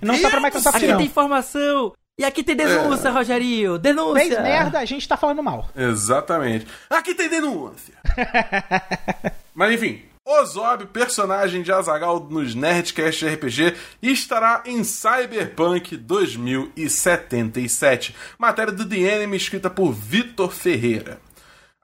não 0.01 0.17
só 0.17 0.29
pra 0.29 0.39
Microsoft, 0.39 0.75
aqui 0.75 0.88
não. 0.88 0.97
tem 0.97 1.08
informação. 1.08 1.93
E 2.15 2.23
aqui 2.23 2.43
tem 2.43 2.56
denúncia, 2.56 3.08
é. 3.08 3.12
Rogerinho. 3.12 3.79
Denúncia. 3.79 4.23
Fez 4.23 4.39
merda, 4.39 4.77
a 4.77 4.86
gente 4.86 5.08
tá 5.08 5.17
falando 5.17 5.41
mal. 5.41 5.67
Exatamente. 5.75 6.67
Aqui 6.88 7.15
tem 7.15 7.27
denúncia. 7.27 7.95
Mas 9.56 9.73
enfim, 9.73 10.03
Ozob, 10.25 10.86
personagem 10.86 11.62
de 11.62 11.73
Azagal 11.73 12.25
nos 12.29 12.55
Nerdcast 12.55 13.27
RPG, 13.27 13.75
estará 14.01 14.63
em 14.65 14.81
Cyberpunk 14.81 15.97
2077. 15.97 18.15
Matéria 18.39 18.71
do 18.71 18.88
The 18.88 18.99
Enemy 18.99 19.36
escrita 19.36 19.69
por 19.69 19.91
Vitor 19.91 20.49
Ferreira. 20.49 21.19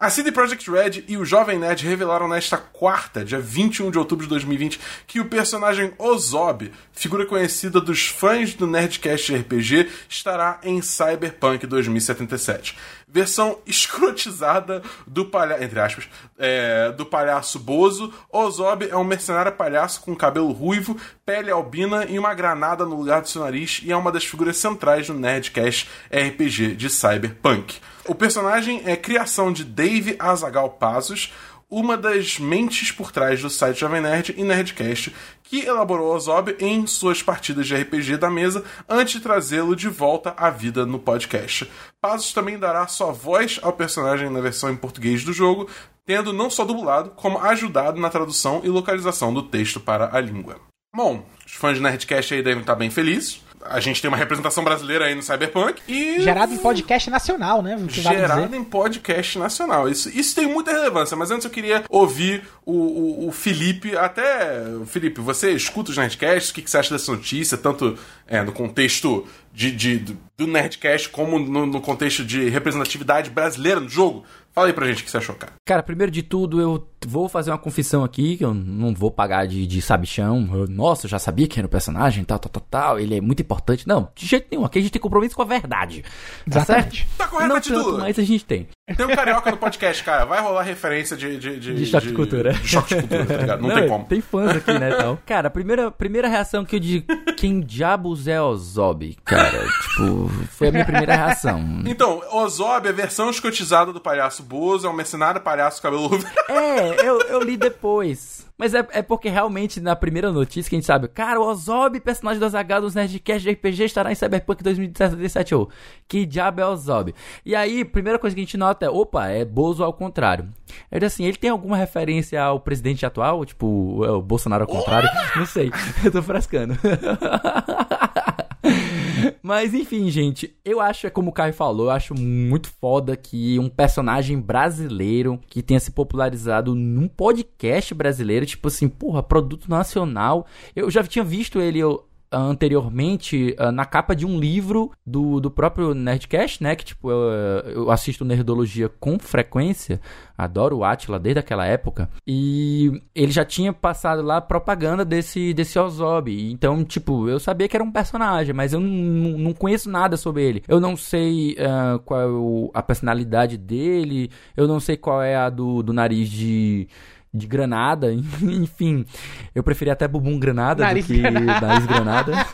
A 0.01 0.09
CD 0.09 0.31
Projekt 0.31 0.71
Red 0.71 1.03
e 1.09 1.17
o 1.17 1.25
Jovem 1.25 1.59
Nerd 1.59 1.85
revelaram 1.85 2.29
nesta 2.29 2.55
quarta, 2.55 3.25
dia 3.25 3.37
21 3.37 3.91
de 3.91 3.99
outubro 3.99 4.23
de 4.23 4.29
2020, 4.29 4.79
que 5.05 5.19
o 5.19 5.25
personagem 5.25 5.91
Ozob, 5.97 6.71
figura 6.93 7.25
conhecida 7.25 7.81
dos 7.81 8.07
fãs 8.07 8.53
do 8.53 8.65
Nerdcast 8.65 9.35
RPG, 9.35 9.89
estará 10.07 10.57
em 10.63 10.81
Cyberpunk 10.81 11.67
2077. 11.67 12.77
Versão 13.11 13.59
escrotizada 13.65 14.81
do 15.05 15.25
palhaço, 15.25 15.63
entre 15.63 15.79
aspas, 15.79 16.09
é, 16.37 16.91
do 16.91 17.05
palhaço 17.05 17.59
Bozo, 17.59 18.13
Ozob 18.31 18.87
é 18.89 18.95
um 18.95 19.03
mercenário 19.03 19.51
palhaço 19.51 20.01
com 20.01 20.15
cabelo 20.15 20.51
ruivo, 20.51 20.97
pele 21.25 21.51
albina 21.51 22.05
e 22.05 22.17
uma 22.17 22.33
granada 22.33 22.85
no 22.85 22.95
lugar 22.95 23.21
do 23.21 23.29
seu 23.29 23.43
nariz 23.43 23.81
e 23.83 23.91
é 23.91 23.97
uma 23.97 24.11
das 24.11 24.25
figuras 24.25 24.57
centrais 24.57 25.07
do 25.07 25.13
Nerdcast 25.13 25.89
RPG 26.11 26.75
de 26.75 26.89
Cyberpunk. 26.89 27.77
O 28.05 28.15
personagem 28.15 28.81
é 28.85 28.95
criação 28.95 29.53
de 29.53 29.63
Dave 29.63 30.15
Azagal 30.17 30.71
Pazos, 30.71 31.31
uma 31.69 31.95
das 31.95 32.39
mentes 32.39 32.91
por 32.91 33.11
trás 33.11 33.41
do 33.41 33.49
site 33.49 33.79
Jovem 33.79 34.01
Nerd 34.01 34.33
e 34.35 34.43
Nerdcast, 34.43 35.13
que 35.43 35.65
elaborou 35.65 36.15
o 36.15 36.19
Zob 36.19 36.55
em 36.59 36.87
suas 36.87 37.21
partidas 37.21 37.67
de 37.67 37.75
RPG 37.75 38.17
da 38.17 38.29
mesa 38.29 38.63
antes 38.87 39.13
de 39.13 39.19
trazê-lo 39.19 39.75
de 39.75 39.87
volta 39.87 40.33
à 40.35 40.49
vida 40.49 40.85
no 40.85 40.97
podcast. 40.97 41.69
Pazos 42.01 42.33
também 42.33 42.57
dará 42.57 42.87
sua 42.87 43.11
voz 43.11 43.59
ao 43.61 43.73
personagem 43.73 44.29
na 44.29 44.41
versão 44.41 44.71
em 44.71 44.75
português 44.75 45.23
do 45.23 45.31
jogo, 45.31 45.69
tendo 46.05 46.33
não 46.33 46.49
só 46.49 46.65
dublado, 46.65 47.11
como 47.11 47.37
ajudado 47.37 47.99
na 47.99 48.09
tradução 48.09 48.61
e 48.63 48.69
localização 48.69 49.31
do 49.31 49.43
texto 49.43 49.79
para 49.79 50.15
a 50.15 50.19
língua. 50.19 50.59
Bom, 50.95 51.23
os 51.45 51.53
fãs 51.53 51.77
de 51.77 51.83
Nerdcast 51.83 52.33
aí 52.33 52.41
devem 52.41 52.61
estar 52.61 52.75
bem 52.75 52.89
felizes 52.89 53.43
a 53.65 53.79
gente 53.79 54.01
tem 54.01 54.07
uma 54.07 54.17
representação 54.17 54.63
brasileira 54.63 55.05
aí 55.05 55.15
no 55.15 55.21
Cyberpunk 55.21 55.81
e. 55.87 56.21
Gerado 56.21 56.53
em 56.53 56.57
podcast 56.57 57.09
nacional, 57.09 57.61
né? 57.61 57.77
Gerado 57.89 58.55
em 58.55 58.63
podcast 58.63 59.37
nacional. 59.37 59.89
Isso, 59.89 60.09
isso 60.09 60.35
tem 60.35 60.47
muita 60.47 60.71
relevância, 60.71 61.15
mas 61.17 61.31
antes 61.31 61.45
eu 61.45 61.51
queria 61.51 61.83
ouvir 61.89 62.43
o, 62.65 62.73
o, 62.73 63.27
o 63.27 63.31
Felipe. 63.31 63.95
Até. 63.97 64.63
Felipe, 64.85 65.21
você 65.21 65.51
escuta 65.51 65.91
os 65.91 65.97
Nerdcasts? 65.97 66.51
O 66.51 66.53
que, 66.53 66.61
que 66.61 66.69
você 66.69 66.77
acha 66.77 66.93
dessa 66.93 67.11
notícia? 67.11 67.57
Tanto 67.57 67.97
é, 68.27 68.41
no 68.41 68.51
contexto 68.51 69.27
de, 69.53 69.71
de, 69.71 70.17
do 70.37 70.47
Nerdcast 70.47 71.09
como 71.09 71.39
no, 71.39 71.65
no 71.65 71.81
contexto 71.81 72.23
de 72.23 72.49
representatividade 72.49 73.29
brasileira 73.29 73.79
no 73.79 73.89
jogo? 73.89 74.25
Fala 74.53 74.67
aí 74.67 74.73
pra 74.73 74.87
gente 74.87 75.01
o 75.01 75.05
que 75.05 75.11
você 75.11 75.17
achou, 75.17 75.35
cara. 75.35 75.53
Cara, 75.65 75.83
primeiro 75.83 76.11
de 76.11 76.23
tudo, 76.23 76.59
eu 76.59 76.88
vou 77.07 77.29
fazer 77.29 77.51
uma 77.51 77.57
confissão 77.57 78.03
aqui, 78.03 78.37
que 78.37 78.45
eu 78.45 78.53
não 78.53 78.93
vou 78.93 79.11
pagar 79.11 79.47
de, 79.47 79.65
de 79.65 79.81
sabichão. 79.81 80.49
Eu, 80.53 80.67
Nossa, 80.67 81.05
eu 81.05 81.09
já 81.09 81.19
sabia 81.19 81.47
que 81.47 81.59
era 81.59 81.65
o 81.67 81.69
personagem, 81.69 82.23
tal, 82.23 82.39
tal, 82.39 82.51
tal, 82.51 82.63
tal. 82.69 82.99
Ele 82.99 83.17
é 83.17 83.21
muito 83.21 83.41
importante. 83.41 83.87
Não, 83.87 84.09
de 84.15 84.25
jeito 84.25 84.47
nenhum. 84.51 84.65
Aqui 84.65 84.79
a 84.79 84.81
gente 84.81 84.91
tem 84.91 85.01
compromisso 85.01 85.35
com 85.35 85.41
a 85.41 85.45
verdade. 85.45 86.03
Tá 86.49 86.59
Exatamente. 86.59 86.97
certo? 86.97 87.17
Tá 87.17 87.27
correto, 87.27 87.53
Não 87.53 87.61
tanto, 87.61 87.97
mas 87.99 88.19
a 88.19 88.23
gente 88.23 88.45
tem. 88.45 88.67
Tem 88.95 89.05
um 89.05 89.15
carioca 89.15 89.51
no 89.51 89.57
podcast, 89.57 90.03
cara. 90.03 90.25
Vai 90.25 90.41
rolar 90.41 90.63
referência 90.63 91.15
de. 91.15 91.37
De, 91.37 91.59
De 91.59 91.85
choque 91.85 92.07
de 92.07 92.13
cultura. 92.13 92.53
De 92.53 92.67
choque 92.67 92.95
de 92.95 93.01
cultura, 93.01 93.25
tá 93.25 93.37
ligado? 93.37 93.61
Não, 93.61 93.75
tem 93.75 93.87
como. 93.87 94.05
Tem 94.05 94.21
fãs 94.21 94.55
aqui, 94.57 94.73
né, 94.73 94.95
tal. 94.95 95.17
Cara, 95.25 95.47
a 95.47 95.51
primeira, 95.51 95.91
primeira 95.91 96.27
reação 96.27 96.65
que 96.65 96.75
eu 96.75 96.79
de 96.79 97.05
quem 97.37 97.61
diabos 97.61 98.27
é 98.27 98.41
Ozob, 98.41 99.17
cara, 99.23 99.59
tipo, 99.81 100.27
foi 100.51 100.69
a 100.69 100.71
minha 100.71 100.85
primeira 100.85 101.15
reação. 101.15 101.59
Então, 101.85 102.21
Ozob 102.31 102.87
é 102.87 102.89
a 102.89 102.93
versão 102.93 103.29
escotizada 103.29 103.91
do 103.91 103.99
palhaço 103.99 104.43
Bozo, 104.43 104.87
é 104.87 104.89
um 104.89 104.93
mercenário 104.93 105.41
palhaço 105.41 105.81
cabeludo. 105.81 106.25
É, 106.47 106.88
eu, 106.95 107.21
eu 107.21 107.41
li 107.41 107.57
depois. 107.57 108.47
Mas 108.57 108.73
é, 108.73 108.85
é 108.91 109.01
porque 109.01 109.29
realmente 109.29 109.79
na 109.79 109.95
primeira 109.95 110.31
notícia 110.33 110.69
que 110.69 110.75
a 110.75 110.79
gente 110.79 110.85
sabe, 110.85 111.07
cara, 111.07 111.39
o 111.39 111.47
Ozob, 111.47 111.97
personagem 112.01 112.41
das 112.41 112.53
H 112.53 112.81
dos 112.81 112.93
Nerdcast 112.93 113.41
de 113.41 113.51
RPG, 113.51 113.85
estará 113.85 114.11
em 114.11 114.15
Cyberpunk 114.15 114.61
2077. 114.61 115.55
Ô, 115.55 115.69
que 116.07 116.25
diabo 116.25 116.59
é 116.59 116.65
Ozob? 116.65 117.15
E 117.45 117.55
aí, 117.55 117.85
primeira 117.85 118.19
coisa 118.19 118.35
que 118.35 118.41
a 118.41 118.43
gente 118.43 118.57
nota 118.57 118.85
é, 118.85 118.89
opa, 118.89 119.27
é 119.27 119.45
Bozo 119.45 119.81
ao 119.83 119.93
contrário. 119.93 120.49
Ele 120.91 121.05
assim, 121.05 121.23
ele 121.23 121.37
tem 121.37 121.49
alguma 121.49 121.77
referência 121.77 122.41
ao 122.41 122.59
presidente 122.59 123.05
atual? 123.05 123.45
Tipo, 123.45 123.65
o, 123.65 124.17
o 124.17 124.21
Bolsonaro 124.21 124.63
ao 124.63 124.67
contrário? 124.67 125.09
Não 125.37 125.45
sei, 125.45 125.71
eu 126.03 126.11
tô 126.11 126.21
frescando. 126.21 126.77
Mas 129.41 129.73
enfim, 129.73 130.09
gente, 130.09 130.55
eu 130.63 130.79
acho, 130.79 131.07
é 131.07 131.09
como 131.09 131.29
o 131.29 131.33
Caio 131.33 131.53
falou, 131.53 131.87
eu 131.87 131.91
acho 131.91 132.13
muito 132.13 132.69
foda 132.69 133.15
que 133.15 133.59
um 133.59 133.69
personagem 133.69 134.39
brasileiro 134.39 135.39
que 135.47 135.61
tenha 135.61 135.79
se 135.79 135.91
popularizado 135.91 136.75
num 136.75 137.07
podcast 137.07 137.93
brasileiro, 137.93 138.45
tipo 138.45 138.67
assim, 138.67 138.87
porra, 138.87 139.21
produto 139.21 139.69
nacional. 139.69 140.45
Eu 140.75 140.89
já 140.89 141.03
tinha 141.03 141.23
visto 141.23 141.59
ele 141.59 141.79
eu, 141.79 142.05
anteriormente 142.31 143.55
uh, 143.59 143.71
na 143.71 143.85
capa 143.85 144.15
de 144.15 144.25
um 144.25 144.39
livro 144.39 144.91
do, 145.05 145.39
do 145.39 145.49
próprio 145.49 145.93
Nerdcast, 145.93 146.61
né? 146.63 146.75
Que 146.75 146.85
tipo, 146.85 147.09
eu, 147.09 147.17
eu 147.65 147.91
assisto 147.91 148.23
Nerdologia 148.23 148.89
com 148.89 149.17
frequência, 149.17 149.99
adoro 150.37 150.77
o 150.77 150.83
Atila 150.83 151.19
desde 151.19 151.39
aquela 151.39 151.65
época. 151.65 152.09
E 152.25 153.01
ele 153.15 153.31
já 153.31 153.43
tinha 153.43 153.73
passado 153.73 154.21
lá 154.21 154.39
propaganda 154.39 155.03
desse, 155.03 155.53
desse 155.53 155.79
Ozob. 155.79 156.29
Então, 156.51 156.83
tipo, 156.83 157.27
eu 157.27 157.39
sabia 157.39 157.67
que 157.67 157.75
era 157.75 157.83
um 157.83 157.91
personagem, 157.91 158.53
mas 158.53 158.73
eu 158.73 158.79
não, 158.79 159.53
conheço 159.53 159.89
nada 159.89 160.15
sobre 160.15 160.43
ele. 160.43 160.63
Eu 160.67 160.79
não 160.79 160.95
sei 160.95 161.53
uh, 161.53 161.99
qual 161.99 162.21
é 162.21 162.69
a 162.73 162.83
personalidade 162.83 163.57
dele, 163.57 164.29
eu 164.55 164.67
não 164.67 164.79
sei 164.79 164.95
qual 164.95 165.21
é 165.21 165.35
a 165.35 165.49
do, 165.49 165.81
do 165.81 165.91
nariz 165.91 166.29
de 166.29 166.87
de 167.33 167.47
granada, 167.47 168.11
enfim. 168.13 169.05
Eu 169.53 169.63
preferi 169.63 169.91
até 169.91 170.07
bumbum 170.07 170.39
granada 170.39 170.83
Nariz 170.83 171.05
do 171.07 171.13
que 171.13 171.21
granada. 171.21 171.67
nariz 171.67 171.85
granada. 171.85 172.33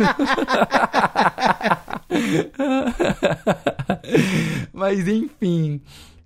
Mas 4.74 5.08
enfim. 5.08 5.82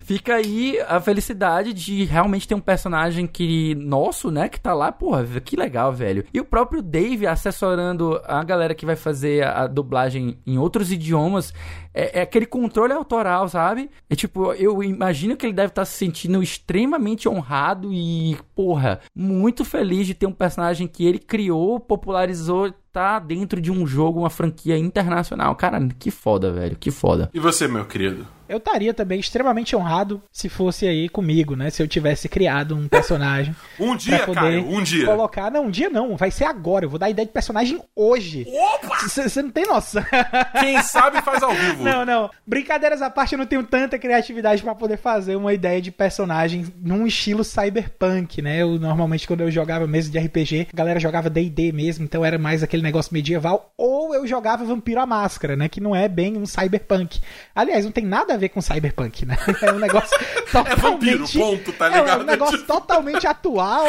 Fica 0.09 0.37
aí 0.37 0.79
a 0.87 0.99
felicidade 0.99 1.71
de 1.71 2.03
realmente 2.03 2.47
ter 2.47 2.55
um 2.55 2.59
personagem 2.59 3.27
que 3.27 3.75
nosso, 3.75 4.31
né, 4.31 4.49
que 4.49 4.59
tá 4.59 4.73
lá, 4.73 4.91
porra, 4.91 5.23
que 5.39 5.55
legal, 5.55 5.93
velho. 5.93 6.25
E 6.33 6.39
o 6.39 6.45
próprio 6.45 6.81
Dave 6.81 7.27
assessorando 7.27 8.19
a 8.25 8.43
galera 8.43 8.73
que 8.73 8.87
vai 8.87 8.95
fazer 8.95 9.45
a, 9.45 9.67
dublagem 9.67 10.39
em 10.47 10.57
outros 10.57 10.91
idiomas, 10.91 11.53
é, 11.93 12.21
é 12.21 12.21
aquele 12.23 12.47
controle 12.47 12.91
autoral, 12.91 13.47
sabe? 13.47 13.91
É 14.09 14.15
tipo, 14.15 14.51
eu 14.53 14.81
imagino 14.81 15.37
que 15.37 15.45
ele 15.45 15.53
deve 15.53 15.67
estar 15.67 15.85
se 15.85 15.95
sentindo 15.95 16.41
extremamente 16.41 17.29
honrado 17.29 17.93
e, 17.93 18.35
porra, 18.55 19.01
muito 19.15 19.63
feliz 19.63 20.07
de 20.07 20.15
ter 20.15 20.25
um 20.25 20.31
personagem 20.31 20.87
que 20.87 21.05
ele 21.05 21.19
criou, 21.19 21.79
popularizou, 21.79 22.73
tá 22.91 23.19
dentro 23.19 23.61
de 23.61 23.71
um 23.71 23.85
jogo, 23.85 24.21
uma 24.21 24.31
franquia 24.31 24.75
internacional. 24.75 25.55
Cara, 25.55 25.79
que 25.99 26.09
foda, 26.09 26.51
velho, 26.51 26.75
que 26.75 26.89
foda. 26.89 27.29
E 27.31 27.39
você, 27.39 27.67
meu 27.67 27.85
querido? 27.85 28.38
Eu 28.49 28.57
estaria 28.57 28.93
também 28.93 29.19
extremamente 29.19 29.75
honrado 29.75 30.21
se 30.31 30.49
fosse 30.49 30.87
aí 30.87 31.07
comigo, 31.07 31.55
né? 31.55 31.69
Se 31.69 31.81
eu 31.81 31.87
tivesse 31.87 32.27
criado 32.27 32.75
um 32.75 32.87
personagem. 32.87 33.55
Um 33.79 33.95
dia, 33.95 34.17
pra 34.17 34.25
poder 34.25 34.39
Caio, 34.39 34.69
um 34.69 34.83
dia. 34.83 35.05
Colocar. 35.05 35.49
Não, 35.49 35.65
um 35.65 35.69
dia 35.69 35.89
não, 35.89 36.17
vai 36.17 36.31
ser 36.31 36.43
agora. 36.43 36.83
Eu 36.83 36.89
vou 36.89 36.99
dar 36.99 37.05
a 37.05 37.09
ideia 37.09 37.25
de 37.25 37.31
personagem 37.31 37.81
hoje. 37.95 38.45
Opa! 38.47 39.07
Você 39.07 39.41
não 39.41 39.49
tem 39.49 39.65
noção. 39.65 40.03
Quem 40.59 40.81
sabe 40.81 41.21
faz 41.21 41.41
ao 41.41 41.53
vivo. 41.53 41.83
Não, 41.83 42.05
não. 42.05 42.29
Brincadeiras 42.45 43.01
à 43.01 43.09
parte, 43.09 43.33
eu 43.33 43.39
não 43.39 43.45
tenho 43.45 43.63
tanta 43.63 43.97
criatividade 43.97 44.61
pra 44.61 44.75
poder 44.75 44.97
fazer 44.97 45.35
uma 45.35 45.53
ideia 45.53 45.81
de 45.81 45.91
personagem 45.91 46.65
num 46.81 47.07
estilo 47.07 47.43
cyberpunk, 47.43 48.41
né? 48.41 48.61
Eu 48.61 48.77
normalmente 48.77 49.27
quando 49.29 49.41
eu 49.41 49.51
jogava 49.51 49.85
mesmo 49.85 50.11
de 50.11 50.17
RPG, 50.17 50.67
a 50.73 50.75
galera 50.75 50.99
jogava 50.99 51.29
D&D 51.29 51.71
mesmo, 51.71 52.03
então 52.03 52.25
era 52.25 52.39
mais 52.39 52.63
aquele 52.63 52.81
negócio 52.81 53.13
medieval, 53.13 53.71
ou 53.77 54.15
eu 54.15 54.25
jogava 54.25 54.65
Vampiro 54.65 54.99
à 54.99 55.05
Máscara, 55.05 55.55
né, 55.55 55.69
que 55.69 55.79
não 55.79 55.95
é 55.95 56.07
bem 56.07 56.35
um 56.35 56.47
cyberpunk. 56.47 57.19
Aliás, 57.53 57.85
não 57.85 57.91
tem 57.91 58.05
nada 58.05 58.33
a 58.33 58.37
ver 58.39 58.49
com 58.49 58.61
cyberpunk, 58.61 59.25
né? 59.25 59.37
É 59.61 59.71
um 59.71 59.79
negócio 59.79 60.17
totalmente 60.51 60.79
vampiro, 60.81 61.27
ponto, 61.29 61.73
tá 61.73 61.87
É 61.87 61.99
ligado? 61.99 62.21
um 62.21 62.25
negócio 62.25 62.57
Tipo- 62.57 62.73
totalmente 62.73 63.27
atual, 63.27 63.85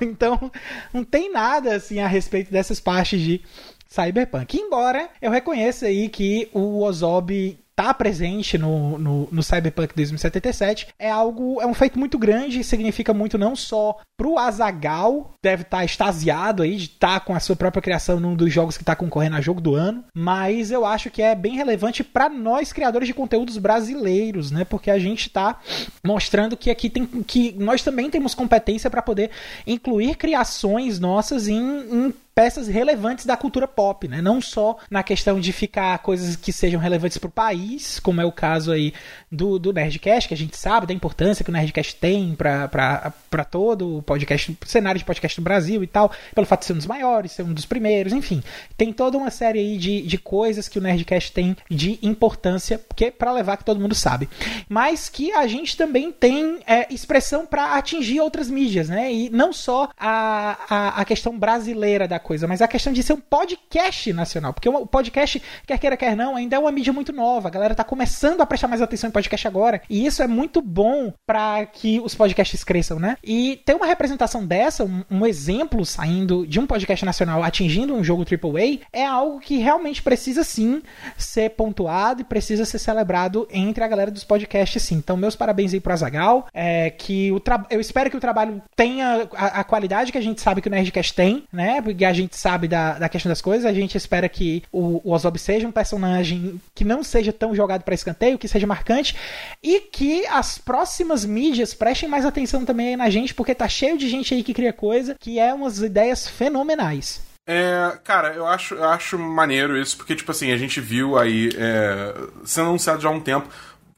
então 0.00 0.50
não 0.92 1.02
tem 1.04 1.32
nada 1.32 1.74
assim 1.74 1.98
a 2.00 2.06
respeito 2.06 2.52
dessas 2.52 2.78
partes 2.80 3.20
de 3.20 3.40
Cyberpunk. 3.88 4.56
Embora 4.58 5.08
eu 5.22 5.30
reconheça 5.30 5.86
aí 5.86 6.08
que 6.08 6.48
o 6.52 6.82
Ozob 6.82 7.58
tá 7.76 7.92
presente 7.92 8.56
no, 8.56 8.98
no, 8.98 9.28
no 9.30 9.42
Cyberpunk 9.42 9.94
2077 9.94 10.88
é 10.98 11.10
algo, 11.10 11.60
é 11.60 11.66
um 11.66 11.74
feito 11.74 11.98
muito 11.98 12.18
grande 12.18 12.60
e 12.60 12.64
significa 12.64 13.12
muito 13.12 13.36
não 13.36 13.56
só 13.56 13.98
pro 14.16 14.38
Azagal, 14.38 15.32
deve 15.42 15.62
estar 15.62 15.84
extasiado 15.84 16.62
aí 16.62 16.76
de 16.76 16.84
estar 16.84 17.20
com 17.20 17.34
a 17.34 17.40
sua 17.40 17.56
própria 17.56 17.82
criação 17.82 18.20
num 18.20 18.36
dos 18.36 18.52
jogos 18.52 18.78
que 18.78 18.84
tá 18.84 18.94
concorrendo 18.94 19.36
a 19.36 19.40
jogo 19.40 19.60
do 19.60 19.74
ano, 19.74 20.04
mas 20.14 20.70
eu 20.70 20.86
acho 20.86 21.10
que 21.10 21.20
é 21.20 21.34
bem 21.34 21.56
relevante 21.56 22.04
para 22.04 22.28
nós 22.28 22.72
criadores 22.72 23.08
de 23.08 23.14
conteúdos 23.14 23.58
brasileiros, 23.58 24.52
né? 24.52 24.64
Porque 24.64 24.90
a 24.90 24.98
gente 24.98 25.28
tá 25.28 25.58
mostrando 26.04 26.56
que 26.56 26.70
aqui 26.70 26.88
tem 26.88 27.06
que 27.06 27.52
nós 27.58 27.82
também 27.82 28.08
temos 28.08 28.34
competência 28.34 28.88
para 28.88 29.02
poder 29.02 29.30
incluir 29.66 30.16
criações 30.16 31.00
nossas 31.00 31.48
em, 31.48 31.58
em 31.58 32.14
peças 32.34 32.66
relevantes 32.66 33.24
da 33.24 33.36
cultura 33.36 33.68
pop, 33.68 34.08
né? 34.08 34.20
Não 34.20 34.40
só 34.40 34.78
na 34.90 35.02
questão 35.02 35.38
de 35.38 35.52
ficar 35.52 35.98
coisas 35.98 36.34
que 36.34 36.52
sejam 36.52 36.80
relevantes 36.80 37.16
para 37.16 37.28
o 37.28 37.30
país, 37.30 38.00
como 38.00 38.20
é 38.20 38.24
o 38.24 38.32
caso 38.32 38.72
aí 38.72 38.92
do, 39.30 39.58
do 39.58 39.72
Nerdcast, 39.72 40.28
que 40.28 40.34
a 40.34 40.36
gente 40.36 40.56
sabe 40.56 40.86
da 40.86 40.92
importância 40.92 41.44
que 41.44 41.50
o 41.50 41.52
Nerdcast 41.52 41.96
tem 41.96 42.34
para 42.34 43.44
todo 43.50 43.98
o 43.98 44.02
podcast, 44.02 44.56
cenário 44.66 44.98
de 44.98 45.04
podcast 45.04 45.38
no 45.40 45.44
Brasil 45.44 45.82
e 45.82 45.86
tal, 45.86 46.10
pelo 46.34 46.46
fato 46.46 46.60
de 46.60 46.66
ser 46.66 46.72
um 46.72 46.78
dos 46.78 46.86
maiores, 46.86 47.32
ser 47.32 47.42
um 47.42 47.52
dos 47.52 47.66
primeiros, 47.66 48.12
enfim. 48.12 48.42
Tem 48.76 48.92
toda 48.92 49.16
uma 49.16 49.30
série 49.30 49.60
aí 49.60 49.76
de, 49.76 50.02
de 50.02 50.18
coisas 50.18 50.68
que 50.68 50.78
o 50.78 50.82
Nerdcast 50.82 51.32
tem 51.32 51.56
de 51.70 51.98
importância, 52.02 52.80
que 52.96 53.10
para 53.10 53.32
levar 53.32 53.56
que 53.56 53.64
todo 53.64 53.80
mundo 53.80 53.94
sabe. 53.94 54.28
Mas 54.68 55.08
que 55.08 55.32
a 55.32 55.46
gente 55.46 55.76
também 55.76 56.10
tem 56.10 56.58
é, 56.66 56.92
expressão 56.92 57.46
para 57.46 57.76
atingir 57.76 58.20
outras 58.20 58.50
mídias, 58.50 58.88
né? 58.88 59.12
E 59.12 59.30
não 59.30 59.52
só 59.52 59.88
a, 59.98 60.58
a, 60.68 61.00
a 61.00 61.04
questão 61.04 61.38
brasileira 61.38 62.08
da 62.08 62.18
coisa, 62.24 62.48
mas 62.48 62.62
a 62.62 62.66
questão 62.66 62.92
de 62.92 63.02
ser 63.02 63.12
um 63.12 63.20
podcast 63.20 64.12
nacional. 64.12 64.52
Porque 64.52 64.68
o 64.68 64.86
podcast, 64.86 65.40
quer 65.66 65.78
queira, 65.78 65.96
quer 65.96 66.16
não, 66.16 66.34
ainda 66.34 66.56
é 66.56 66.58
uma 66.58 66.72
mídia 66.72 66.92
muito 66.92 67.12
nova. 67.12 67.48
A 67.48 67.50
galera 67.50 67.74
tá 67.74 67.84
começando 67.84 68.40
a 68.40 68.46
prestar 68.46 68.66
mais 68.66 68.82
atenção 68.82 69.08
em 69.08 69.12
podcast 69.12 69.46
agora. 69.46 69.82
E 69.88 70.04
isso 70.04 70.22
é 70.22 70.26
muito 70.26 70.60
bom 70.62 71.12
para 71.26 71.66
que 71.66 72.00
os 72.00 72.14
podcasts 72.14 72.64
cresçam, 72.64 72.98
né? 72.98 73.16
E 73.22 73.60
ter 73.64 73.74
uma 73.74 73.86
representação 73.86 74.44
dessa, 74.44 74.84
um, 74.84 75.04
um 75.10 75.26
exemplo 75.26 75.84
saindo 75.84 76.46
de 76.46 76.58
um 76.58 76.66
podcast 76.66 77.04
nacional 77.04 77.42
atingindo 77.42 77.94
um 77.94 78.02
jogo 78.02 78.24
AAA, 78.24 78.80
é 78.92 79.04
algo 79.04 79.38
que 79.40 79.58
realmente 79.58 80.02
precisa 80.02 80.42
sim 80.42 80.82
ser 81.18 81.50
pontuado 81.50 82.22
e 82.22 82.24
precisa 82.24 82.64
ser 82.64 82.78
celebrado 82.78 83.46
entre 83.50 83.84
a 83.84 83.88
galera 83.88 84.10
dos 84.10 84.24
podcasts, 84.24 84.82
sim. 84.82 84.96
Então, 84.96 85.16
meus 85.16 85.36
parabéns 85.36 85.74
aí 85.74 85.80
pro 85.80 85.92
Azagal. 85.92 86.46
É, 86.54 86.90
que 86.90 87.30
o. 87.32 87.42
Eu 87.70 87.80
espero 87.80 88.10
que 88.10 88.16
o 88.16 88.20
trabalho 88.20 88.62
tenha 88.74 89.28
a, 89.34 89.60
a 89.60 89.64
qualidade 89.64 90.10
que 90.10 90.18
a 90.18 90.22
gente 90.22 90.40
sabe 90.40 90.60
que 90.60 90.68
o 90.68 90.70
Nerdcast 90.70 91.14
tem, 91.14 91.44
né? 91.52 91.82
Porque 91.82 92.04
a 92.04 92.12
gente 92.14 92.36
sabe 92.36 92.66
da, 92.66 92.98
da 92.98 93.08
questão 93.08 93.28
das 93.28 93.42
coisas. 93.42 93.66
A 93.66 93.72
gente 93.72 93.96
espera 93.96 94.28
que 94.28 94.62
o, 94.72 95.00
o 95.04 95.12
Ozob 95.12 95.38
seja 95.38 95.68
um 95.68 95.72
personagem 95.72 96.60
que 96.74 96.84
não 96.84 97.02
seja 97.02 97.32
tão 97.32 97.54
jogado 97.54 97.82
para 97.82 97.94
escanteio, 97.94 98.38
que 98.38 98.48
seja 98.48 98.66
marcante 98.66 99.14
e 99.62 99.80
que 99.80 100.26
as 100.26 100.56
próximas 100.56 101.24
mídias 101.24 101.74
prestem 101.74 102.08
mais 102.08 102.24
atenção 102.24 102.64
também 102.64 102.88
aí 102.88 102.96
na 102.96 103.10
gente, 103.10 103.34
porque 103.34 103.54
tá 103.54 103.68
cheio 103.68 103.98
de 103.98 104.08
gente 104.08 104.32
aí 104.32 104.42
que 104.42 104.54
cria 104.54 104.72
coisa 104.72 105.16
que 105.18 105.38
é 105.38 105.52
umas 105.52 105.80
ideias 105.80 106.26
fenomenais. 106.26 107.20
É, 107.46 107.98
cara, 108.02 108.32
eu 108.32 108.46
acho, 108.46 108.74
eu 108.74 108.84
acho 108.84 109.18
maneiro 109.18 109.76
isso, 109.76 109.96
porque, 109.98 110.16
tipo 110.16 110.30
assim, 110.30 110.50
a 110.50 110.56
gente 110.56 110.80
viu 110.80 111.18
aí, 111.18 111.50
é, 111.56 112.14
sendo 112.44 112.68
anunciado 112.68 113.02
já 113.02 113.08
há 113.08 113.12
um 113.12 113.20
tempo, 113.20 113.48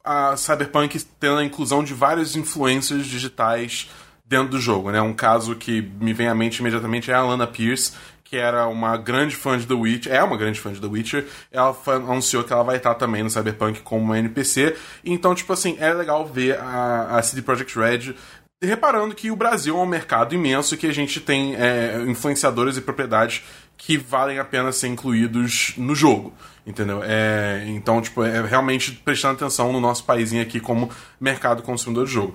a 0.02 0.36
Cyberpunk 0.36 1.00
tendo 1.20 1.38
a 1.38 1.44
inclusão 1.44 1.82
de 1.82 1.94
vários 1.94 2.36
influencers 2.36 3.06
digitais 3.06 3.88
dentro 4.28 4.48
do 4.48 4.60
jogo, 4.60 4.90
né? 4.90 5.00
Um 5.00 5.14
caso 5.14 5.54
que 5.54 5.80
me 6.00 6.12
vem 6.12 6.28
à 6.28 6.34
mente 6.34 6.58
imediatamente 6.58 7.10
é 7.10 7.14
a 7.14 7.18
Alana 7.18 7.46
Pierce, 7.46 7.92
que 8.24 8.36
era 8.36 8.66
uma 8.66 8.96
grande 8.96 9.36
fã 9.36 9.56
de 9.56 9.66
The 9.66 9.74
Witcher, 9.74 10.12
é 10.12 10.22
uma 10.22 10.36
grande 10.36 10.58
fã 10.58 10.72
de 10.72 10.80
The 10.80 10.86
Witcher, 10.86 11.26
ela 11.52 11.76
anunciou 11.86 12.42
que 12.42 12.52
ela 12.52 12.64
vai 12.64 12.76
estar 12.76 12.94
também 12.96 13.22
no 13.22 13.30
Cyberpunk 13.30 13.80
como 13.82 14.02
uma 14.02 14.18
NPC. 14.18 14.76
Então, 15.04 15.34
tipo 15.34 15.52
assim, 15.52 15.76
é 15.78 15.92
legal 15.94 16.26
ver 16.26 16.58
a, 16.58 17.18
a 17.18 17.22
CD 17.22 17.40
Projekt 17.40 17.78
Red 17.78 18.14
reparando 18.60 19.14
que 19.14 19.30
o 19.30 19.36
Brasil 19.36 19.76
é 19.76 19.80
um 19.80 19.86
mercado 19.86 20.34
imenso 20.34 20.76
que 20.76 20.86
a 20.86 20.92
gente 20.92 21.20
tem 21.20 21.54
é, 21.54 22.02
influenciadores 22.06 22.76
e 22.76 22.80
propriedades 22.80 23.42
que 23.76 23.98
valem 23.98 24.38
a 24.38 24.44
pena 24.44 24.72
ser 24.72 24.88
incluídos 24.88 25.74
no 25.76 25.94
jogo, 25.94 26.32
entendeu? 26.66 27.02
É, 27.04 27.64
então, 27.68 28.00
tipo, 28.00 28.24
é 28.24 28.40
realmente 28.40 28.92
prestando 29.04 29.34
atenção 29.34 29.72
no 29.72 29.80
nosso 29.80 30.04
paísinho 30.04 30.42
aqui 30.42 30.58
como 30.58 30.90
mercado 31.20 31.62
consumidor 31.62 32.06
de 32.06 32.12
jogo. 32.12 32.34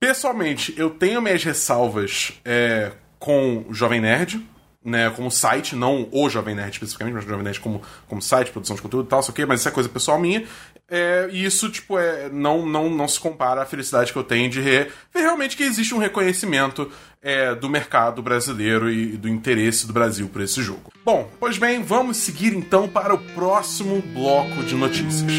Pessoalmente, 0.00 0.74
eu 0.76 0.90
tenho 0.90 1.20
minhas 1.20 1.42
ressalvas 1.42 2.40
é, 2.44 2.92
com 3.18 3.64
o 3.68 3.74
Jovem 3.74 4.00
Nerd, 4.00 4.46
né, 4.84 5.10
como 5.10 5.30
site, 5.30 5.74
não 5.74 6.08
o 6.12 6.30
Jovem 6.30 6.54
Nerd 6.54 6.72
especificamente, 6.72 7.14
mas 7.14 7.24
o 7.24 7.28
Jovem 7.28 7.44
Nerd 7.44 7.60
como, 7.60 7.82
como 8.06 8.22
site, 8.22 8.52
produção 8.52 8.76
de 8.76 8.82
conteúdo 8.82 9.06
e 9.06 9.08
tal, 9.08 9.22
sei 9.22 9.32
o 9.32 9.34
quê, 9.34 9.44
mas 9.44 9.60
isso 9.60 9.68
é 9.68 9.72
coisa 9.72 9.88
pessoal 9.88 10.18
minha. 10.18 10.44
É, 10.90 11.28
e 11.30 11.44
isso, 11.44 11.68
tipo, 11.68 11.98
é, 11.98 12.30
não, 12.30 12.64
não, 12.64 12.88
não 12.88 13.06
se 13.06 13.20
compara 13.20 13.62
à 13.62 13.66
felicidade 13.66 14.10
que 14.12 14.18
eu 14.18 14.24
tenho 14.24 14.48
de 14.48 14.60
ver 14.60 14.90
realmente 15.14 15.56
que 15.56 15.62
existe 15.62 15.94
um 15.94 15.98
reconhecimento 15.98 16.90
é, 17.20 17.54
do 17.54 17.68
mercado 17.68 18.22
brasileiro 18.22 18.90
e 18.90 19.16
do 19.16 19.28
interesse 19.28 19.86
do 19.86 19.92
Brasil 19.92 20.28
por 20.28 20.40
esse 20.40 20.62
jogo. 20.62 20.90
Bom, 21.04 21.30
pois 21.38 21.58
bem, 21.58 21.82
vamos 21.82 22.16
seguir 22.16 22.54
então 22.54 22.88
para 22.88 23.12
o 23.12 23.18
próximo 23.18 24.00
bloco 24.14 24.62
de 24.62 24.74
notícias. 24.74 25.30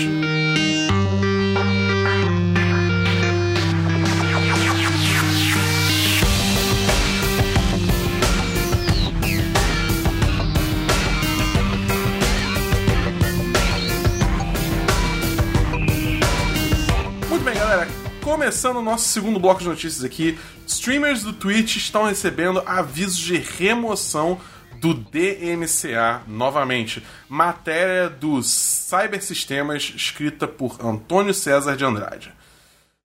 Começando 18.40 18.78
o 18.78 18.82
nosso 18.82 19.10
segundo 19.10 19.38
bloco 19.38 19.60
de 19.60 19.68
notícias 19.68 20.02
aqui, 20.02 20.40
streamers 20.66 21.24
do 21.24 21.34
Twitch 21.34 21.76
estão 21.76 22.06
recebendo 22.06 22.64
avisos 22.66 23.18
de 23.18 23.36
remoção 23.36 24.40
do 24.80 24.94
DMCA 24.94 26.22
novamente. 26.26 27.06
Matéria 27.28 28.10
dos 28.10 28.50
Cybersistemas, 28.50 29.92
escrita 29.94 30.48
por 30.48 30.78
Antônio 30.82 31.34
César 31.34 31.76
de 31.76 31.84
Andrade. 31.84 32.32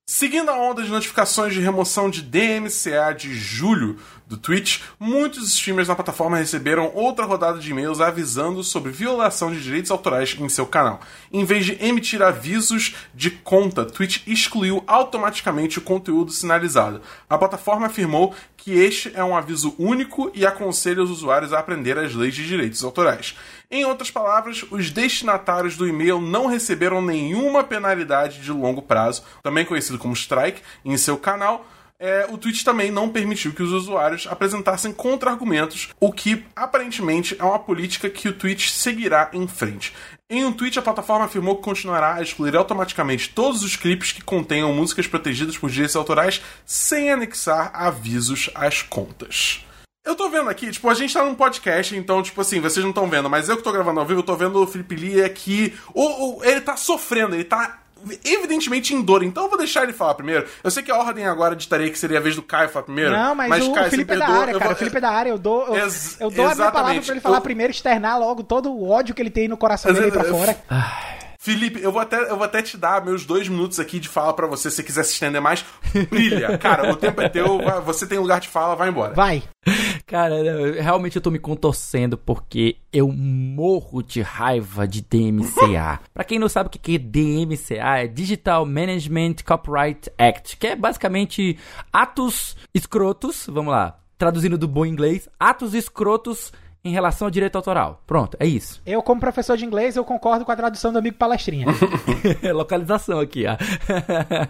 Seguindo 0.06 0.50
a 0.50 0.58
onda 0.58 0.82
de 0.82 0.90
notificações 0.90 1.54
de 1.54 1.60
remoção 1.60 2.10
de 2.10 2.20
DMCA 2.20 3.14
de 3.16 3.34
julho 3.34 3.98
do 4.26 4.36
Twitch, 4.36 4.82
muitos 5.00 5.48
streamers 5.48 5.88
na 5.88 5.94
plataforma 5.94 6.36
receberam 6.36 6.92
outra 6.94 7.24
rodada 7.24 7.58
de 7.58 7.70
e-mails 7.70 8.02
avisando 8.02 8.62
sobre 8.62 8.92
violação 8.92 9.50
de 9.50 9.62
direitos 9.62 9.90
autorais 9.90 10.36
em 10.38 10.46
seu 10.46 10.66
canal. 10.66 11.00
Em 11.32 11.42
vez 11.46 11.64
de 11.64 11.82
emitir 11.82 12.20
avisos 12.20 12.94
de 13.14 13.30
conta, 13.30 13.86
Twitch 13.86 14.26
excluiu 14.26 14.84
automaticamente 14.86 15.78
o 15.78 15.82
conteúdo 15.82 16.30
sinalizado. 16.32 17.00
A 17.26 17.38
plataforma 17.38 17.86
afirmou 17.86 18.34
que 18.58 18.72
este 18.72 19.10
é 19.14 19.24
um 19.24 19.34
aviso 19.34 19.74
único 19.78 20.30
e 20.34 20.44
aconselha 20.44 21.02
os 21.02 21.10
usuários 21.10 21.54
a 21.54 21.58
aprender 21.58 21.98
as 21.98 22.14
leis 22.14 22.34
de 22.34 22.46
direitos 22.46 22.84
autorais. 22.84 23.34
Em 23.70 23.84
outras 23.84 24.10
palavras, 24.10 24.64
os 24.70 24.90
destinatários 24.90 25.76
do 25.76 25.88
e-mail 25.88 26.20
não 26.20 26.46
receberam 26.46 27.00
nenhuma 27.00 27.64
penalidade 27.64 28.40
de 28.40 28.52
longo 28.52 28.82
prazo, 28.82 29.24
também 29.42 29.64
conhecido 29.64 29.98
como 29.98 30.14
strike, 30.14 30.62
em 30.84 30.96
seu 30.96 31.16
canal. 31.16 31.66
É, 31.98 32.26
o 32.28 32.36
Twitch 32.36 32.64
também 32.64 32.90
não 32.90 33.08
permitiu 33.08 33.52
que 33.52 33.62
os 33.62 33.72
usuários 33.72 34.26
apresentassem 34.28 34.92
contra-argumentos, 34.92 35.90
o 36.00 36.12
que 36.12 36.44
aparentemente 36.54 37.36
é 37.38 37.44
uma 37.44 37.58
política 37.58 38.10
que 38.10 38.28
o 38.28 38.32
Twitch 38.32 38.68
seguirá 38.68 39.30
em 39.32 39.46
frente. 39.46 39.94
Em 40.28 40.44
um 40.44 40.52
tweet, 40.52 40.78
a 40.78 40.82
plataforma 40.82 41.24
afirmou 41.24 41.56
que 41.56 41.62
continuará 41.62 42.14
a 42.14 42.22
excluir 42.22 42.56
automaticamente 42.56 43.30
todos 43.30 43.62
os 43.62 43.76
clipes 43.76 44.10
que 44.10 44.22
contenham 44.22 44.72
músicas 44.72 45.06
protegidas 45.06 45.56
por 45.56 45.70
direitos 45.70 45.96
autorais 45.96 46.42
sem 46.66 47.10
anexar 47.10 47.70
avisos 47.72 48.50
às 48.54 48.82
contas. 48.82 49.64
Eu 50.04 50.14
tô 50.14 50.28
vendo 50.28 50.50
aqui, 50.50 50.70
tipo, 50.70 50.86
a 50.90 50.94
gente 50.94 51.14
tá 51.14 51.24
num 51.24 51.34
podcast, 51.34 51.96
então, 51.96 52.22
tipo 52.22 52.38
assim, 52.38 52.60
vocês 52.60 52.84
não 52.84 52.90
estão 52.90 53.08
vendo, 53.08 53.30
mas 53.30 53.48
eu 53.48 53.56
que 53.56 53.62
tô 53.62 53.72
gravando 53.72 54.00
ao 54.00 54.06
vivo, 54.06 54.20
eu 54.20 54.24
tô 54.24 54.36
vendo 54.36 54.62
o 54.62 54.66
Felipe 54.66 54.94
Lee 54.94 55.24
aqui. 55.24 55.74
O, 55.94 56.40
o, 56.40 56.44
ele 56.44 56.60
tá 56.60 56.76
sofrendo, 56.76 57.34
ele 57.34 57.44
tá 57.44 57.78
evidentemente 58.22 58.94
em 58.94 59.00
dor, 59.00 59.22
então 59.22 59.44
eu 59.44 59.48
vou 59.48 59.56
deixar 59.56 59.82
ele 59.82 59.94
falar 59.94 60.12
primeiro. 60.12 60.46
Eu 60.62 60.70
sei 60.70 60.82
que 60.82 60.90
a 60.90 60.96
ordem 60.98 61.26
agora 61.26 61.56
ditaria 61.56 61.90
que 61.90 61.98
seria 61.98 62.18
a 62.18 62.20
vez 62.20 62.36
do 62.36 62.42
Caio 62.42 62.68
falar 62.68 62.84
primeiro. 62.84 63.12
Não, 63.12 63.34
mas, 63.34 63.48
mas 63.48 63.64
o 63.64 63.72
Caio, 63.72 63.90
Felipe 63.90 64.12
é 64.12 64.16
da 64.18 64.28
área, 64.28 64.52
cara. 64.52 64.64
Vou... 64.64 64.72
O 64.74 64.76
Felipe 64.76 64.96
é 64.98 65.00
da 65.00 65.10
área. 65.10 65.30
Eu 65.30 65.38
dou, 65.38 65.68
eu, 65.68 65.76
Ex 65.76 66.20
eu 66.20 66.30
dou 66.30 66.46
a 66.48 66.54
minha 66.54 66.70
palavra 66.70 67.00
pra 67.00 67.12
ele 67.12 67.20
falar 67.22 67.38
eu... 67.38 67.42
primeiro, 67.42 67.70
externar 67.70 68.18
logo 68.20 68.42
todo 68.42 68.70
o 68.70 68.90
ódio 68.90 69.14
que 69.14 69.22
ele 69.22 69.30
tem 69.30 69.48
no 69.48 69.56
coração 69.56 69.90
dele 69.90 70.04
aí 70.04 70.12
pra 70.12 70.24
fora. 70.24 70.54
Felipe, 71.38 71.78
eu 71.82 71.92
vou 71.92 72.00
até, 72.00 72.18
eu 72.30 72.36
vou 72.36 72.44
até 72.44 72.62
te 72.62 72.74
dar 72.74 73.04
meus 73.04 73.26
dois 73.26 73.46
minutos 73.48 73.78
aqui 73.78 74.00
de 74.00 74.08
fala 74.08 74.32
para 74.32 74.46
você, 74.46 74.70
se 74.70 74.76
você 74.76 74.82
quiser 74.82 75.02
se 75.02 75.12
estender 75.12 75.42
mais. 75.42 75.62
Brilha. 76.08 76.56
Cara, 76.56 76.90
o 76.90 76.96
tempo 76.96 77.20
é 77.20 77.28
teu, 77.28 77.60
você 77.84 78.06
tem 78.06 78.18
lugar 78.18 78.40
de 78.40 78.48
fala, 78.48 78.74
vai 78.74 78.88
embora. 78.88 79.12
Vai. 79.12 79.42
Cara, 80.06 80.34
realmente 80.82 81.16
eu 81.16 81.22
tô 81.22 81.30
me 81.30 81.38
contorcendo 81.38 82.18
porque 82.18 82.76
eu 82.92 83.10
morro 83.10 84.02
de 84.02 84.20
raiva 84.20 84.86
de 84.86 85.00
DMCA. 85.00 86.00
pra 86.12 86.24
quem 86.24 86.38
não 86.38 86.48
sabe 86.48 86.68
o 86.68 86.70
que 86.70 86.96
é 86.96 86.98
DMCA, 86.98 88.00
é 88.00 88.06
Digital 88.06 88.66
Management 88.66 89.36
Copyright 89.44 90.10
Act, 90.18 90.58
que 90.58 90.66
é 90.66 90.76
basicamente 90.76 91.58
atos 91.90 92.54
escrotos, 92.74 93.46
vamos 93.48 93.72
lá, 93.72 93.98
traduzindo 94.18 94.58
do 94.58 94.68
bom 94.68 94.84
inglês, 94.84 95.28
atos 95.40 95.72
escrotos 95.72 96.52
em 96.84 96.92
relação 96.92 97.26
ao 97.26 97.30
direito 97.30 97.56
autoral. 97.56 98.02
Pronto, 98.06 98.36
é 98.38 98.46
isso. 98.46 98.82
Eu, 98.84 99.02
como 99.02 99.18
professor 99.18 99.56
de 99.56 99.64
inglês, 99.64 99.96
eu 99.96 100.04
concordo 100.04 100.44
com 100.44 100.52
a 100.52 100.56
tradução 100.56 100.92
do 100.92 100.98
amigo 100.98 101.16
palestrinha. 101.16 101.66
Localização 102.52 103.18
aqui, 103.18 103.44
ó. 103.46 103.56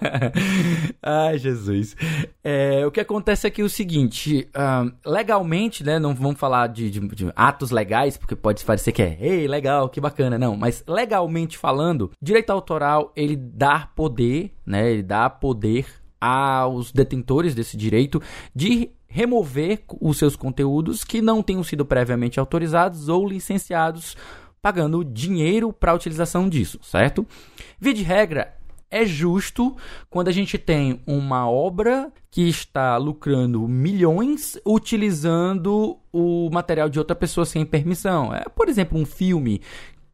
Ai, 1.01 1.39
Jesus. 1.39 1.97
É, 2.43 2.85
o 2.85 2.91
que 2.91 3.01
acontece 3.01 3.47
aqui 3.47 3.63
é 3.63 3.65
o 3.65 3.69
seguinte: 3.69 4.49
legalmente, 5.07 5.85
né? 5.85 6.01
Não 6.01 6.13
vamos 6.13 6.41
falar 6.41 6.67
de, 6.67 6.91
de, 6.91 7.01
de, 7.01 7.33
atos 7.37 7.71
legais, 7.71 8.17
porque 8.17 8.35
pode 8.35 8.65
parecer 8.65 8.91
que 8.91 9.03
é, 9.03 9.17
ei, 9.21 9.47
legal, 9.47 9.89
que 9.89 10.01
bacana. 10.01 10.37
Não, 10.37 10.57
mas 10.57 10.83
legalmente 10.89 11.57
falando, 11.57 12.11
direito 12.21 12.51
autoral, 12.51 13.13
ele 13.15 13.37
dá 13.37 13.89
poder, 13.95 14.53
né? 14.67 14.91
Ele 14.91 15.03
dá 15.03 15.31
poder 15.31 15.87
aos 16.21 16.91
detentores 16.91 17.55
desse 17.55 17.77
direito 17.77 18.21
de 18.55 18.91
remover 19.15 19.85
os 20.01 20.19
seus 20.19 20.35
conteúdos 20.35 21.05
que 21.05 21.23
não 21.23 21.41
tenham 21.41 21.63
sido 21.63 21.87
previamente 21.87 22.41
autorizados 22.41 23.09
ou 23.09 23.29
licenciados, 23.29 24.17
pagando 24.61 25.05
dinheiro 25.05 25.73
para 25.73 25.93
a 25.93 25.95
utilização 25.95 26.49
disso, 26.49 26.81
certo? 26.83 27.25
Via 27.79 27.95
de 27.95 28.03
regra, 28.03 28.57
é 28.91 29.07
justo 29.07 29.77
quando 30.11 30.27
a 30.27 30.33
gente 30.33 30.59
tem 30.59 31.01
uma 31.07 31.49
obra 31.49 32.13
que 32.29 32.49
está 32.49 32.97
lucrando 32.97 33.69
milhões 33.69 34.59
utilizando 34.67 35.97
o 36.13 36.51
material 36.51 36.89
de 36.89 36.99
outra 36.99 37.15
pessoa 37.15 37.47
sem 37.47 37.65
permissão. 37.65 38.35
É, 38.35 38.43
por 38.49 38.69
exemplo, 38.69 38.99
um 38.99 39.07
filme 39.07 39.61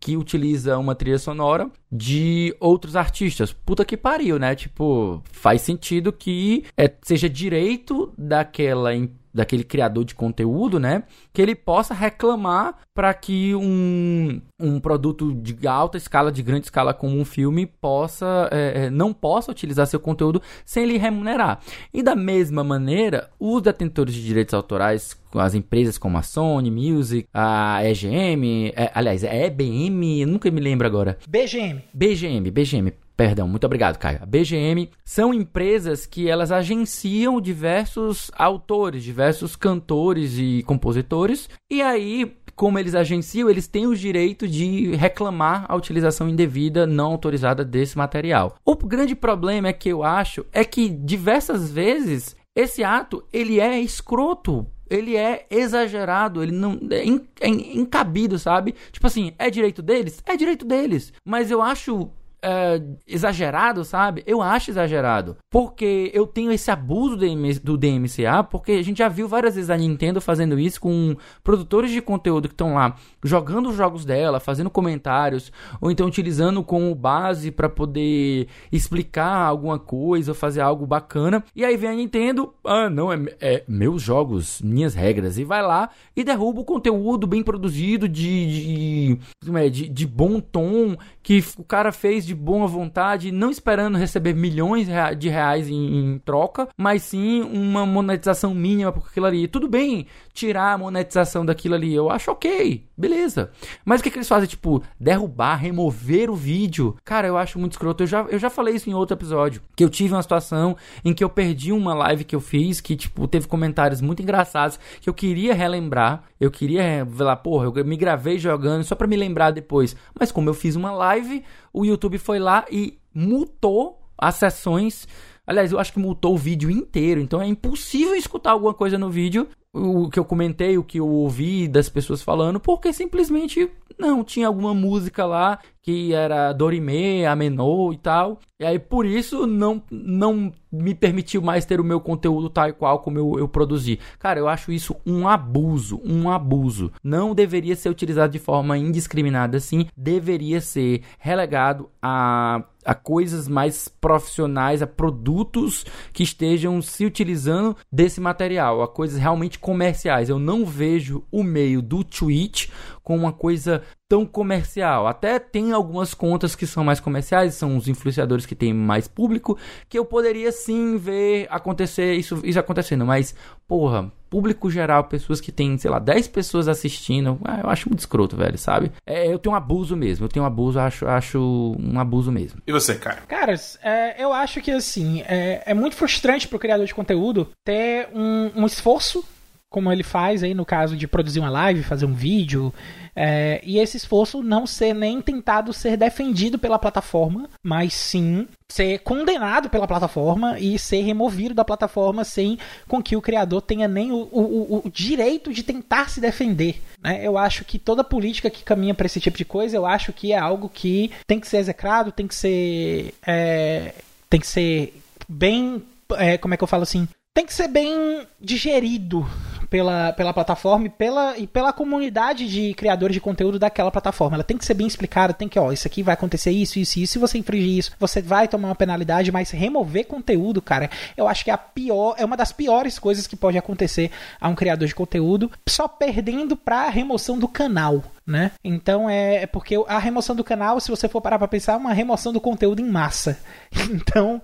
que 0.01 0.17
utiliza 0.17 0.79
uma 0.79 0.95
trilha 0.95 1.19
sonora 1.19 1.71
de 1.93 2.57
outros 2.59 2.97
artistas. 2.97 3.53
Puta 3.53 3.85
que 3.85 3.97
pariu, 3.97 4.39
né? 4.39 4.55
Tipo, 4.55 5.23
faz 5.31 5.61
sentido 5.61 6.11
que 6.11 6.65
é, 6.77 6.91
seja 7.03 7.29
direito 7.29 8.13
daquela 8.17 8.95
daquele 9.33 9.65
criador 9.65 10.05
de 10.05 10.15
conteúdo, 10.15 10.79
né? 10.79 11.05
Que 11.33 11.41
ele 11.41 11.55
possa 11.55 11.95
reclamar 11.95 12.77
para 12.95 13.13
que 13.15 13.55
um, 13.55 14.41
um 14.61 14.81
produto 14.81 15.33
de 15.35 15.67
alta 15.67 15.97
escala, 15.97 16.31
de 16.31 16.43
grande 16.43 16.67
escala, 16.67 16.93
como 16.93 17.19
um 17.19 17.25
filme, 17.25 17.67
possa 17.67 18.49
é, 18.51 18.87
é 18.87 18.91
não 18.91 19.13
possa 19.13 19.51
utilizar 19.51 19.87
seu 19.87 20.01
conteúdo 20.01 20.43
sem 20.65 20.85
lhe 20.85 20.99
remunerar. 20.99 21.61
E 21.93 22.03
da 22.03 22.15
mesma 22.15 22.63
maneira, 22.63 23.31
os 23.39 23.63
detentores 23.63 24.15
de 24.15 24.25
direitos 24.25 24.55
autorais, 24.55 25.19
as 25.35 25.55
empresas 25.55 25.97
como 25.97 26.19
a 26.19 26.23
Sony 26.23 26.71
Music, 26.71 27.27
a 27.33 27.85
EGM, 27.85 28.73
é, 28.77 28.91
aliás, 28.95 29.23
é 29.25 29.47
EBM, 29.47 30.27
nunca 30.27 30.51
me 30.51 30.61
lembro 30.61 30.87
agora. 30.87 31.19
BGM. 31.29 31.83
BGM, 31.95 32.51
BGM 32.51 32.93
Perdão, 33.21 33.47
muito 33.47 33.67
obrigado, 33.67 33.99
Caio. 33.99 34.19
A 34.23 34.25
BGM 34.25 34.89
são 35.05 35.35
empresas 35.35 36.07
que 36.07 36.27
elas 36.27 36.51
agenciam 36.51 37.39
diversos 37.39 38.31
autores, 38.35 39.05
diversos 39.05 39.55
cantores 39.55 40.39
e 40.39 40.63
compositores. 40.67 41.47
E 41.71 41.83
aí, 41.83 42.35
como 42.57 42.79
eles 42.79 42.95
agenciam, 42.95 43.51
eles 43.51 43.69
têm 43.69 43.87
o 43.87 43.95
direito 43.95 44.49
de 44.49 44.97
reclamar 44.97 45.67
a 45.69 45.77
utilização 45.77 46.31
indevida 46.31 46.87
não 46.87 47.13
autorizada 47.13 47.63
desse 47.63 47.99
material. 47.99 48.57
O 48.65 48.75
grande 48.75 49.15
problema 49.15 49.69
é 49.69 49.75
que 49.75 49.91
eu 49.91 50.03
acho 50.03 50.47
é 50.51 50.65
que 50.65 50.89
diversas 50.89 51.71
vezes 51.71 52.35
esse 52.57 52.83
ato 52.83 53.23
ele 53.31 53.61
é 53.61 53.79
escroto 53.79 54.67
ele 54.91 55.17
é 55.17 55.47
exagerado, 55.49 56.43
ele 56.43 56.51
não 56.51 56.77
é, 56.91 57.47
é 57.47 57.49
incabido, 57.49 58.39
sabe? 58.41 58.75
Tipo 58.91 59.07
assim, 59.07 59.33
é 59.39 59.49
direito 59.49 59.81
deles? 59.81 60.21
É 60.27 60.37
direito 60.37 60.65
deles. 60.65 61.13
Mas 61.25 61.49
eu 61.49 61.63
acho 61.63 62.11
é, 62.43 62.81
exagerado, 63.07 63.85
sabe? 63.85 64.23
Eu 64.27 64.41
acho 64.43 64.71
exagerado. 64.71 65.37
Porque 65.51 66.11
eu 66.15 66.27
tenho 66.27 66.53
esse 66.53 66.71
abuso 66.71 67.17
do 67.17 67.77
DMCA, 67.77 68.43
porque 68.43 68.73
a 68.73 68.83
gente 68.83 68.99
já 68.99 69.09
viu 69.09 69.29
várias 69.29 69.55
vezes 69.55 69.71
a 69.71 69.77
Nintendo 69.77 70.21
fazendo 70.21 70.59
isso 70.59 70.81
com 70.81 71.17
produtores 71.43 71.91
de 71.91 72.01
conteúdo 72.01 72.49
que 72.49 72.55
estão 72.55 72.75
lá 72.75 72.97
jogando 73.23 73.69
os 73.69 73.77
jogos 73.77 74.05
dela, 74.05 74.41
fazendo 74.41 74.71
comentários, 74.71 75.53
ou 75.81 75.91
então 75.91 76.07
utilizando 76.07 76.63
como 76.63 76.95
base 76.95 77.51
para 77.51 77.69
poder 77.69 78.49
explicar 78.73 79.47
alguma 79.47 79.79
coisa, 79.79 80.35
fazer 80.35 80.61
algo 80.61 80.87
bacana. 80.87 81.45
E 81.55 81.65
aí 81.65 81.77
vem 81.77 81.91
a 81.91 81.95
Nintendo, 81.95 82.55
ah, 82.65 82.89
não, 82.89 83.13
é, 83.13 83.19
é 83.41 83.65
meus 83.69 84.03
jogos, 84.03 84.61
minhas 84.63 84.95
regras, 84.95 85.39
e 85.39 85.45
vai 85.45 85.63
lá 85.63 85.91
e 86.17 86.25
derruba 86.25 86.61
o 86.61 86.65
conteúdo 86.65 87.27
bem 87.27 87.43
produzido, 87.43 88.09
de, 88.09 89.17
de, 89.17 89.55
é, 89.55 89.69
de, 89.69 89.89
de 89.89 90.07
bom 90.07 90.41
tom, 90.41 90.97
que 91.23 91.45
o 91.57 91.65
cara 91.65 91.93
fez 91.93 92.30
de 92.31 92.35
boa 92.35 92.67
vontade, 92.69 93.33
não 93.33 93.51
esperando 93.51 93.99
receber 93.99 94.35
milhões 94.35 94.89
de 95.19 95.29
reais 95.29 95.69
em, 95.69 96.15
em 96.15 96.19
troca, 96.19 96.69
mas 96.77 97.03
sim 97.03 97.43
uma 97.43 97.85
monetização 97.85 98.55
mínima 98.55 98.93
por 98.93 99.09
aquilo 99.09 99.27
ali. 99.27 99.49
Tudo 99.49 99.69
bem 99.69 100.07
tirar 100.33 100.73
a 100.73 100.79
monetização 100.79 101.45
daquilo 101.45 101.75
ali, 101.75 101.93
eu 101.93 102.09
acho 102.09 102.31
ok, 102.31 102.87
beleza. 102.97 103.51
Mas 103.85 104.01
o 104.01 104.05
que, 104.05 104.11
que 104.11 104.19
eles 104.19 104.29
fazem? 104.29 104.49
Tipo, 104.49 104.83
derrubar, 104.99 105.57
remover 105.57 106.31
o 106.31 106.35
vídeo. 106.35 106.97
Cara, 107.05 107.27
eu 107.27 107.37
acho 107.37 107.59
muito 107.59 107.73
escroto. 107.73 108.05
Eu 108.05 108.07
já, 108.07 108.23
eu 108.23 108.39
já 108.39 108.49
falei 108.49 108.75
isso 108.75 108.89
em 108.89 108.95
outro 108.95 109.17
episódio. 109.17 109.61
Que 109.75 109.85
eu 109.85 109.91
tive 109.91 110.15
uma 110.15 110.23
situação 110.23 110.77
em 111.05 111.13
que 111.13 111.23
eu 111.23 111.29
perdi 111.29 111.73
uma 111.73 111.95
live 111.95 112.25
que 112.25 112.35
eu 112.35 112.41
fiz, 112.41 112.81
que, 112.81 112.97
tipo, 112.97 113.27
teve 113.27 113.49
comentários 113.49 114.01
muito 114.01 114.23
engraçados 114.23 114.79
que 115.01 115.11
eu 115.11 115.15
queria 115.15 115.53
relembrar. 115.53 116.23
Eu 116.41 116.51
queria 116.51 117.07
lá, 117.19 117.37
porra, 117.37 117.67
eu 117.67 117.85
me 117.85 117.97
gravei 117.97 118.39
jogando 118.39 118.85
só 118.85 118.95
pra 118.95 119.07
me 119.07 119.17
lembrar 119.17 119.51
depois. 119.51 119.97
Mas 120.19 120.33
como 120.33 120.49
eu 120.49 120.55
fiz 120.55 120.77
uma 120.77 120.93
live, 120.93 121.45
o 121.73 121.85
YouTube 121.85 122.19
foi 122.19 122.39
lá 122.39 122.65
e 122.71 122.99
mutou 123.15 124.01
as 124.17 124.37
sessões. 124.37 125.07
Aliás, 125.47 125.73
eu 125.73 125.79
acho 125.79 125.93
que 125.93 125.99
multou 125.99 126.35
o 126.35 126.39
vídeo 126.39 126.71
inteiro, 126.71 127.21
então 127.21 127.41
é 127.41 127.47
impossível 127.47 128.15
escutar 128.15 128.53
alguma 128.53 128.75
coisa 128.75 128.99
no 128.99 129.11
vídeo 129.11 129.49
o 129.73 130.11
que 130.11 130.19
eu 130.19 130.25
comentei, 130.25 130.77
o 130.77 130.85
que 130.85 130.99
eu 130.99 131.09
ouvi 131.09 131.69
das 131.69 131.89
pessoas 131.89 132.23
falando, 132.23 132.59
porque 132.59 132.93
simplesmente 132.93 133.71
não 133.99 134.25
tinha 134.25 134.49
alguma 134.49 134.75
música 134.75 135.25
lá 135.25 135.61
que 135.83 136.13
era 136.13 136.53
Dorime, 136.53 137.25
Amenô 137.25 137.93
e 137.93 137.97
tal. 137.97 138.39
E 138.59 138.65
aí 138.65 138.79
por 138.79 139.07
isso 139.07 139.47
não 139.47 139.83
não 139.91 140.53
me 140.71 140.95
permitiu 140.95 141.41
mais 141.41 141.65
ter 141.65 141.81
o 141.81 141.85
meu 141.85 142.01
conteúdo 142.01 142.51
tal 142.51 142.69
e 142.69 142.73
qual 142.73 143.01
como 143.01 143.19
eu, 143.19 143.39
eu 143.39 143.49
produzi. 143.49 143.99
Cara, 144.19 144.39
eu 144.39 144.49
acho 144.49 144.71
isso 144.71 144.95
um 145.07 145.27
abuso, 145.27 146.01
um 146.05 146.31
abuso. 146.31 146.93
Não 147.03 147.35
deveria 147.35 147.75
ser 147.75 147.89
utilizado 147.89 148.33
de 148.33 148.39
forma 148.39 148.77
indiscriminada 148.77 149.57
assim, 149.57 149.87
deveria 149.97 150.61
ser 150.61 151.03
relegado 151.19 151.89
a 152.03 152.65
a 152.85 152.95
coisas 152.95 153.47
mais 153.47 153.89
profissionais, 153.89 154.81
a 154.83 154.87
produtos 154.87 155.85
que 156.13 156.23
estejam 156.23 156.81
se 156.81 157.05
utilizando 157.05 157.77
desse 157.93 158.21
material, 158.21 158.83
a 158.83 158.89
coisas 158.89 159.19
realmente 159.19 159.59
comerciais. 159.59 160.29
Eu 160.29 160.39
não 160.39 160.65
vejo 160.65 161.23
o 161.31 161.43
meio 161.43 161.83
do 161.83 162.03
Twitch 162.03 162.69
com 163.03 163.17
uma 163.17 163.33
coisa 163.33 163.83
tão 164.11 164.27
comercial. 164.27 165.07
Até 165.07 165.39
tem 165.39 165.71
algumas 165.71 166.13
contas 166.15 166.57
que 166.57 166.67
são 166.67 166.83
mais 166.83 166.99
comerciais, 166.99 167.55
são 167.55 167.77
os 167.77 167.87
influenciadores 167.87 168.45
que 168.45 168.57
têm 168.57 168.75
mais 168.75 169.07
público, 169.07 169.57
que 169.89 169.97
eu 169.97 170.05
poderia 170.05 170.51
sim 170.51 170.97
ver 170.97 171.47
acontecer 171.49 172.15
isso, 172.15 172.41
isso 172.43 172.59
acontecendo, 172.59 173.07
mas 173.07 173.37
porra, 173.69 174.11
público 174.29 174.69
geral, 174.69 175.05
pessoas 175.05 175.41
que 175.41 175.53
tem, 175.53 175.79
sei 175.79 175.89
lá, 175.89 176.01
10 176.01 176.27
pessoas 176.27 176.67
assistindo, 176.67 177.39
ah, 177.45 177.61
eu 177.63 177.71
acho 177.71 177.89
muito 177.89 178.01
escroto, 178.01 178.37
velho, 178.37 178.59
sabe? 178.59 178.91
É, 179.07 179.33
eu 179.33 179.39
tenho 179.39 179.53
um 179.55 179.57
abuso 179.57 179.97
mesmo, 179.97 180.25
eu 180.25 180.29
tenho 180.29 180.43
um 180.43 180.47
abuso, 180.47 180.81
acho, 180.81 181.07
acho 181.07 181.77
um 181.79 182.01
abuso 182.01 182.33
mesmo. 182.33 182.61
E 182.67 182.73
você, 182.73 182.97
cara? 182.97 183.23
Cara, 183.29 183.55
é, 183.81 184.21
eu 184.21 184.33
acho 184.33 184.61
que 184.61 184.73
assim, 184.73 185.23
é, 185.23 185.63
é 185.65 185.73
muito 185.73 185.95
frustrante 185.95 186.49
pro 186.49 186.59
criador 186.59 186.85
de 186.85 186.95
conteúdo 186.95 187.49
ter 187.65 188.09
um, 188.13 188.51
um 188.57 188.67
esforço 188.67 189.25
como 189.71 189.91
ele 189.93 190.03
faz 190.03 190.43
aí 190.43 190.53
no 190.53 190.67
caso 190.67 190.97
de 190.97 191.07
produzir 191.07 191.39
uma 191.39 191.49
live, 191.49 191.85
fazer 191.85 192.05
um 192.05 192.13
vídeo, 192.13 192.75
é, 193.15 193.61
e 193.65 193.79
esse 193.79 193.97
esforço 193.97 194.43
não 194.43 194.67
ser 194.67 194.93
nem 194.95 195.23
tentado 195.23 195.73
ser 195.73 195.97
defendido 195.97 196.59
pela 196.59 196.79
plataforma, 196.79 197.49
mas 197.63 197.95
sim 197.95 198.49
ser 198.69 198.99
condenado 199.01 199.69
pela 199.71 199.87
plataforma 199.87 200.59
e 200.59 200.79
ser 200.79 201.03
removido 201.03 201.55
da 201.55 201.65
plataforma 201.65 202.25
sem 202.25 202.59
com 202.89 203.03
que 203.03 203.17
o 203.17 203.23
criador 203.23 203.63
tenha 203.63 203.87
nem 203.87 204.13
o, 204.13 204.29
o, 204.33 204.83
o 204.85 204.91
direito 204.91 205.53
de 205.53 205.63
tentar 205.63 206.09
se 206.09 206.21
defender. 206.21 206.81
Né? 207.03 207.21
Eu 207.23 207.39
acho 207.39 207.65
que 207.65 207.79
toda 207.79 208.05
política 208.05 208.51
que 208.51 208.65
caminha 208.65 208.95
para 208.95 209.07
esse 209.07 209.21
tipo 209.21 209.39
de 209.39 209.45
coisa, 209.45 209.77
eu 209.77 209.87
acho 209.87 210.13
que 210.13 210.33
é 210.33 210.39
algo 210.39 210.69
que 210.69 211.11
tem 211.27 211.39
que 211.39 211.49
ser 211.49 211.59
execrado, 211.59 212.13
tem 212.13 212.27
que 212.27 212.35
ser. 212.35 213.15
É, 213.27 213.95
tem 214.29 214.41
que 214.41 214.47
ser 214.47 215.01
bem. 215.29 215.83
É, 216.17 216.39
como 216.39 216.55
é 216.55 216.57
que 216.57 216.63
eu 216.63 216.69
falo 216.69 216.83
assim? 216.83 217.09
Tem 217.35 217.47
que 217.47 217.55
ser 217.55 217.69
bem 217.69 218.27
digerido 218.41 219.27
pela, 219.71 220.13
pela 220.13 220.35
plataforma 220.35 220.87
e 220.87 220.91
pela, 220.91 221.39
e 221.39 221.47
pela 221.47 221.73
comunidade 221.73 222.49
de 222.49 222.75
criadores 222.75 223.15
de 223.15 223.21
conteúdo 223.21 223.59
daquela 223.59 223.91
plataforma. 223.91 224.37
Ela 224.37 224.45
tem 224.45 224.59
que 224.59 224.65
ser 224.65 224.75
bem 224.75 224.87
explicada, 224.87 225.33
tem 225.33 225.49
que, 225.49 225.59
ó, 225.59 225.71
isso 225.73 225.87
aqui 225.87 226.03
vai 226.03 226.15
acontecer 226.15 226.51
isso, 226.51 226.79
isso, 226.79 226.99
isso. 226.99 227.13
Se 227.13 227.19
você 227.19 227.39
infringir 227.39 227.79
isso, 227.79 227.93
você 227.99 228.21
vai 228.21 228.49
tomar 228.49 228.69
uma 228.69 228.75
penalidade, 228.75 229.31
mas 229.31 229.51
remover 229.51 230.07
conteúdo, 230.07 230.61
cara, 230.61 230.91
eu 231.17 231.29
acho 231.29 231.45
que 231.45 231.51
é 231.51 231.55
a 231.55 231.59
pior, 231.59 232.17
é 232.19 232.25
uma 232.25 232.37
das 232.37 232.53
piores 232.53 232.99
coisas 232.99 233.27
que 233.27 233.37
pode 233.37 233.57
acontecer 233.57 234.11
a 234.41 234.49
um 234.49 234.55
criador 234.55 234.89
de 234.89 234.95
conteúdo, 234.95 235.51
só 235.69 235.87
perdendo 235.87 236.57
pra 236.57 236.89
remoção 236.89 237.39
do 237.39 237.47
canal 237.47 238.03
né? 238.31 238.53
Então 238.63 239.11
é, 239.11 239.43
é, 239.43 239.47
porque 239.47 239.75
a 239.89 239.99
remoção 239.99 240.37
do 240.37 240.45
canal, 240.45 240.79
se 240.79 240.89
você 240.89 241.09
for 241.09 241.21
parar 241.21 241.39
para 241.39 241.49
pensar, 241.49 241.73
é 241.73 241.77
uma 241.77 241.93
remoção 241.93 242.33
do 242.33 242.41
conteúdo 242.41 242.81
em 242.81 242.89
massa. 242.89 243.39
Então 243.91 244.41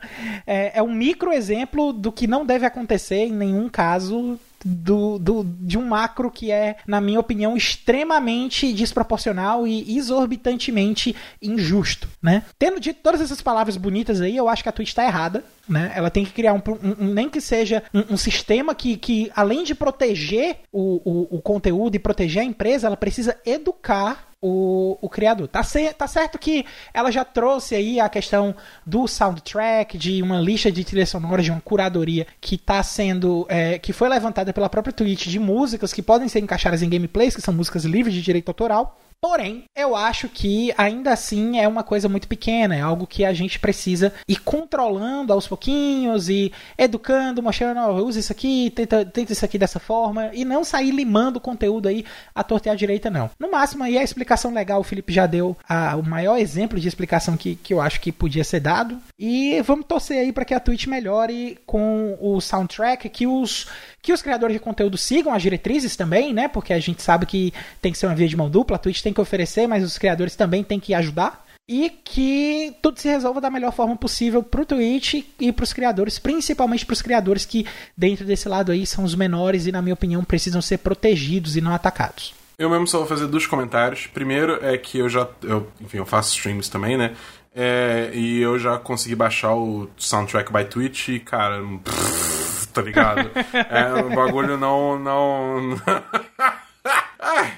é, 0.46 0.78
é 0.78 0.82
um 0.82 0.92
micro 0.92 1.32
exemplo 1.32 1.92
do 1.92 2.10
que 2.10 2.26
não 2.26 2.44
deve 2.44 2.66
acontecer 2.66 3.26
em 3.26 3.32
nenhum 3.32 3.68
caso 3.68 4.38
do, 4.66 5.16
do, 5.18 5.44
de 5.44 5.78
um 5.78 5.86
macro 5.86 6.28
que 6.28 6.50
é, 6.50 6.76
na 6.86 7.00
minha 7.00 7.20
opinião, 7.20 7.56
extremamente 7.56 8.72
desproporcional 8.72 9.66
e 9.66 9.96
exorbitantemente 9.96 11.14
injusto, 11.40 12.08
né? 12.20 12.42
Tendo 12.58 12.80
dito 12.80 12.98
todas 13.00 13.20
essas 13.20 13.40
palavras 13.40 13.76
bonitas 13.76 14.20
aí, 14.20 14.36
eu 14.36 14.48
acho 14.48 14.64
que 14.64 14.68
a 14.68 14.72
Twitch 14.72 14.88
está 14.88 15.04
errada, 15.04 15.44
né? 15.68 15.92
Ela 15.94 16.10
tem 16.10 16.24
que 16.24 16.32
criar 16.32 16.52
um, 16.52 16.62
um, 16.82 17.04
nem 17.12 17.28
que 17.28 17.40
seja 17.40 17.84
um, 17.94 18.14
um, 18.14 18.16
sistema 18.16 18.74
que, 18.74 18.96
que, 18.96 19.30
além 19.36 19.62
de 19.62 19.74
proteger 19.74 20.58
o, 20.72 21.00
o, 21.04 21.36
o 21.36 21.42
conteúdo 21.42 21.94
e 21.94 22.00
proteger 22.00 22.42
a 22.42 22.46
empresa, 22.46 22.88
ela 22.88 22.96
precisa 22.96 23.38
educar 23.46 24.25
o, 24.40 24.98
o 25.00 25.08
criador. 25.08 25.48
Tá, 25.48 25.62
tá 25.96 26.06
certo 26.06 26.38
que 26.38 26.64
ela 26.92 27.10
já 27.10 27.24
trouxe 27.24 27.74
aí 27.74 28.00
a 28.00 28.08
questão 28.08 28.54
do 28.84 29.06
soundtrack, 29.06 29.96
de 29.96 30.22
uma 30.22 30.40
lista 30.40 30.70
de 30.70 30.84
trilhas 30.84 31.08
sonoras, 31.08 31.44
de 31.44 31.50
uma 31.50 31.60
curadoria 31.60 32.26
que 32.40 32.56
está 32.56 32.82
sendo. 32.82 33.46
É, 33.48 33.78
que 33.78 33.92
foi 33.92 34.08
levantada 34.08 34.52
pela 34.52 34.68
própria 34.68 34.92
Twitch 34.92 35.26
de 35.26 35.38
músicas 35.38 35.92
que 35.92 36.02
podem 36.02 36.28
ser 36.28 36.40
encaixadas 36.40 36.82
em 36.82 36.88
gameplays, 36.88 37.34
que 37.34 37.42
são 37.42 37.54
músicas 37.54 37.84
livres 37.84 38.14
de 38.14 38.22
direito 38.22 38.48
autoral. 38.48 38.98
Porém, 39.20 39.64
eu 39.74 39.96
acho 39.96 40.28
que 40.28 40.72
ainda 40.76 41.12
assim 41.12 41.58
é 41.58 41.66
uma 41.66 41.82
coisa 41.82 42.08
muito 42.08 42.28
pequena, 42.28 42.76
é 42.76 42.80
algo 42.80 43.06
que 43.06 43.24
a 43.24 43.32
gente 43.32 43.58
precisa 43.58 44.12
ir 44.28 44.40
controlando 44.40 45.32
aos 45.32 45.48
pouquinhos 45.48 46.28
e 46.28 46.52
educando, 46.76 47.42
mostrando, 47.42 47.80
oh, 47.80 48.04
usa 48.04 48.20
isso 48.20 48.30
aqui, 48.30 48.70
tenta, 48.70 49.04
tenta 49.04 49.32
isso 49.32 49.44
aqui 49.44 49.58
dessa 49.58 49.80
forma 49.80 50.30
e 50.32 50.44
não 50.44 50.62
sair 50.62 50.90
limando 50.90 51.38
o 51.38 51.40
conteúdo 51.40 51.88
aí 51.88 52.04
a 52.34 52.44
torta 52.44 52.68
e 52.68 52.72
a 52.72 52.74
direita, 52.74 53.10
não. 53.10 53.30
No 53.38 53.50
máximo 53.50 53.84
aí 53.84 53.98
a 53.98 54.02
explicação 54.02 54.52
legal 54.52 54.80
o 54.80 54.84
Felipe 54.84 55.12
já 55.12 55.26
deu 55.26 55.56
a, 55.68 55.96
o 55.96 56.02
maior 56.02 56.38
exemplo 56.38 56.78
de 56.78 56.86
explicação 56.86 57.36
que, 57.36 57.56
que 57.56 57.72
eu 57.72 57.80
acho 57.80 58.00
que 58.00 58.12
podia 58.12 58.44
ser 58.44 58.60
dado 58.60 58.98
e 59.18 59.60
vamos 59.62 59.86
torcer 59.86 60.18
aí 60.18 60.32
para 60.32 60.44
que 60.44 60.54
a 60.54 60.60
Twitch 60.60 60.86
melhore 60.86 61.58
com 61.66 62.16
o 62.20 62.40
soundtrack, 62.40 63.08
que 63.08 63.26
os 63.26 63.66
que 64.06 64.12
os 64.12 64.22
criadores 64.22 64.54
de 64.54 64.60
conteúdo 64.60 64.96
sigam 64.96 65.34
as 65.34 65.42
diretrizes 65.42 65.96
também, 65.96 66.32
né? 66.32 66.46
Porque 66.46 66.72
a 66.72 66.78
gente 66.78 67.02
sabe 67.02 67.26
que 67.26 67.52
tem 67.82 67.90
que 67.90 67.98
ser 67.98 68.06
uma 68.06 68.14
via 68.14 68.28
de 68.28 68.36
mão 68.36 68.48
dupla, 68.48 68.76
a 68.76 68.78
Twitch 68.78 69.02
tem 69.06 69.12
que 69.12 69.20
oferecer, 69.20 69.68
mas 69.68 69.84
os 69.84 69.96
criadores 69.96 70.34
também 70.34 70.64
têm 70.64 70.80
que 70.80 70.92
ajudar. 70.92 71.46
E 71.68 71.90
que 71.90 72.76
tudo 72.80 73.00
se 73.00 73.08
resolva 73.08 73.40
da 73.40 73.50
melhor 73.50 73.72
forma 73.72 73.96
possível 73.96 74.40
pro 74.42 74.64
Twitch 74.64 75.24
e 75.40 75.52
pros 75.52 75.72
criadores, 75.72 76.16
principalmente 76.16 76.86
pros 76.86 77.02
criadores 77.02 77.44
que, 77.44 77.66
dentro 77.96 78.24
desse 78.24 78.48
lado 78.48 78.70
aí, 78.70 78.86
são 78.86 79.02
os 79.02 79.16
menores 79.16 79.66
e, 79.66 79.72
na 79.72 79.82
minha 79.82 79.94
opinião, 79.94 80.24
precisam 80.24 80.62
ser 80.62 80.78
protegidos 80.78 81.56
e 81.56 81.60
não 81.60 81.74
atacados. 81.74 82.34
Eu 82.56 82.70
mesmo 82.70 82.86
só 82.86 82.98
vou 82.98 83.06
fazer 83.06 83.26
dois 83.26 83.46
comentários. 83.46 84.06
Primeiro 84.06 84.64
é 84.64 84.78
que 84.78 84.98
eu 84.98 85.08
já. 85.08 85.28
Eu, 85.42 85.68
enfim, 85.80 85.98
eu 85.98 86.06
faço 86.06 86.36
streams 86.36 86.70
também, 86.70 86.96
né? 86.96 87.14
É, 87.54 88.10
e 88.12 88.40
eu 88.40 88.58
já 88.58 88.78
consegui 88.78 89.16
baixar 89.16 89.54
o 89.54 89.88
Soundtrack 89.96 90.52
by 90.52 90.64
Twitch 90.64 91.08
e, 91.08 91.20
cara. 91.20 91.60
Pff, 91.84 92.68
tá 92.72 92.80
ligado? 92.80 93.30
É, 93.70 94.02
o 94.02 94.14
bagulho 94.14 94.56
não. 94.56 94.98
não... 94.98 95.76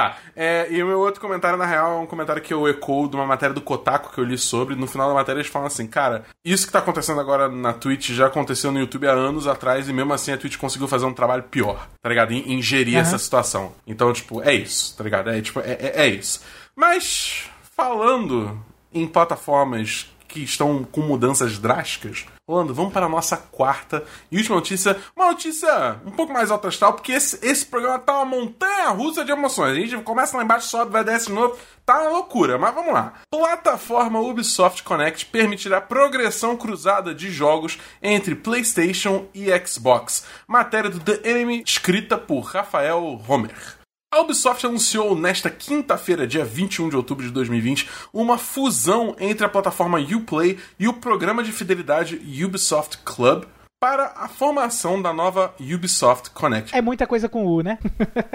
tá. 0.00 0.18
É, 0.34 0.66
e 0.70 0.82
o 0.82 0.86
meu 0.86 0.98
outro 0.98 1.20
comentário, 1.20 1.58
na 1.58 1.66
real, 1.66 1.98
é 1.98 2.02
um 2.02 2.06
comentário 2.06 2.40
que 2.40 2.52
eu 2.52 2.66
ecoo 2.68 3.08
de 3.08 3.16
uma 3.16 3.26
matéria 3.26 3.54
do 3.54 3.60
Kotaku 3.60 4.12
que 4.12 4.18
eu 4.18 4.24
li 4.24 4.38
sobre. 4.38 4.74
No 4.74 4.86
final 4.86 5.08
da 5.08 5.14
matéria 5.14 5.40
eles 5.40 5.50
falam 5.50 5.66
assim, 5.66 5.86
cara, 5.86 6.24
isso 6.44 6.66
que 6.66 6.72
tá 6.72 6.78
acontecendo 6.78 7.20
agora 7.20 7.48
na 7.48 7.72
Twitch 7.72 8.10
já 8.10 8.26
aconteceu 8.26 8.72
no 8.72 8.78
YouTube 8.78 9.06
há 9.06 9.12
anos 9.12 9.46
atrás 9.46 9.88
e 9.88 9.92
mesmo 9.92 10.12
assim 10.12 10.32
a 10.32 10.38
Twitch 10.38 10.56
conseguiu 10.56 10.88
fazer 10.88 11.06
um 11.06 11.12
trabalho 11.12 11.42
pior, 11.44 11.88
tá 12.02 12.08
ligado? 12.08 12.32
Em, 12.32 12.54
em 12.54 12.62
gerir 12.62 12.94
uhum. 12.94 13.00
essa 13.00 13.18
situação. 13.18 13.72
Então, 13.86 14.12
tipo, 14.12 14.42
é 14.42 14.54
isso, 14.54 14.96
tá 14.96 15.04
ligado? 15.04 15.30
É, 15.30 15.40
tipo, 15.40 15.60
é, 15.60 15.72
é, 15.72 15.92
é 15.96 16.08
isso. 16.08 16.40
Mas, 16.74 17.50
falando 17.76 18.58
em 18.92 19.06
plataformas 19.06 20.10
que 20.30 20.40
estão 20.40 20.84
com 20.84 21.00
mudanças 21.00 21.58
drásticas. 21.58 22.24
Rolando, 22.50 22.74
vamos 22.74 22.92
para 22.92 23.06
a 23.06 23.08
nossa 23.08 23.36
quarta 23.36 24.02
e 24.28 24.36
última 24.36 24.56
notícia. 24.56 24.96
Uma 25.14 25.28
notícia 25.28 26.00
um 26.04 26.10
pouco 26.10 26.32
mais 26.32 26.50
alto 26.50 26.66
astral, 26.66 26.94
porque 26.94 27.12
esse, 27.12 27.38
esse 27.46 27.64
programa 27.64 28.00
tá 28.00 28.12
uma 28.14 28.24
montanha 28.24 28.88
russa 28.88 29.24
de 29.24 29.30
emoções. 29.30 29.70
A 29.70 29.74
gente 29.80 30.02
começa 30.02 30.36
lá 30.36 30.42
embaixo, 30.42 30.66
sobe, 30.66 30.90
vai 30.90 31.04
desce 31.04 31.26
de 31.26 31.32
novo. 31.32 31.56
Tá 31.86 32.00
uma 32.00 32.10
loucura, 32.10 32.58
mas 32.58 32.74
vamos 32.74 32.92
lá. 32.92 33.12
Plataforma 33.30 34.18
Ubisoft 34.18 34.82
Connect 34.82 35.26
permitirá 35.26 35.80
progressão 35.80 36.56
cruzada 36.56 37.14
de 37.14 37.30
jogos 37.30 37.78
entre 38.02 38.34
PlayStation 38.34 39.26
e 39.32 39.46
Xbox. 39.64 40.26
Matéria 40.48 40.90
do 40.90 40.98
The 40.98 41.20
Enemy, 41.30 41.62
escrita 41.64 42.18
por 42.18 42.40
Rafael 42.40 43.22
Homer. 43.28 43.79
A 44.12 44.22
Ubisoft 44.22 44.66
anunciou 44.66 45.14
nesta 45.14 45.48
quinta-feira, 45.48 46.26
dia 46.26 46.44
21 46.44 46.88
de 46.88 46.96
outubro 46.96 47.24
de 47.24 47.30
2020, 47.30 47.88
uma 48.12 48.36
fusão 48.38 49.14
entre 49.20 49.46
a 49.46 49.48
plataforma 49.48 50.00
Uplay 50.00 50.58
e 50.80 50.88
o 50.88 50.94
programa 50.94 51.44
de 51.44 51.52
fidelidade 51.52 52.16
Ubisoft 52.44 52.98
Club 53.04 53.44
para 53.80 54.12
a 54.14 54.28
formação 54.28 55.00
da 55.00 55.10
nova 55.10 55.54
Ubisoft 55.58 56.28
Connect. 56.32 56.76
É 56.76 56.82
muita 56.82 57.06
coisa 57.06 57.30
com 57.30 57.46
U, 57.46 57.62
né? 57.62 57.78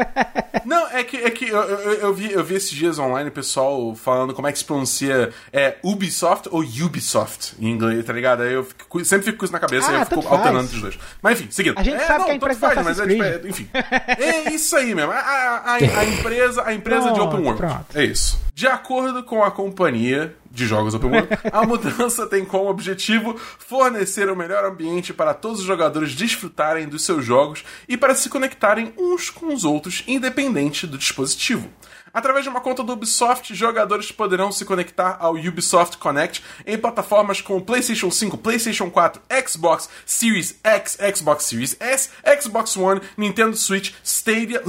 Não, 0.66 0.88
é 0.88 1.04
que, 1.04 1.18
é 1.18 1.30
que 1.30 1.48
eu, 1.48 1.62
eu, 1.62 1.94
eu, 2.00 2.14
vi, 2.16 2.32
eu 2.32 2.44
vi 2.44 2.56
esses 2.56 2.72
dias 2.72 2.98
online 2.98 3.30
o 3.30 3.32
pessoal 3.32 3.94
falando 3.94 4.34
como 4.34 4.48
é 4.48 4.52
que 4.52 4.58
se 4.58 4.66
pronuncia 4.66 5.32
é, 5.54 5.76
Ubisoft 5.84 6.50
ou 6.52 6.62
Ubisoft 6.62 7.54
em 7.60 7.70
inglês, 7.70 8.04
tá 8.04 8.12
ligado? 8.12 8.42
Aí 8.42 8.54
eu 8.54 8.64
fico, 8.64 9.06
sempre 9.06 9.26
fico 9.26 9.38
com 9.38 9.46
isso 9.46 9.54
na 9.54 9.60
cabeça 9.60 9.92
Ah, 9.92 9.98
e 9.98 10.00
eu 10.02 10.06
fico 10.08 10.22
faz. 10.24 10.34
alternando 10.34 10.64
entre 10.66 10.76
os 10.78 10.82
dois. 10.82 11.00
Mas 11.22 11.40
enfim, 11.40 11.52
seguindo. 11.52 11.78
A 11.78 11.84
gente 11.84 11.98
é, 12.02 12.08
sabe 12.08 12.20
não, 12.20 12.26
que 12.26 12.32
a 12.32 12.36
empresa 12.36 12.60
faz, 12.60 12.84
mas 12.84 13.00
é, 13.00 13.08
tipo, 13.08 13.24
é, 13.24 13.42
enfim. 13.48 13.70
É 14.18 14.52
isso 14.52 14.76
aí 14.76 14.96
mesmo. 14.96 15.12
A, 15.12 15.16
a, 15.20 15.74
a- 15.74 15.76
a 15.76 16.06
empresa, 16.10 16.64
a 16.66 16.74
empresa 16.74 17.10
de 17.12 17.14
Pronto, 17.20 17.28
Open 17.36 17.46
World. 17.46 17.62
pronto. 17.62 17.86
É 17.94 18.04
isso. 18.04 18.42
De 18.56 18.66
acordo 18.66 19.22
com 19.24 19.44
a 19.44 19.52
companhia 19.52 20.34
de 20.56 20.66
jogos 20.66 20.96
Open 20.96 21.12
World, 21.12 21.30
a 21.52 21.66
mudança 21.66 22.26
tem 22.26 22.46
como 22.46 22.70
objetivo 22.70 23.38
fornecer 23.38 24.30
o 24.30 24.36
melhor 24.36 24.64
ambiente 24.64 25.14
para 25.14 25.34
todos 25.34 25.60
os 25.60 25.66
jogadores 25.66 26.16
desfrutarem 26.16 26.88
dos 26.88 27.04
seus 27.04 27.24
jogos 27.24 27.64
e 27.88 27.98
para 27.98 28.16
se 28.16 28.30
conectarem 28.30 28.94
uns 28.98 29.30
com 29.30 29.54
os 29.54 29.66
outros, 29.66 30.04
independente 30.08 30.88
do 30.88 30.98
dispositivo. 30.98 31.70
Através 32.14 32.46
de 32.46 32.50
uma 32.50 32.62
conta 32.62 32.82
do 32.82 32.94
Ubisoft, 32.94 33.54
jogadores 33.54 34.10
poderão 34.10 34.50
se 34.50 34.64
conectar 34.64 35.18
ao 35.20 35.34
Ubisoft 35.34 35.98
Connect 35.98 36.42
em 36.66 36.78
plataformas 36.78 37.42
como 37.42 37.66
PlayStation 37.66 38.10
5, 38.10 38.38
PlayStation 38.38 38.90
4, 38.90 39.22
Xbox 39.46 39.90
Series 40.06 40.58
X, 40.64 40.98
Xbox 41.14 41.44
Series 41.44 41.76
S, 41.78 42.10
Xbox 42.42 42.78
One, 42.78 43.02
Nintendo 43.18 43.58
Switch, 43.58 43.92
Stadia, 44.02 44.64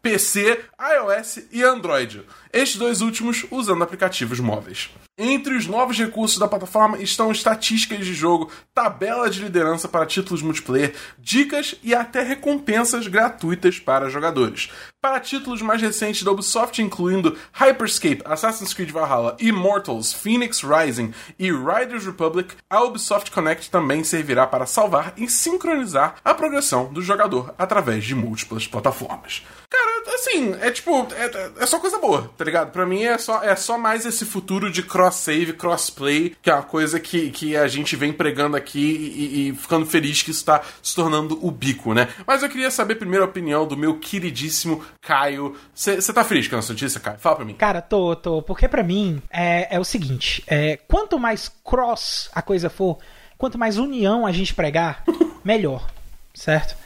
PC, 0.00 0.60
iOS 0.78 1.40
e 1.50 1.64
Android. 1.64 2.22
Estes 2.52 2.78
dois 2.78 3.00
últimos 3.00 3.44
usando 3.50 3.82
aplicativos 3.82 4.38
móveis. 4.38 4.90
Entre 5.16 5.54
os 5.54 5.68
novos 5.68 5.96
recursos 5.96 6.38
da 6.38 6.48
plataforma 6.48 6.98
estão 6.98 7.30
estatísticas 7.30 8.04
de 8.04 8.12
jogo, 8.12 8.50
tabela 8.74 9.30
de 9.30 9.44
liderança 9.44 9.86
para 9.86 10.04
títulos 10.06 10.42
multiplayer, 10.42 10.92
dicas 11.16 11.76
e 11.84 11.94
até 11.94 12.20
recompensas 12.20 13.06
gratuitas 13.06 13.78
para 13.78 14.10
jogadores. 14.10 14.72
Para 15.00 15.20
títulos 15.20 15.62
mais 15.62 15.80
recentes 15.80 16.24
da 16.24 16.32
Ubisoft, 16.32 16.82
incluindo 16.82 17.38
Hyperscape, 17.52 18.22
Assassin's 18.24 18.74
Creed 18.74 18.90
Valhalla, 18.90 19.36
Immortals, 19.38 20.12
Phoenix 20.12 20.62
Rising 20.64 21.14
e 21.38 21.52
Riders 21.52 22.04
Republic, 22.04 22.56
a 22.68 22.82
Ubisoft 22.82 23.30
Connect 23.30 23.70
também 23.70 24.02
servirá 24.02 24.48
para 24.48 24.66
salvar 24.66 25.14
e 25.16 25.30
sincronizar 25.30 26.16
a 26.24 26.34
progressão 26.34 26.92
do 26.92 27.00
jogador 27.00 27.54
através 27.56 28.04
de 28.04 28.16
múltiplas 28.16 28.66
plataformas. 28.66 29.44
Cara, 29.70 30.14
assim, 30.14 30.56
é 30.60 30.70
tipo, 30.70 31.06
é, 31.12 31.62
é 31.62 31.66
só 31.66 31.78
coisa 31.78 31.98
boa, 31.98 32.30
tá 32.36 32.44
ligado? 32.44 32.70
Pra 32.70 32.86
mim 32.86 33.02
é 33.02 33.18
só, 33.18 33.42
é 33.42 33.54
só 33.56 33.76
mais 33.76 34.06
esse 34.06 34.24
futuro 34.24 34.70
de 34.70 34.82
cross-save, 35.04 35.52
cross-play, 35.52 36.36
que 36.40 36.50
é 36.50 36.54
uma 36.54 36.62
coisa 36.62 36.98
que, 36.98 37.30
que 37.30 37.56
a 37.56 37.68
gente 37.68 37.94
vem 37.96 38.12
pregando 38.12 38.56
aqui 38.56 38.80
e, 38.80 39.48
e 39.48 39.54
ficando 39.54 39.84
feliz 39.84 40.22
que 40.22 40.30
isso 40.30 40.44
tá 40.44 40.62
se 40.82 40.94
tornando 40.94 41.38
o 41.44 41.50
bico, 41.50 41.92
né? 41.92 42.08
Mas 42.26 42.42
eu 42.42 42.48
queria 42.48 42.70
saber 42.70 42.94
primeiro 42.94 43.24
a 43.24 43.28
opinião 43.28 43.66
do 43.66 43.76
meu 43.76 43.98
queridíssimo 43.98 44.82
Caio. 45.02 45.56
Você 45.74 46.12
tá 46.12 46.24
feliz 46.24 46.48
com 46.48 46.56
essa 46.56 46.72
notícia, 46.72 47.00
Caio? 47.00 47.18
Fala 47.18 47.36
pra 47.36 47.44
mim. 47.44 47.54
Cara, 47.54 47.82
tô, 47.82 48.16
tô. 48.16 48.42
Porque 48.42 48.68
pra 48.68 48.82
mim 48.82 49.20
é, 49.30 49.76
é 49.76 49.78
o 49.78 49.84
seguinte: 49.84 50.42
é, 50.46 50.78
quanto 50.88 51.18
mais 51.18 51.50
cross 51.62 52.30
a 52.32 52.40
coisa 52.40 52.70
for, 52.70 52.98
quanto 53.36 53.58
mais 53.58 53.76
união 53.76 54.26
a 54.26 54.32
gente 54.32 54.54
pregar, 54.54 55.04
melhor. 55.44 55.86
Certo? 56.32 56.76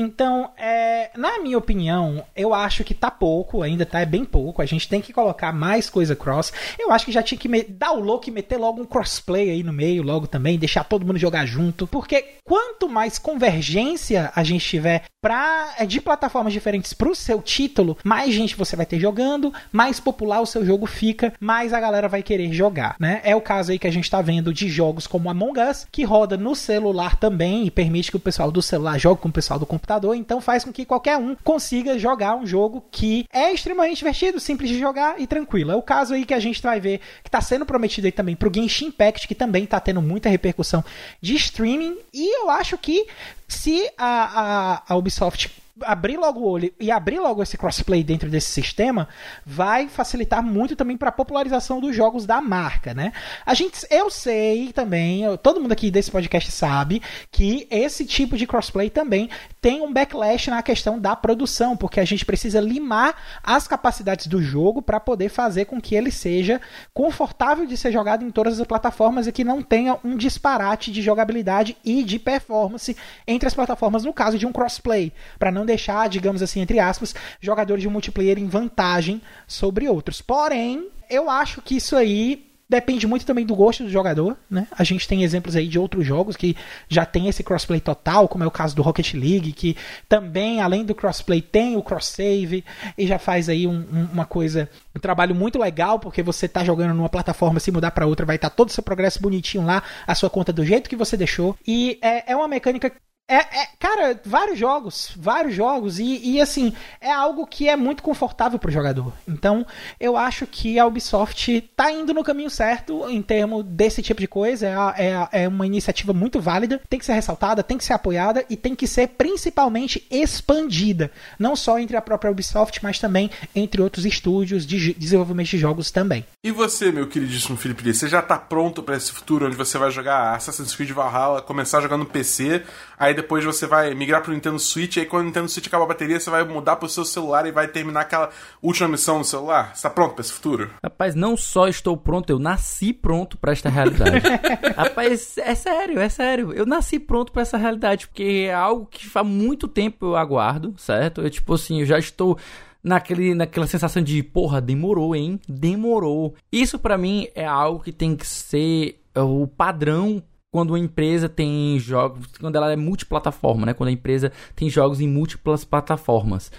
Então, 0.00 0.50
é, 0.56 1.10
na 1.16 1.40
minha 1.40 1.58
opinião, 1.58 2.24
eu 2.36 2.54
acho 2.54 2.84
que 2.84 2.94
tá 2.94 3.10
pouco, 3.10 3.62
ainda 3.62 3.84
tá 3.84 3.98
é 4.00 4.06
bem 4.06 4.24
pouco. 4.24 4.62
A 4.62 4.66
gente 4.66 4.88
tem 4.88 5.00
que 5.00 5.12
colocar 5.12 5.52
mais 5.52 5.90
coisa 5.90 6.14
cross. 6.14 6.52
Eu 6.78 6.92
acho 6.92 7.04
que 7.04 7.10
já 7.10 7.20
tinha 7.20 7.36
que 7.38 7.48
me- 7.48 7.64
dar 7.64 7.90
o 7.90 7.98
louco 8.00 8.28
e 8.28 8.32
meter 8.32 8.58
logo 8.58 8.80
um 8.80 8.84
crossplay 8.86 9.50
aí 9.50 9.64
no 9.64 9.72
meio, 9.72 10.04
logo 10.04 10.28
também, 10.28 10.56
deixar 10.56 10.84
todo 10.84 11.04
mundo 11.04 11.18
jogar 11.18 11.44
junto. 11.46 11.84
Porque 11.88 12.24
quanto 12.44 12.88
mais 12.88 13.18
convergência 13.18 14.30
a 14.36 14.44
gente 14.44 14.64
tiver 14.64 15.02
pra, 15.20 15.74
é, 15.78 15.84
de 15.84 16.00
plataformas 16.00 16.52
diferentes 16.52 16.92
pro 16.92 17.12
seu 17.14 17.42
título, 17.42 17.98
mais 18.04 18.32
gente 18.32 18.54
você 18.54 18.76
vai 18.76 18.86
ter 18.86 19.00
jogando, 19.00 19.52
mais 19.72 19.98
popular 19.98 20.40
o 20.40 20.46
seu 20.46 20.64
jogo 20.64 20.86
fica, 20.86 21.32
mais 21.40 21.72
a 21.72 21.80
galera 21.80 22.06
vai 22.08 22.22
querer 22.22 22.52
jogar, 22.52 22.94
né? 23.00 23.20
É 23.24 23.34
o 23.34 23.40
caso 23.40 23.72
aí 23.72 23.80
que 23.80 23.86
a 23.88 23.90
gente 23.90 24.08
tá 24.08 24.22
vendo 24.22 24.54
de 24.54 24.68
jogos 24.68 25.08
como 25.08 25.28
Among 25.28 25.58
Us, 25.60 25.88
que 25.90 26.04
roda 26.04 26.36
no 26.36 26.54
celular 26.54 27.16
também 27.16 27.66
e 27.66 27.70
permite 27.70 28.12
que 28.12 28.16
o 28.16 28.20
pessoal 28.20 28.52
do 28.52 28.62
celular 28.62 28.96
jogue 28.96 29.20
com 29.20 29.28
o 29.28 29.32
pessoal 29.32 29.58
do 29.58 29.66
computador, 29.66 29.87
então 30.14 30.40
faz 30.40 30.64
com 30.64 30.72
que 30.72 30.84
qualquer 30.84 31.16
um 31.16 31.34
consiga 31.34 31.98
jogar 31.98 32.36
um 32.36 32.46
jogo 32.46 32.84
que 32.90 33.26
é 33.32 33.52
extremamente 33.52 33.98
divertido, 33.98 34.40
simples 34.40 34.70
de 34.70 34.78
jogar 34.78 35.20
e 35.20 35.26
tranquilo. 35.26 35.72
É 35.72 35.76
o 35.76 35.82
caso 35.82 36.14
aí 36.14 36.24
que 36.24 36.34
a 36.34 36.40
gente 36.40 36.62
vai 36.62 36.80
ver 36.80 37.00
que 37.22 37.30
tá 37.30 37.40
sendo 37.40 37.64
prometido 37.64 38.06
aí 38.06 38.12
também 38.12 38.36
pro 38.36 38.52
Genshin 38.52 38.86
Impact, 38.86 39.26
que 39.26 39.34
também 39.34 39.66
tá 39.66 39.80
tendo 39.80 40.02
muita 40.02 40.28
repercussão 40.28 40.84
de 41.20 41.34
streaming, 41.36 41.96
e 42.12 42.42
eu 42.42 42.50
acho 42.50 42.76
que 42.76 43.06
se 43.48 43.90
a, 43.96 44.82
a, 44.86 44.92
a 44.92 44.96
Ubisoft 44.96 45.50
abrir 45.82 46.16
logo 46.16 46.40
o 46.40 46.48
olho 46.48 46.72
e 46.80 46.90
abrir 46.90 47.20
logo 47.20 47.40
esse 47.40 47.56
crossplay 47.56 48.02
dentro 48.02 48.28
desse 48.28 48.50
sistema 48.50 49.08
vai 49.46 49.86
facilitar 49.88 50.42
muito 50.42 50.74
também 50.74 50.96
para 50.96 51.08
a 51.10 51.12
popularização 51.12 51.80
dos 51.80 51.94
jogos 51.94 52.26
da 52.26 52.40
marca, 52.40 52.92
né? 52.92 53.12
A 53.46 53.54
gente, 53.54 53.86
eu 53.88 54.10
sei 54.10 54.72
também, 54.72 55.22
eu- 55.22 55.38
todo 55.38 55.60
mundo 55.60 55.70
aqui 55.70 55.88
desse 55.88 56.10
podcast 56.10 56.50
sabe 56.50 57.00
que 57.30 57.68
esse 57.70 58.04
tipo 58.04 58.36
de 58.36 58.44
crossplay 58.44 58.90
também 58.90 59.30
tem 59.60 59.80
um 59.80 59.92
backlash 59.92 60.48
na 60.50 60.62
questão 60.64 60.98
da 60.98 61.14
produção, 61.14 61.76
porque 61.76 62.00
a 62.00 62.04
gente 62.04 62.24
precisa 62.24 62.60
limar 62.60 63.14
as 63.42 63.68
capacidades 63.68 64.26
do 64.26 64.42
jogo 64.42 64.82
para 64.82 64.98
poder 64.98 65.28
fazer 65.28 65.66
com 65.66 65.80
que 65.80 65.94
ele 65.94 66.10
seja 66.10 66.60
confortável 66.92 67.66
de 67.66 67.76
ser 67.76 67.92
jogado 67.92 68.24
em 68.24 68.30
todas 68.32 68.58
as 68.60 68.66
plataformas 68.66 69.28
e 69.28 69.32
que 69.32 69.44
não 69.44 69.62
tenha 69.62 69.96
um 70.02 70.16
disparate 70.16 70.90
de 70.90 71.02
jogabilidade 71.02 71.76
e 71.84 72.02
de 72.02 72.18
performance 72.18 72.96
entre 73.38 73.46
as 73.46 73.54
plataformas 73.54 74.04
no 74.04 74.12
caso 74.12 74.38
de 74.38 74.44
um 74.46 74.52
crossplay, 74.52 75.12
para 75.38 75.52
não 75.52 75.64
deixar, 75.64 76.08
digamos 76.08 76.42
assim, 76.42 76.60
entre 76.60 76.78
aspas, 76.78 77.14
jogadores 77.40 77.82
de 77.82 77.88
multiplayer 77.88 78.38
em 78.38 78.46
vantagem 78.48 79.22
sobre 79.46 79.88
outros. 79.88 80.20
Porém, 80.20 80.88
eu 81.08 81.30
acho 81.30 81.62
que 81.62 81.76
isso 81.76 81.96
aí 81.96 82.44
depende 82.70 83.06
muito 83.06 83.24
também 83.24 83.46
do 83.46 83.56
gosto 83.56 83.82
do 83.82 83.88
jogador, 83.88 84.36
né? 84.50 84.66
A 84.72 84.84
gente 84.84 85.08
tem 85.08 85.22
exemplos 85.24 85.56
aí 85.56 85.66
de 85.66 85.78
outros 85.78 86.04
jogos 86.06 86.36
que 86.36 86.54
já 86.86 87.06
tem 87.06 87.26
esse 87.26 87.42
crossplay 87.42 87.80
total, 87.80 88.28
como 88.28 88.44
é 88.44 88.46
o 88.46 88.50
caso 88.50 88.76
do 88.76 88.82
Rocket 88.82 89.14
League, 89.14 89.52
que 89.52 89.74
também, 90.06 90.60
além 90.60 90.84
do 90.84 90.94
crossplay, 90.94 91.40
tem 91.40 91.76
o 91.78 91.82
cross-save 91.82 92.62
e 92.98 93.06
já 93.06 93.18
faz 93.18 93.48
aí 93.48 93.66
um- 93.66 93.86
um- 93.90 94.08
uma 94.12 94.26
coisa, 94.26 94.68
um 94.94 95.00
trabalho 95.00 95.34
muito 95.34 95.58
legal, 95.58 95.98
porque 95.98 96.22
você 96.22 96.46
tá 96.46 96.62
jogando 96.62 96.92
numa 96.92 97.08
plataforma, 97.08 97.58
se 97.58 97.72
mudar 97.72 97.90
para 97.92 98.06
outra, 98.06 98.26
vai 98.26 98.36
estar 98.36 98.50
todo 98.50 98.68
o 98.68 98.72
seu 98.72 98.82
progresso 98.82 99.22
bonitinho 99.22 99.64
lá, 99.64 99.82
a 100.06 100.14
sua 100.14 100.28
conta 100.28 100.52
do 100.52 100.62
jeito 100.62 100.90
que 100.90 100.96
você 100.96 101.16
deixou. 101.16 101.56
E 101.66 101.98
é, 102.02 102.32
é 102.32 102.36
uma 102.36 102.46
mecânica 102.48 102.92
é, 103.28 103.36
é- 103.36 103.68
cara, 103.78 104.20
vários 104.24 104.58
jogos, 104.58 105.12
vários 105.16 105.54
jogos, 105.54 105.98
e, 105.98 106.20
e, 106.32 106.40
assim, 106.40 106.72
é 107.00 107.12
algo 107.12 107.46
que 107.46 107.68
é 107.68 107.76
muito 107.76 108.02
confortável 108.02 108.58
pro 108.58 108.70
jogador. 108.72 109.12
Então, 109.28 109.66
eu 110.00 110.16
acho 110.16 110.46
que 110.46 110.78
a 110.78 110.86
Ubisoft 110.86 111.60
tá 111.76 111.92
indo 111.92 112.14
no 112.14 112.24
caminho 112.24 112.48
certo 112.50 113.08
em 113.08 113.20
termos 113.22 113.64
desse 113.64 114.00
tipo 114.02 114.20
de 114.20 114.26
coisa. 114.26 114.66
É, 114.66 114.74
a- 114.74 114.94
é, 114.96 115.14
a- 115.14 115.28
é 115.32 115.48
uma 115.48 115.66
iniciativa 115.66 116.12
muito 116.12 116.40
válida, 116.40 116.80
tem 116.88 116.98
que 116.98 117.04
ser 117.04 117.12
ressaltada, 117.12 117.62
tem 117.62 117.76
que 117.78 117.84
ser 117.84 117.92
apoiada 117.92 118.44
e 118.48 118.56
tem 118.56 118.74
que 118.74 118.86
ser 118.86 119.08
principalmente 119.08 120.06
expandida. 120.10 121.10
Não 121.38 121.54
só 121.54 121.78
entre 121.78 121.96
a 121.96 122.02
própria 122.02 122.30
Ubisoft, 122.30 122.82
mas 122.82 122.98
também 122.98 123.30
entre 123.54 123.82
outros 123.82 124.04
estúdios 124.06 124.66
de 124.66 124.94
desenvolvimento 124.94 125.48
de 125.48 125.58
jogos 125.58 125.90
também. 125.90 126.24
E 126.42 126.50
você, 126.50 126.90
meu 126.90 127.06
queridíssimo 127.06 127.56
Felipe 127.56 127.82
Lee, 127.84 127.92
você 127.94 128.08
já 128.08 128.22
tá 128.22 128.38
pronto 128.38 128.82
pra 128.82 128.96
esse 128.96 129.12
futuro 129.12 129.46
onde 129.46 129.56
você 129.56 129.76
vai 129.76 129.90
jogar 129.90 130.34
Assassin's 130.34 130.74
Creed 130.74 130.90
Valhalla, 130.90 131.42
começar 131.42 131.80
jogando 131.80 132.00
no 132.00 132.06
PC, 132.06 132.62
aí 132.98 133.14
depois 133.18 133.44
você 133.44 133.66
vai 133.66 133.94
migrar 133.94 134.22
pro 134.22 134.32
Nintendo 134.32 134.60
Switch, 134.60 134.96
aí 134.96 135.04
quando 135.04 135.22
o 135.22 135.26
Nintendo 135.26 135.48
Switch 135.48 135.66
acabar 135.66 135.84
a 135.84 135.88
bateria, 135.88 136.20
você 136.20 136.30
vai 136.30 136.44
mudar 136.44 136.76
pro 136.76 136.88
seu 136.88 137.04
celular 137.04 137.46
e 137.46 137.50
vai 137.50 137.66
terminar 137.66 138.02
aquela 138.02 138.30
última 138.62 138.88
missão 138.88 139.18
no 139.18 139.24
celular? 139.24 139.74
Você 139.74 139.82
tá 139.82 139.90
pronto 139.90 140.14
pra 140.14 140.22
esse 140.22 140.32
futuro? 140.32 140.70
Rapaz, 140.82 141.16
não 141.16 141.36
só 141.36 141.66
estou 141.66 141.96
pronto, 141.96 142.30
eu 142.30 142.38
nasci 142.38 142.92
pronto 142.92 143.36
pra 143.36 143.50
esta 143.50 143.68
realidade. 143.68 144.22
Rapaz, 144.76 145.36
é 145.38 145.54
sério, 145.56 145.98
é 145.98 146.08
sério. 146.08 146.52
Eu 146.52 146.64
nasci 146.64 147.00
pronto 147.00 147.32
pra 147.32 147.42
essa 147.42 147.56
realidade, 147.56 148.06
porque 148.06 148.46
é 148.48 148.54
algo 148.54 148.86
que 148.86 149.10
há 149.12 149.24
muito 149.24 149.66
tempo 149.66 150.06
eu 150.06 150.16
aguardo, 150.16 150.74
certo? 150.78 151.20
Eu, 151.20 151.30
tipo 151.30 151.54
assim, 151.54 151.80
eu 151.80 151.86
já 151.86 151.98
estou 151.98 152.38
naquele, 152.84 153.34
naquela 153.34 153.66
sensação 153.66 154.00
de, 154.00 154.22
porra, 154.22 154.60
demorou, 154.60 155.16
hein? 155.16 155.40
Demorou. 155.48 156.36
Isso 156.52 156.78
para 156.78 156.96
mim 156.96 157.26
é 157.34 157.44
algo 157.44 157.82
que 157.82 157.90
tem 157.90 158.14
que 158.14 158.26
ser 158.26 159.00
o 159.16 159.48
padrão 159.48 160.22
quando 160.50 160.70
uma 160.70 160.78
empresa 160.78 161.28
tem 161.28 161.78
jogos, 161.78 162.26
quando 162.40 162.56
ela 162.56 162.72
é 162.72 162.76
multiplataforma, 162.76 163.66
né? 163.66 163.74
Quando 163.74 163.88
a 163.88 163.92
empresa 163.92 164.32
tem 164.54 164.70
jogos 164.70 165.00
em 165.00 165.08
múltiplas 165.08 165.64
plataformas. 165.64 166.50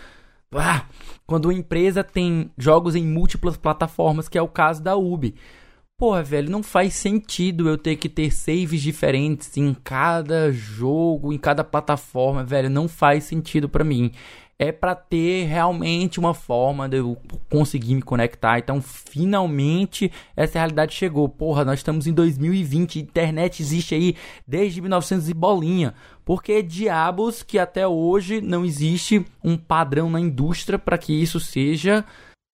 Ah, 0.52 0.86
quando 1.28 1.46
uma 1.46 1.54
empresa 1.54 2.04
tem 2.04 2.52
jogos 2.58 2.96
em 2.96 3.06
múltiplas 3.06 3.58
plataformas, 3.58 4.28
que 4.28 4.38
é 4.38 4.42
o 4.42 4.48
caso 4.48 4.82
da 4.82 4.96
Ubi. 4.96 5.36
Porra, 5.98 6.24
velho, 6.24 6.50
não 6.50 6.64
faz 6.64 6.94
sentido 6.96 7.68
eu 7.68 7.78
ter 7.78 7.98
que 7.98 8.08
ter 8.08 8.32
saves 8.32 8.82
diferentes 8.82 9.58
em 9.58 9.74
cada 9.74 10.52
jogo, 10.52 11.34
em 11.34 11.38
cada 11.38 11.64
plataforma, 11.64 12.44
velho, 12.44 12.70
não 12.70 12.88
faz 12.88 13.26
sentido 13.26 13.68
para 13.68 13.84
mim 13.84 14.12
é 14.60 14.74
para 14.74 14.93
ter 14.93 15.45
realmente 15.45 16.20
uma 16.20 16.34
forma 16.34 16.89
de 16.89 16.97
eu 16.97 17.18
conseguir 17.49 17.95
me 17.95 18.01
conectar. 18.01 18.60
Então, 18.60 18.82
finalmente, 18.82 20.12
essa 20.36 20.60
realidade 20.60 20.93
chegou. 20.93 21.30
Porra, 21.30 21.64
nós 21.64 21.80
estamos 21.80 22.05
em 22.05 22.14
2020, 22.14 22.99
internet 22.99 23.62
existe 23.62 23.95
aí 23.95 24.16
desde 24.45 24.82
1900 24.82 25.30
e 25.30 25.34
bolinha. 25.34 25.93
Porque 26.26 26.62
diabos 26.62 27.41
que 27.41 27.57
até 27.57 27.88
hoje 27.88 28.41
não 28.41 28.66
existe 28.66 29.26
um 29.41 29.55
padrão 29.55 30.10
na 30.10 30.20
indústria 30.20 30.78
para 30.78 30.97
que 30.97 31.14
isso 31.14 31.39
seja 31.39 32.05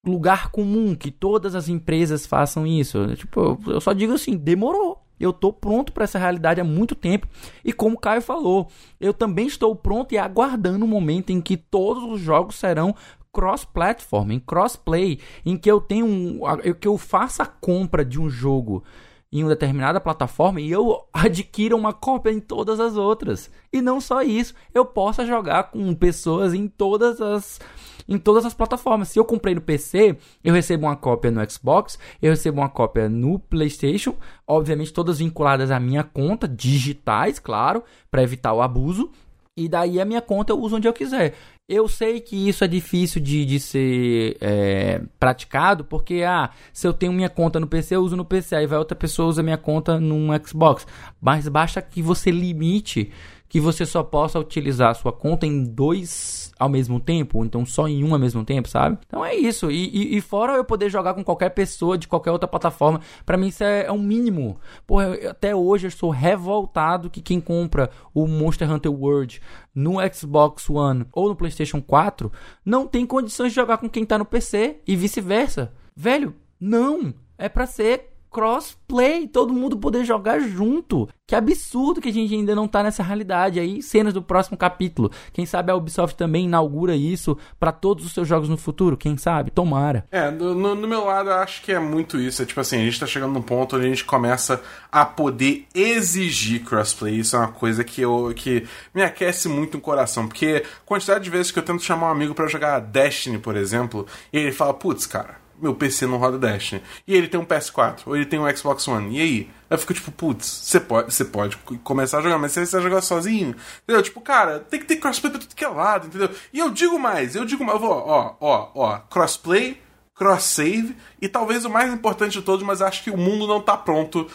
lugar 0.05 0.51
comum, 0.51 0.93
que 0.93 1.09
todas 1.09 1.55
as 1.55 1.67
empresas 1.67 2.27
façam 2.27 2.67
isso. 2.67 3.15
Tipo, 3.15 3.59
eu 3.65 3.81
só 3.81 3.91
digo 3.91 4.13
assim, 4.13 4.37
demorou. 4.37 5.04
Eu 5.19 5.29
estou 5.29 5.51
pronto 5.53 5.93
para 5.93 6.03
essa 6.03 6.19
realidade 6.19 6.61
há 6.61 6.63
muito 6.63 6.95
tempo. 6.95 7.27
E 7.63 7.71
como 7.71 7.95
o 7.95 7.99
Caio 7.99 8.21
falou, 8.21 8.67
eu 8.99 9.13
também 9.13 9.47
estou 9.47 9.75
pronto 9.75 10.13
e 10.13 10.17
aguardando 10.17 10.85
o 10.85 10.87
momento 10.87 11.31
em 11.31 11.41
que 11.41 11.57
todos 11.57 12.03
os 12.03 12.19
jogos 12.19 12.55
serão 12.55 12.95
cross-platform, 13.31 14.31
em 14.31 14.39
cross-play, 14.39 15.19
em 15.45 15.57
que 15.57 15.69
eu 15.69 15.81
tenho 15.81 16.05
um, 16.05 16.39
que 16.79 16.87
eu 16.87 16.97
faça 16.97 17.43
a 17.43 17.47
compra 17.47 18.05
de 18.05 18.19
um 18.19 18.29
jogo 18.29 18.83
em 19.31 19.43
uma 19.43 19.49
determinada 19.49 19.99
plataforma 19.99 20.61
e 20.61 20.71
eu 20.71 21.03
adquira 21.11 21.75
uma 21.75 21.91
cópia 21.91 22.31
em 22.31 22.39
todas 22.39 22.79
as 22.79 22.95
outras. 22.95 23.51
E 23.73 23.81
não 23.81 23.99
só 23.99 24.21
isso, 24.21 24.53
eu 24.73 24.85
possa 24.85 25.25
jogar 25.25 25.65
com 25.65 25.93
pessoas 25.93 26.53
em 26.53 26.67
todas 26.67 27.21
as 27.21 27.59
em 28.07 28.17
todas 28.17 28.45
as 28.45 28.53
plataformas. 28.53 29.09
Se 29.09 29.19
eu 29.19 29.25
comprei 29.25 29.55
no 29.55 29.61
PC, 29.61 30.17
eu 30.43 30.53
recebo 30.53 30.85
uma 30.85 30.95
cópia 30.95 31.31
no 31.31 31.49
Xbox, 31.49 31.97
eu 32.21 32.31
recebo 32.31 32.61
uma 32.61 32.69
cópia 32.69 33.09
no 33.09 33.39
PlayStation, 33.39 34.15
obviamente 34.47 34.93
todas 34.93 35.19
vinculadas 35.19 35.71
à 35.71 35.79
minha 35.79 36.03
conta, 36.03 36.47
digitais, 36.47 37.39
claro, 37.39 37.83
para 38.09 38.23
evitar 38.23 38.53
o 38.53 38.61
abuso. 38.61 39.11
E 39.57 39.69
daí 39.69 40.01
a 40.01 40.05
minha 40.05 40.21
conta 40.21 40.51
eu 40.51 40.59
uso 40.59 40.75
onde 40.75 40.87
eu 40.87 40.91
quiser. 40.91 41.33
Eu 41.67 41.87
sei 41.87 42.19
que 42.19 42.47
isso 42.47 42.63
é 42.63 42.67
difícil 42.67 43.21
de, 43.21 43.45
de 43.45 43.57
ser 43.57 44.37
é, 44.41 45.01
praticado, 45.17 45.85
porque 45.85 46.23
ah, 46.27 46.51
se 46.73 46.85
eu 46.85 46.93
tenho 46.93 47.13
minha 47.13 47.29
conta 47.29 47.57
no 47.57 47.65
PC, 47.65 47.95
eu 47.95 48.01
uso 48.01 48.17
no 48.17 48.25
PC, 48.25 48.55
aí 48.55 48.67
vai 48.67 48.77
outra 48.77 48.97
pessoa 48.97 49.29
usa 49.29 49.41
minha 49.41 49.57
conta 49.57 49.97
no 49.97 50.27
Xbox. 50.45 50.85
Mas 51.21 51.47
basta 51.47 51.81
que 51.81 52.01
você 52.01 52.31
limite 52.31 53.11
que 53.47 53.59
você 53.59 53.85
só 53.85 54.03
possa 54.03 54.39
utilizar 54.39 54.89
a 54.89 54.93
sua 54.93 55.11
conta 55.11 55.45
em 55.45 55.63
dois 55.63 56.51
ao 56.57 56.69
mesmo 56.69 56.99
tempo, 56.99 57.37
ou 57.37 57.45
então 57.45 57.65
só 57.65 57.87
em 57.87 58.03
um 58.03 58.13
ao 58.13 58.19
mesmo 58.19 58.43
tempo, 58.43 58.67
sabe? 58.67 58.97
Então 59.05 59.23
é 59.23 59.35
isso. 59.35 59.69
E, 59.69 59.89
e, 59.89 60.17
e 60.17 60.21
fora 60.21 60.53
eu 60.53 60.63
poder 60.63 60.89
jogar 60.89 61.13
com 61.13 61.23
qualquer 61.23 61.49
pessoa 61.49 61.97
de 61.97 62.07
qualquer 62.07 62.31
outra 62.31 62.47
plataforma, 62.47 63.01
para 63.25 63.37
mim 63.37 63.47
isso 63.47 63.63
é, 63.63 63.85
é 63.85 63.91
um 63.91 64.01
mínimo. 64.01 64.57
Porra, 64.87 65.05
eu, 65.05 65.29
até 65.29 65.55
hoje 65.55 65.87
eu 65.87 65.91
sou 65.91 66.09
revoltado 66.09 67.09
que 67.09 67.21
quem 67.21 67.39
compra 67.39 67.89
o 68.13 68.27
Monster 68.27 68.71
Hunter 68.71 68.91
World 68.91 69.41
no 69.73 69.95
Xbox 70.13 70.69
One 70.69 71.05
ou 71.11 71.29
no 71.29 71.35
PlayStation 71.35 71.81
4 71.81 72.31
não 72.63 72.87
tem 72.87 73.05
condições 73.05 73.49
de 73.49 73.55
jogar 73.55 73.77
com 73.77 73.89
quem 73.89 74.05
tá 74.05 74.17
no 74.17 74.25
PC 74.25 74.77
e 74.87 74.95
vice-versa. 74.95 75.71
Velho, 75.95 76.35
não. 76.59 77.13
É 77.37 77.49
para 77.49 77.65
ser 77.65 78.14
crossplay, 78.35 79.29
todo 79.29 79.53
mundo 79.53 79.77
poder 79.77 80.03
jogar 80.03 80.41
junto. 80.41 81.07
Que 81.25 81.33
absurdo 81.33 82.01
que 82.01 82.09
a 82.09 82.13
gente 82.13 82.35
ainda 82.35 82.53
não 82.53 82.67
tá 82.67 82.83
nessa 82.83 83.01
realidade 83.01 83.61
aí. 83.61 83.81
Cenas 83.81 84.13
do 84.13 84.21
próximo 84.21 84.57
capítulo. 84.57 85.09
Quem 85.31 85.45
sabe 85.45 85.71
a 85.71 85.75
Ubisoft 85.75 86.17
também 86.17 86.43
inaugura 86.43 86.97
isso 86.97 87.37
para 87.57 87.71
todos 87.71 88.05
os 88.05 88.11
seus 88.13 88.27
jogos 88.27 88.49
no 88.49 88.57
futuro? 88.57 88.97
Quem 88.97 89.15
sabe? 89.15 89.51
Tomara. 89.51 90.05
É, 90.11 90.29
no, 90.29 90.53
no, 90.53 90.87
meu 90.87 91.05
lado 91.05 91.29
eu 91.29 91.35
acho 91.35 91.61
que 91.61 91.71
é 91.71 91.79
muito 91.79 92.19
isso. 92.19 92.41
É 92.41 92.45
tipo 92.45 92.59
assim, 92.59 92.75
a 92.75 92.83
gente 92.83 92.99
tá 92.99 93.07
chegando 93.07 93.31
num 93.31 93.41
ponto 93.41 93.77
onde 93.77 93.85
a 93.85 93.89
gente 93.89 94.03
começa 94.03 94.61
a 94.91 95.05
poder 95.05 95.65
exigir 95.73 96.65
crossplay. 96.65 97.17
Isso 97.17 97.37
é 97.37 97.39
uma 97.39 97.47
coisa 97.53 97.85
que 97.85 98.01
eu 98.01 98.33
que 98.35 98.67
me 98.93 99.01
aquece 99.01 99.47
muito 99.47 99.77
no 99.77 99.81
coração. 99.81 100.27
Porque 100.27 100.65
quantidade 100.85 101.23
de 101.23 101.29
vezes 101.29 101.51
que 101.53 101.57
eu 101.57 101.63
tento 101.63 101.81
chamar 101.81 102.09
um 102.09 102.11
amigo 102.11 102.35
para 102.35 102.47
jogar 102.47 102.79
Destiny, 102.81 103.39
por 103.39 103.55
exemplo, 103.55 104.05
e 104.33 104.39
ele 104.39 104.51
fala, 104.51 104.73
putz, 104.73 105.07
cara 105.07 105.44
meu 105.61 105.73
PC 105.73 106.05
não 106.05 106.17
roda 106.17 106.37
Destiny. 106.37 106.81
E 107.07 107.15
ele 107.15 107.27
tem 107.27 107.39
um 107.39 107.45
PS4, 107.45 108.01
ou 108.05 108.15
ele 108.15 108.25
tem 108.25 108.39
um 108.39 108.55
Xbox 108.55 108.87
One. 108.87 109.17
E 109.17 109.21
aí? 109.21 109.49
Eu 109.69 109.77
fico 109.77 109.93
tipo, 109.93 110.11
putz, 110.11 110.45
você 110.45 110.79
pode, 110.79 111.13
você 111.13 111.25
pode 111.25 111.57
começar 111.83 112.19
a 112.19 112.21
jogar, 112.21 112.37
mas 112.37 112.51
você 112.51 112.65
vai 112.65 112.81
jogar 112.81 113.01
sozinho. 113.01 113.55
Entendeu? 113.83 114.03
Tipo, 114.03 114.21
cara, 114.21 114.59
tem 114.59 114.79
que 114.79 114.85
ter 114.85 114.97
crossplay 114.97 115.31
pra 115.31 115.39
tudo 115.39 115.55
que 115.55 115.65
é 115.65 115.67
lado, 115.67 116.07
entendeu? 116.07 116.29
E 116.53 116.59
eu 116.59 116.69
digo 116.69 116.99
mais, 116.99 117.35
eu 117.35 117.45
digo 117.45 117.63
mais, 117.63 117.75
eu 117.75 117.87
vou, 117.87 117.91
ó, 117.91 118.35
ó, 118.39 118.69
ó, 118.75 118.97
crossplay, 119.09 119.81
cross-save 120.15 120.95
e 121.21 121.27
talvez 121.27 121.65
o 121.65 121.69
mais 121.69 121.91
importante 121.91 122.33
de 122.33 122.41
todos, 122.41 122.65
mas 122.65 122.81
acho 122.81 123.03
que 123.03 123.11
o 123.11 123.17
mundo 123.17 123.45
não 123.47 123.59
tá 123.59 123.75
pronto 123.75 124.27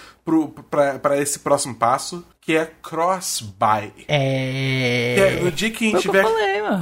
para 1.01 1.19
esse 1.19 1.39
próximo 1.39 1.75
passo, 1.75 2.25
que 2.41 2.57
é 2.57 2.71
cross-buy. 2.83 3.93
É... 4.07 5.17
é... 5.17 5.41
No 5.41 5.51
dia 5.51 5.71
que 5.71 5.89
a 5.89 5.91
gente 5.91 6.03
tiver 6.03 6.25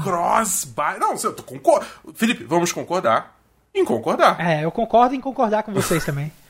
cross-buy... 0.02 0.98
Não, 0.98 1.14
eu 1.14 1.32
tô 1.32 1.42
concor... 1.42 1.84
Felipe, 2.14 2.44
vamos 2.44 2.72
concordar 2.72 3.37
em 3.74 3.84
concordar. 3.84 4.40
É, 4.40 4.64
eu 4.64 4.70
concordo 4.70 5.14
em 5.14 5.20
concordar 5.20 5.62
com 5.62 5.72
vocês 5.72 6.04
também. 6.04 6.32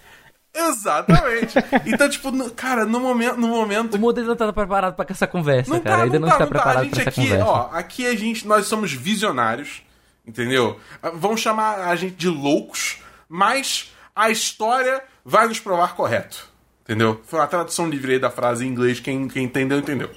Exatamente. 0.54 1.54
Então, 1.86 2.08
tipo, 2.08 2.30
no, 2.30 2.50
cara, 2.50 2.84
no 2.84 2.98
momento, 2.98 3.36
no 3.36 3.48
momento. 3.48 3.94
O 3.94 3.98
modelo 3.98 4.28
não 4.28 4.36
tá 4.36 4.52
preparado 4.52 4.94
para 4.94 5.06
essa 5.10 5.26
conversa, 5.26 5.70
não 5.70 5.80
cara. 5.80 5.98
Tá, 5.98 6.02
Ainda 6.04 6.18
não, 6.18 6.28
não 6.28 6.28
tá, 6.28 6.44
está 6.44 6.44
não 6.44 6.50
preparado 6.50 6.84
tá. 6.84 6.90
para 6.90 7.00
essa 7.00 7.10
aqui, 7.10 7.22
conversa. 7.22 7.44
Ó, 7.44 7.70
aqui 7.72 8.06
a 8.06 8.16
gente, 8.16 8.46
nós 8.46 8.66
somos 8.66 8.92
visionários, 8.92 9.82
entendeu? 10.26 10.80
Vão 11.14 11.36
chamar 11.36 11.88
a 11.88 11.94
gente 11.94 12.16
de 12.16 12.28
loucos, 12.28 12.98
mas 13.28 13.92
a 14.16 14.30
história 14.30 15.02
vai 15.24 15.46
nos 15.46 15.60
provar 15.60 15.94
correto. 15.94 16.48
Entendeu? 16.82 17.20
Foi 17.24 17.38
uma 17.38 17.46
tradução 17.46 17.88
livre 17.88 18.12
aí 18.12 18.18
da 18.18 18.30
frase 18.30 18.64
em 18.64 18.68
inglês, 18.68 18.98
quem, 18.98 19.28
quem 19.28 19.44
entendeu, 19.44 19.78
entendeu. 19.78 20.10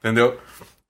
Entendeu? 0.00 0.38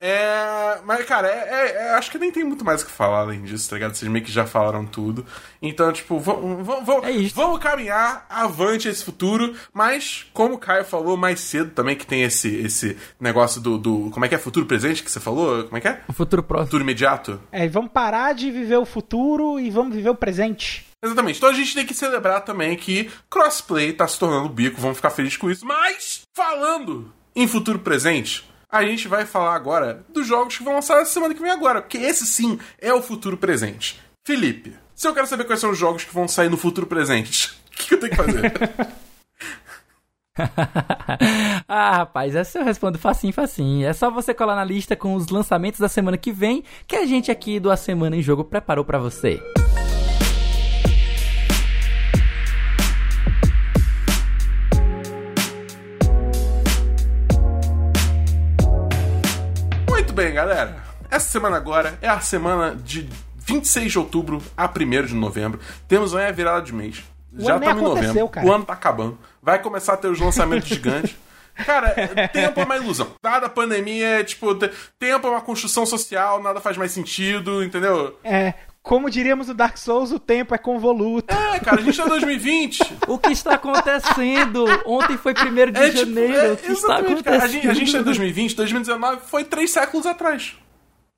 É. 0.00 0.78
Mas, 0.84 1.04
cara, 1.06 1.28
é, 1.28 1.30
é, 1.30 1.76
é, 1.76 1.94
acho 1.94 2.10
que 2.10 2.18
nem 2.18 2.30
tem 2.30 2.44
muito 2.44 2.64
mais 2.64 2.82
o 2.82 2.86
que 2.86 2.92
falar 2.92 3.20
além 3.20 3.42
disso, 3.42 3.68
tá 3.68 3.76
ligado? 3.76 3.94
Vocês 3.94 4.10
meio 4.10 4.24
que 4.24 4.30
já 4.30 4.46
falaram 4.46 4.84
tudo. 4.84 5.24
Então, 5.60 5.92
tipo, 5.92 6.18
vamos, 6.18 6.66
vamos, 6.66 7.04
é 7.04 7.58
caminhar 7.58 8.26
avante 8.28 8.88
esse 8.88 9.04
futuro. 9.04 9.54
Mas, 9.72 10.26
como 10.32 10.54
o 10.54 10.58
Caio 10.58 10.84
falou 10.84 11.16
mais 11.16 11.40
cedo 11.40 11.70
também, 11.70 11.96
que 11.96 12.06
tem 12.06 12.22
esse, 12.22 12.54
esse 12.56 12.96
negócio 13.18 13.60
do, 13.60 13.78
do. 13.78 14.10
Como 14.10 14.24
é 14.24 14.28
que 14.28 14.34
é? 14.34 14.38
Futuro 14.38 14.66
presente 14.66 15.02
que 15.02 15.10
você 15.10 15.20
falou? 15.20 15.64
Como 15.64 15.76
é 15.76 15.80
que 15.80 15.88
é? 15.88 16.00
O 16.08 16.12
futuro 16.12 16.42
próximo. 16.42 16.66
Futuro 16.66 16.84
imediato? 16.84 17.40
É, 17.50 17.66
vamos 17.68 17.90
parar 17.90 18.34
de 18.34 18.50
viver 18.50 18.76
o 18.76 18.84
futuro 18.84 19.58
e 19.58 19.70
vamos 19.70 19.94
viver 19.94 20.10
o 20.10 20.14
presente. 20.14 20.86
Exatamente. 21.02 21.36
Então 21.36 21.48
a 21.48 21.52
gente 21.52 21.74
tem 21.74 21.86
que 21.86 21.94
celebrar 21.94 22.42
também 22.42 22.76
que 22.76 23.10
crossplay 23.30 23.92
tá 23.92 24.06
se 24.08 24.18
tornando 24.18 24.48
bico, 24.48 24.80
vamos 24.80 24.96
ficar 24.96 25.10
felizes 25.10 25.36
com 25.36 25.50
isso. 25.50 25.64
Mas, 25.64 26.22
falando 26.34 27.12
em 27.34 27.46
futuro 27.46 27.78
presente 27.78 28.44
a 28.70 28.84
gente 28.84 29.08
vai 29.08 29.24
falar 29.24 29.54
agora 29.54 30.04
dos 30.08 30.26
jogos 30.26 30.56
que 30.56 30.64
vão 30.64 30.74
lançar 30.74 31.04
semana 31.06 31.34
que 31.34 31.40
vem 31.40 31.50
agora, 31.50 31.80
porque 31.80 31.98
esse 31.98 32.26
sim 32.26 32.58
é 32.78 32.92
o 32.92 33.02
futuro 33.02 33.36
presente. 33.36 34.00
Felipe, 34.26 34.76
se 34.94 35.06
eu 35.06 35.14
quero 35.14 35.26
saber 35.26 35.44
quais 35.44 35.60
são 35.60 35.70
os 35.70 35.78
jogos 35.78 36.04
que 36.04 36.12
vão 36.12 36.26
sair 36.26 36.48
no 36.48 36.56
futuro 36.56 36.86
presente, 36.86 37.52
o 37.68 37.76
que, 37.76 37.86
que 37.88 37.94
eu 37.94 38.00
tenho 38.00 38.10
que 38.10 38.16
fazer? 38.16 38.52
ah, 41.66 41.98
rapaz, 41.98 42.34
essa 42.34 42.58
eu 42.58 42.64
respondo 42.64 42.98
facinho, 42.98 43.32
facinho. 43.32 43.86
É 43.86 43.92
só 43.92 44.10
você 44.10 44.34
colar 44.34 44.56
na 44.56 44.64
lista 44.64 44.94
com 44.94 45.14
os 45.14 45.28
lançamentos 45.28 45.80
da 45.80 45.88
semana 45.88 46.18
que 46.18 46.32
vem, 46.32 46.62
que 46.86 46.96
a 46.96 47.06
gente 47.06 47.30
aqui 47.30 47.58
do 47.58 47.70
A 47.70 47.76
Semana 47.76 48.16
em 48.16 48.22
Jogo 48.22 48.44
preparou 48.44 48.84
para 48.84 48.98
você. 48.98 49.40
Bem, 60.16 60.32
galera. 60.32 60.82
Essa 61.10 61.28
semana 61.28 61.58
agora 61.58 61.98
é 62.00 62.08
a 62.08 62.20
semana 62.20 62.74
de 62.74 63.06
26 63.36 63.92
de 63.92 63.98
outubro 63.98 64.42
a 64.56 64.64
1 64.64 65.04
de 65.04 65.14
novembro. 65.14 65.60
Temos 65.86 66.16
aí 66.16 66.26
a 66.26 66.32
virada 66.32 66.62
de 66.62 66.74
mês. 66.74 67.04
O 67.30 67.44
Já 67.44 67.56
estamos 67.56 67.82
em 67.82 67.84
novembro. 67.84 68.28
Cara. 68.30 68.46
O 68.46 68.50
ano 68.50 68.64
tá 68.64 68.72
acabando. 68.72 69.18
Vai 69.42 69.60
começar 69.60 69.92
a 69.92 69.96
ter 69.98 70.08
os 70.08 70.18
lançamentos 70.18 70.70
gigantes. 70.70 71.14
Cara, 71.66 71.94
tempo 72.32 72.60
é 72.60 72.64
uma 72.64 72.76
ilusão. 72.76 73.08
Nada 73.22 73.48
pandemia 73.48 74.20
é 74.20 74.24
tipo. 74.24 74.54
Tempo 74.98 75.26
é 75.26 75.30
uma 75.30 75.40
construção 75.42 75.84
social, 75.84 76.42
nada 76.42 76.60
faz 76.60 76.78
mais 76.78 76.92
sentido, 76.92 77.62
entendeu? 77.62 78.18
É. 78.24 78.54
Como 78.86 79.10
diríamos 79.10 79.48
no 79.48 79.54
Dark 79.54 79.76
Souls, 79.78 80.12
o 80.12 80.18
tempo 80.20 80.54
é 80.54 80.58
convoluto. 80.58 81.34
É, 81.34 81.58
cara, 81.58 81.80
a 81.80 81.82
gente 81.82 81.96
tá 81.96 82.04
em 82.04 82.08
2020. 82.08 82.80
o 83.08 83.18
que 83.18 83.32
está 83.32 83.54
acontecendo? 83.54 84.64
Ontem 84.86 85.16
foi 85.16 85.32
1 85.32 85.72
de 85.72 85.80
é, 85.80 85.90
tipo, 85.90 85.98
janeiro. 85.98 86.36
É, 86.36 86.52
o 86.52 86.56
que 86.56 86.70
está 86.70 86.98
acontecendo? 86.98 87.24
Cara, 87.24 87.42
a, 87.42 87.48
gente, 87.48 87.68
a 87.68 87.74
gente 87.74 87.90
tá 87.90 87.98
em 87.98 88.02
2020, 88.04 88.54
2019 88.54 89.22
foi 89.26 89.42
três 89.42 89.72
séculos 89.72 90.06
atrás. 90.06 90.54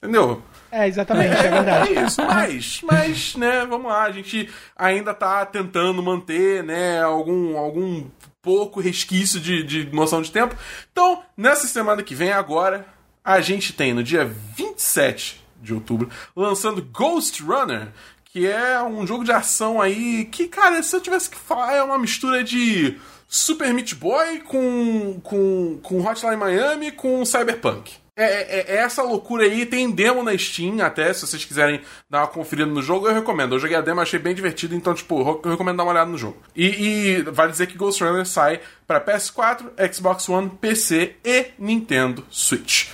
Entendeu? 0.03 0.43
É, 0.73 0.89
exatamente, 0.89 1.37
é 1.37 1.51
verdade. 1.51 1.95
É 1.95 2.03
isso, 2.05 2.25
mas, 2.25 2.81
mas, 2.85 3.37
né, 3.37 3.67
vamos 3.67 3.93
lá, 3.93 4.05
a 4.05 4.13
gente 4.13 4.49
ainda 4.75 5.13
tá 5.13 5.45
tentando 5.45 6.03
manter, 6.03 6.65
né, 6.65 7.03
algum, 7.03 7.59
algum 7.59 8.07
pouco 8.41 8.81
resquício 8.81 9.39
de, 9.39 9.63
de 9.63 9.95
noção 9.95 10.23
de 10.23 10.33
tempo. 10.33 10.57
Então, 10.91 11.23
nessa 11.37 11.67
semana 11.67 12.03
que 12.03 12.15
vem 12.15 12.33
agora, 12.33 12.87
a 13.23 13.43
gente 13.43 13.75
tem 13.75 13.93
no 13.93 14.03
dia 14.03 14.25
27 14.57 15.47
de 15.61 15.75
outubro, 15.75 16.09
lançando 16.35 16.83
Ghost 16.83 17.43
Runner, 17.43 17.89
que 18.25 18.47
é 18.47 18.83
um 18.83 19.07
jogo 19.07 19.25
de 19.25 19.33
ação 19.33 19.81
aí 19.81 20.25
que, 20.27 20.49
cara, 20.49 20.83
se 20.83 20.95
eu 20.95 21.01
tivesse 21.01 21.31
que 21.31 21.37
falar, 21.37 21.75
é 21.75 21.83
uma 21.83 21.99
mistura 21.99 22.45
de 22.45 22.99
Super 23.27 23.73
Meat 23.75 23.95
Boy 23.95 24.41
com, 24.41 25.21
com, 25.23 25.79
com 25.83 26.01
Hotline 26.01 26.37
Miami 26.37 26.93
com 26.93 27.25
Cyberpunk. 27.25 27.93
É, 28.21 28.25
é, 28.25 28.65
é, 28.69 28.77
essa 28.79 29.01
loucura 29.01 29.45
aí, 29.45 29.65
tem 29.65 29.89
demo 29.93 30.25
na 30.25 30.37
Steam 30.37 30.85
até, 30.85 31.13
se 31.13 31.25
vocês 31.25 31.45
quiserem 31.45 31.81
dar 32.11 32.23
uma 32.23 32.27
conferida 32.27 32.69
no 32.69 32.83
jogo, 32.83 33.07
eu 33.07 33.15
recomendo. 33.15 33.55
Eu 33.55 33.61
joguei 33.61 33.77
a 33.77 33.81
demo, 33.81 34.01
achei 34.01 34.19
bem 34.19 34.35
divertido, 34.35 34.75
então, 34.75 34.93
tipo, 34.93 35.41
eu 35.45 35.51
recomendo 35.53 35.77
dar 35.77 35.85
uma 35.85 35.93
olhada 35.93 36.11
no 36.11 36.19
jogo. 36.19 36.37
E, 36.57 36.67
e 36.67 37.23
vale 37.23 37.53
dizer 37.53 37.69
que 37.69 37.79
Ghost 37.79 38.03
Runner 38.03 38.27
sai 38.27 38.61
para 38.89 39.01
PS4, 39.01 39.71
Xbox 39.95 40.29
One, 40.29 40.51
PC 40.61 41.15
e 41.25 41.47
Nintendo 41.57 42.25
Switch. 42.29 42.89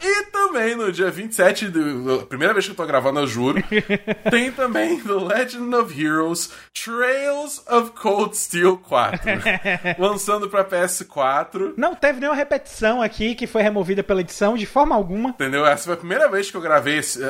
E 0.00 0.24
também 0.26 0.74
no 0.76 0.92
dia 0.92 1.10
27, 1.10 1.68
do, 1.68 2.26
primeira 2.26 2.52
vez 2.52 2.66
que 2.66 2.72
eu 2.72 2.76
tô 2.76 2.86
gravando, 2.86 3.20
eu 3.20 3.26
juro, 3.26 3.62
tem 4.30 4.50
também 4.52 5.00
The 5.00 5.12
Legend 5.12 5.74
of 5.74 6.04
Heroes 6.04 6.50
Trails 6.72 7.62
of 7.68 7.90
Cold 7.92 8.36
Steel 8.36 8.78
4, 8.78 9.20
lançando 9.98 10.48
pra 10.48 10.64
PS4. 10.64 11.74
Não 11.76 11.94
teve 11.94 12.20
nenhuma 12.20 12.36
repetição 12.36 13.02
aqui 13.02 13.34
que 13.34 13.46
foi 13.46 13.62
removida 13.62 14.02
pela 14.02 14.20
edição 14.20 14.56
de 14.56 14.66
forma 14.66 14.94
alguma. 14.94 15.30
Entendeu? 15.30 15.66
Essa 15.66 15.84
foi 15.84 15.94
a 15.94 15.98
primeira 15.98 16.28
vez 16.28 16.50
que 16.50 16.56
eu 16.56 16.60
gravei 16.60 16.98
esse, 16.98 17.20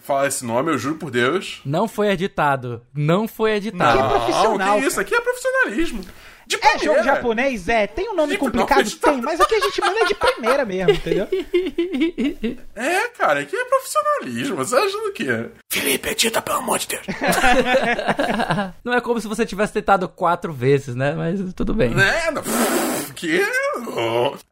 falar 0.00 0.26
esse 0.26 0.44
nome, 0.44 0.72
eu 0.72 0.78
juro 0.78 0.96
por 0.96 1.10
Deus. 1.10 1.60
Não 1.64 1.86
foi 1.86 2.08
editado. 2.08 2.82
Não 2.94 3.28
foi 3.28 3.52
editado. 3.52 4.02
Que 4.02 4.08
profissional. 4.08 4.78
Que 4.78 4.86
isso? 4.86 5.00
Aqui 5.00 5.14
é 5.14 5.20
profissionalismo. 5.20 6.04
De 6.46 6.56
é 6.62 6.78
jogo 6.78 7.02
japonês? 7.02 7.68
É. 7.68 7.86
Tem 7.86 8.08
um 8.08 8.14
nome 8.14 8.34
de 8.34 8.38
complicado? 8.38 8.88
Tem, 8.88 9.20
mas 9.20 9.40
aqui 9.40 9.54
a 9.56 9.60
gente 9.60 9.80
manda 9.80 10.04
de 10.06 10.14
primeira 10.14 10.64
mesmo, 10.64 10.92
entendeu? 10.92 11.26
É, 12.76 13.08
cara, 13.08 13.40
aqui 13.40 13.56
é 13.56 13.64
profissionalismo. 13.64 14.56
Você 14.56 14.76
acha 14.76 14.96
o 14.98 15.12
quê? 15.12 15.48
Felipe, 15.70 16.10
edita, 16.10 16.42
pelo 16.42 16.58
amor 16.58 16.78
de 16.78 16.88
Deus. 16.88 17.06
não 18.84 18.92
é 18.92 19.00
como 19.00 19.18
se 19.18 19.26
você 19.26 19.46
tivesse 19.46 19.72
tentado 19.72 20.06
quatro 20.08 20.52
vezes, 20.52 20.94
né? 20.94 21.14
Mas 21.14 21.40
tudo 21.54 21.72
bem. 21.72 21.94
É, 21.98 22.30
não. 22.30 22.42
Que? 23.14 23.42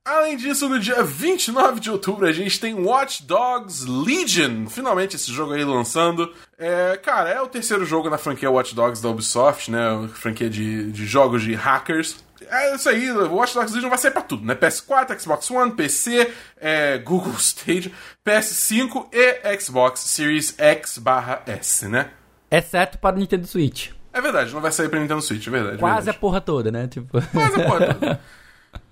Além 0.05 0.39
disso, 0.39 0.69
no 0.71 0.81
dia 0.81 1.03
29 1.03 1.81
de 1.81 1.91
outubro, 1.91 2.27
a 2.27 2.33
gente 2.33 2.59
tem 2.59 2.75
Watch 2.75 3.25
Dogs 3.25 3.85
Legion. 3.87 4.67
Finalmente 4.69 5.17
esse 5.17 5.31
jogo 5.31 5.53
aí 5.53 5.65
lançando. 5.65 6.33
É, 6.59 6.97
cara, 6.97 7.31
é 7.31 7.41
o 7.41 7.49
terceiro 7.49 7.85
jogo 7.85 8.09
na 8.09 8.19
franquia 8.19 8.51
Watch 8.51 8.75
Dogs 8.75 9.03
da 9.03 9.09
Ubisoft, 9.09 9.71
né? 9.71 10.09
Franquia 10.15 10.49
de, 10.49 10.91
de 10.93 11.07
jogos 11.07 11.43
de 11.43 11.55
hackers. 11.55 12.25
É 12.51 12.75
isso 12.75 12.89
aí, 12.89 13.11
o 13.11 13.35
Watch 13.35 13.55
Dogs 13.55 13.75
Legion 13.75 13.89
vai 13.89 13.99
sair 13.99 14.11
pra 14.11 14.23
tudo, 14.23 14.45
né? 14.45 14.55
PS4, 14.55 15.19
Xbox 15.19 15.51
One, 15.51 15.73
PC, 15.73 16.31
é, 16.61 16.99
Google 16.99 17.33
Stage, 17.39 17.93
PS5 18.25 19.09
e 19.13 19.61
Xbox 19.61 20.01
Series 20.01 20.55
X 20.59 20.99
barra 20.99 21.43
S, 21.47 21.89
né? 21.89 22.11
Exceto 22.51 22.99
para 22.99 23.17
o 23.17 23.19
Nintendo 23.19 23.47
Switch. 23.47 23.91
É 24.13 24.21
verdade, 24.21 24.53
não 24.53 24.61
vai 24.61 24.71
sair 24.71 24.89
pra 24.89 25.01
Nintendo 25.01 25.23
Switch, 25.23 25.47
é 25.47 25.51
verdade. 25.51 25.79
Quase 25.79 25.95
verdade. 25.97 26.17
a 26.17 26.21
porra 26.21 26.41
toda, 26.41 26.71
né? 26.71 26.87
Tipo... 26.87 27.21
Quase 27.33 27.61
a 27.61 27.65
porra 27.65 27.95
toda. 27.95 28.21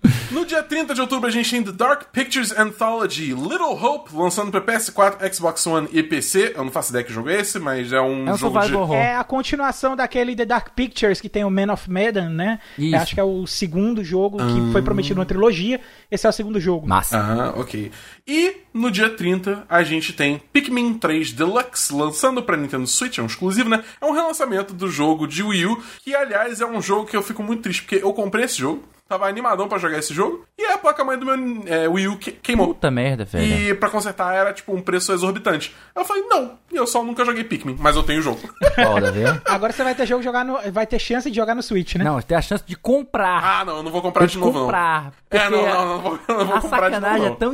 No 0.33 0.47
dia 0.47 0.63
30 0.63 0.95
de 0.95 1.01
outubro, 1.01 1.29
a 1.29 1.31
gente 1.31 1.51
tem 1.51 1.63
The 1.63 1.73
Dark 1.73 2.05
Pictures 2.11 2.53
Anthology 2.53 3.35
Little 3.35 3.75
Hope, 3.75 4.11
lançando 4.15 4.51
para 4.51 4.63
PS4, 4.63 5.31
Xbox 5.33 5.67
One 5.67 5.89
e 5.93 6.03
PC. 6.03 6.55
Eu 6.57 6.65
não 6.65 6.73
faço 6.73 6.91
ideia 6.91 7.05
que 7.05 7.13
jogo 7.13 7.29
é 7.29 7.41
esse, 7.41 7.59
mas 7.59 7.93
é 7.93 8.01
um, 8.01 8.27
é 8.27 8.33
um 8.33 8.37
jogo 8.39 8.59
de... 8.61 8.75
horror. 8.75 8.97
É 8.97 9.15
a 9.15 9.25
continuação 9.25 9.95
daquele 9.95 10.35
The 10.35 10.47
Dark 10.47 10.71
Pictures, 10.75 11.21
que 11.21 11.29
tem 11.29 11.45
o 11.45 11.51
Man 11.51 11.71
of 11.71 11.91
Medan, 11.91 12.31
né? 12.31 12.59
Isso. 12.79 12.97
Acho 12.97 13.15
que 13.15 13.21
é 13.21 13.25
o 13.25 13.47
segundo 13.47 14.03
jogo 14.03 14.39
que 14.39 14.73
foi 14.73 14.81
prometido 14.81 15.21
uma 15.21 15.27
trilogia. 15.27 15.81
Esse 16.11 16.27
é 16.27 16.31
o 16.31 16.33
segundo 16.33 16.59
jogo. 16.59 16.89
Massa. 16.89 17.19
Aham, 17.19 17.53
ok. 17.57 17.93
E 18.27 18.57
no 18.73 18.91
dia 18.91 19.11
30, 19.11 19.65
a 19.69 19.83
gente 19.83 20.15
tem 20.15 20.41
Pikmin 20.51 20.95
3 20.95 21.33
Deluxe, 21.33 21.93
lançando 21.93 22.43
para 22.43 22.57
Nintendo 22.57 22.87
Switch, 22.87 23.19
é 23.19 23.23
um 23.23 23.27
exclusivo, 23.27 23.69
né? 23.69 23.85
É 24.01 24.07
um 24.07 24.13
relançamento 24.13 24.73
do 24.73 24.89
jogo 24.89 25.27
de 25.27 25.43
Wii 25.43 25.67
U, 25.67 25.83
que 26.03 26.15
aliás 26.15 26.61
é 26.61 26.67
um 26.67 26.81
jogo 26.81 27.07
que 27.07 27.17
eu 27.17 27.23
fico 27.23 27.43
muito 27.43 27.63
triste, 27.63 27.83
porque 27.83 28.03
eu 28.03 28.13
comprei 28.15 28.47
esse 28.47 28.59
jogo, 28.59 28.83
tava 29.13 29.29
animadão 29.29 29.69
pra 29.69 29.79
jogar 29.79 29.99
esse 29.99 30.15
jogo, 30.15 30.45
e 30.59 30.65
a 30.65 30.79
placa-mãe 30.79 31.19
do 31.19 31.27
meu 31.27 31.63
é, 31.67 31.87
Wii 31.89 32.09
U 32.09 32.17
que- 32.17 32.33
queimou. 32.33 32.69
Puta 32.69 32.91
merda, 32.91 33.25
velho. 33.25 33.45
E 33.71 33.75
pra 33.75 33.91
consertar 33.91 34.35
era 34.35 34.53
tipo 34.53 34.75
um 34.75 34.81
preço 34.81 35.13
exorbitante. 35.13 35.75
Eu 35.95 36.05
falei, 36.05 36.23
não, 36.25 36.59
eu 36.73 36.87
só 36.87 37.03
nunca 37.05 37.25
joguei 37.25 37.45
Pikmin, 37.45 37.77
mas 37.79 37.95
eu 37.97 38.03
tenho 38.03 38.21
o 38.21 38.23
jogo. 38.23 38.41
Foda, 38.75 39.13
viu? 39.13 39.27
Agora 39.45 39.73
você 39.73 39.85
vai 39.85 39.95
ter 39.95 40.07
jogo 40.07 40.23
jogar 40.23 40.45
no, 40.45 40.59
vai 40.73 40.87
ter 40.87 40.99
chance 40.99 41.31
de 41.31 41.37
jogar 41.37 41.55
no 41.55 41.63
Switch, 41.63 41.97
né? 41.97 42.05
Não, 42.05 42.21
tem 42.23 42.37
a 42.37 42.43
chance 42.43 42.65
de 42.67 42.75
comprar. 42.77 43.43
ah, 43.45 43.65
não, 43.65 43.77
eu 43.79 43.83
não 43.83 43.91
vou 43.91 44.01
comprar 44.03 44.27
de 44.27 44.33
de 44.33 44.39
novo, 44.39 44.61
comprar. 44.61 45.13
não. 45.31 45.39
É, 45.39 45.51
não, 45.51 45.63
não, 45.63 45.89
não, 45.89 46.01
vou, 46.01 46.19
não 46.29 46.47
vou 46.47 46.55
a 46.57 46.61
comprar 46.61 46.89
de 46.89 46.95
novo. 46.95 47.03
sacanagem 47.03 47.27
não. 47.27 47.33
é 47.35 47.37
tão 47.37 47.53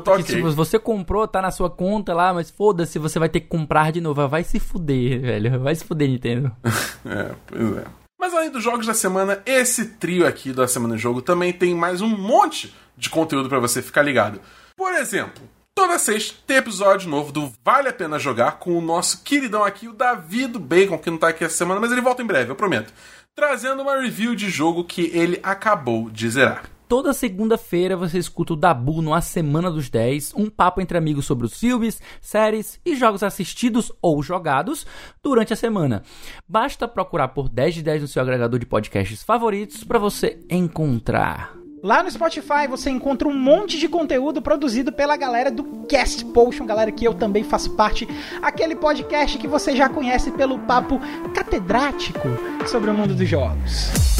tô 0.00 0.14
que 0.16 0.22
ok. 0.22 0.34
se 0.36 0.40
você 0.56 0.78
comprou, 0.78 1.26
tá 1.26 1.42
na 1.42 1.50
sua 1.50 1.68
conta 1.70 2.14
lá, 2.14 2.32
mas 2.32 2.50
foda-se, 2.50 2.98
você 2.98 3.18
vai 3.18 3.28
ter 3.28 3.40
que 3.40 3.48
comprar 3.48 3.90
de 3.92 4.00
novo. 4.00 4.26
Vai 4.28 4.44
se 4.44 4.58
fuder, 4.60 5.20
velho. 5.20 5.60
Vai 5.60 5.74
se 5.74 5.84
fuder, 5.84 6.08
Nintendo. 6.08 6.52
É, 7.02 7.30
pois 7.46 7.76
é. 7.78 7.84
Mas 8.20 8.34
além 8.34 8.50
dos 8.50 8.62
jogos 8.62 8.86
da 8.86 8.92
semana, 8.92 9.42
esse 9.46 9.92
trio 9.92 10.26
aqui 10.26 10.52
da 10.52 10.68
Semana 10.68 10.94
de 10.94 11.00
Jogo 11.00 11.22
também 11.22 11.54
tem 11.54 11.74
mais 11.74 12.02
um 12.02 12.08
monte 12.08 12.70
de 12.94 13.08
conteúdo 13.08 13.48
pra 13.48 13.58
você 13.58 13.80
ficar 13.80 14.02
ligado. 14.02 14.42
Por 14.76 14.92
exemplo, 14.92 15.42
toda 15.74 15.98
sexta 15.98 16.36
tem 16.46 16.58
episódio 16.58 17.08
novo 17.08 17.32
do 17.32 17.50
Vale 17.64 17.88
a 17.88 17.92
Pena 17.94 18.18
Jogar 18.18 18.58
com 18.58 18.76
o 18.76 18.80
nosso 18.82 19.22
queridão 19.22 19.64
aqui, 19.64 19.88
o 19.88 19.94
Davi 19.94 20.46
do 20.46 20.60
Bacon, 20.60 20.98
que 20.98 21.08
não 21.08 21.16
tá 21.16 21.28
aqui 21.28 21.44
essa 21.44 21.56
semana, 21.56 21.80
mas 21.80 21.90
ele 21.90 22.02
volta 22.02 22.22
em 22.22 22.26
breve, 22.26 22.50
eu 22.50 22.56
prometo. 22.56 22.92
Trazendo 23.34 23.80
uma 23.80 23.98
review 23.98 24.34
de 24.34 24.50
jogo 24.50 24.84
que 24.84 25.10
ele 25.14 25.40
acabou 25.42 26.10
de 26.10 26.28
zerar. 26.28 26.64
Toda 26.90 27.12
segunda-feira 27.12 27.96
você 27.96 28.18
escuta 28.18 28.52
o 28.52 28.56
Dabu 28.56 29.00
no 29.00 29.14
A 29.14 29.20
Semana 29.20 29.70
dos 29.70 29.88
10, 29.88 30.34
um 30.34 30.50
papo 30.50 30.80
entre 30.80 30.98
amigos 30.98 31.24
sobre 31.24 31.46
os 31.46 31.56
filmes, 31.56 32.02
séries 32.20 32.80
e 32.84 32.96
jogos 32.96 33.22
assistidos 33.22 33.92
ou 34.02 34.20
jogados 34.24 34.84
durante 35.22 35.52
a 35.52 35.56
semana. 35.56 36.02
Basta 36.48 36.88
procurar 36.88 37.28
por 37.28 37.48
10 37.48 37.76
de 37.76 37.82
10 37.84 38.02
no 38.02 38.08
seu 38.08 38.20
agregador 38.20 38.58
de 38.58 38.66
podcasts 38.66 39.22
favoritos 39.22 39.84
para 39.84 40.00
você 40.00 40.40
encontrar. 40.50 41.54
Lá 41.80 42.02
no 42.02 42.10
Spotify 42.10 42.66
você 42.68 42.90
encontra 42.90 43.28
um 43.28 43.38
monte 43.38 43.78
de 43.78 43.88
conteúdo 43.88 44.42
produzido 44.42 44.92
pela 44.92 45.16
galera 45.16 45.48
do 45.48 45.62
Cast 45.86 46.24
Potion, 46.24 46.66
galera 46.66 46.90
que 46.90 47.04
eu 47.04 47.14
também 47.14 47.44
faço 47.44 47.70
parte, 47.76 48.04
aquele 48.42 48.74
podcast 48.74 49.38
que 49.38 49.46
você 49.46 49.76
já 49.76 49.88
conhece 49.88 50.32
pelo 50.32 50.58
papo 50.58 51.00
catedrático 51.32 52.28
sobre 52.66 52.90
o 52.90 52.94
mundo 52.94 53.14
dos 53.14 53.28
jogos. 53.28 54.19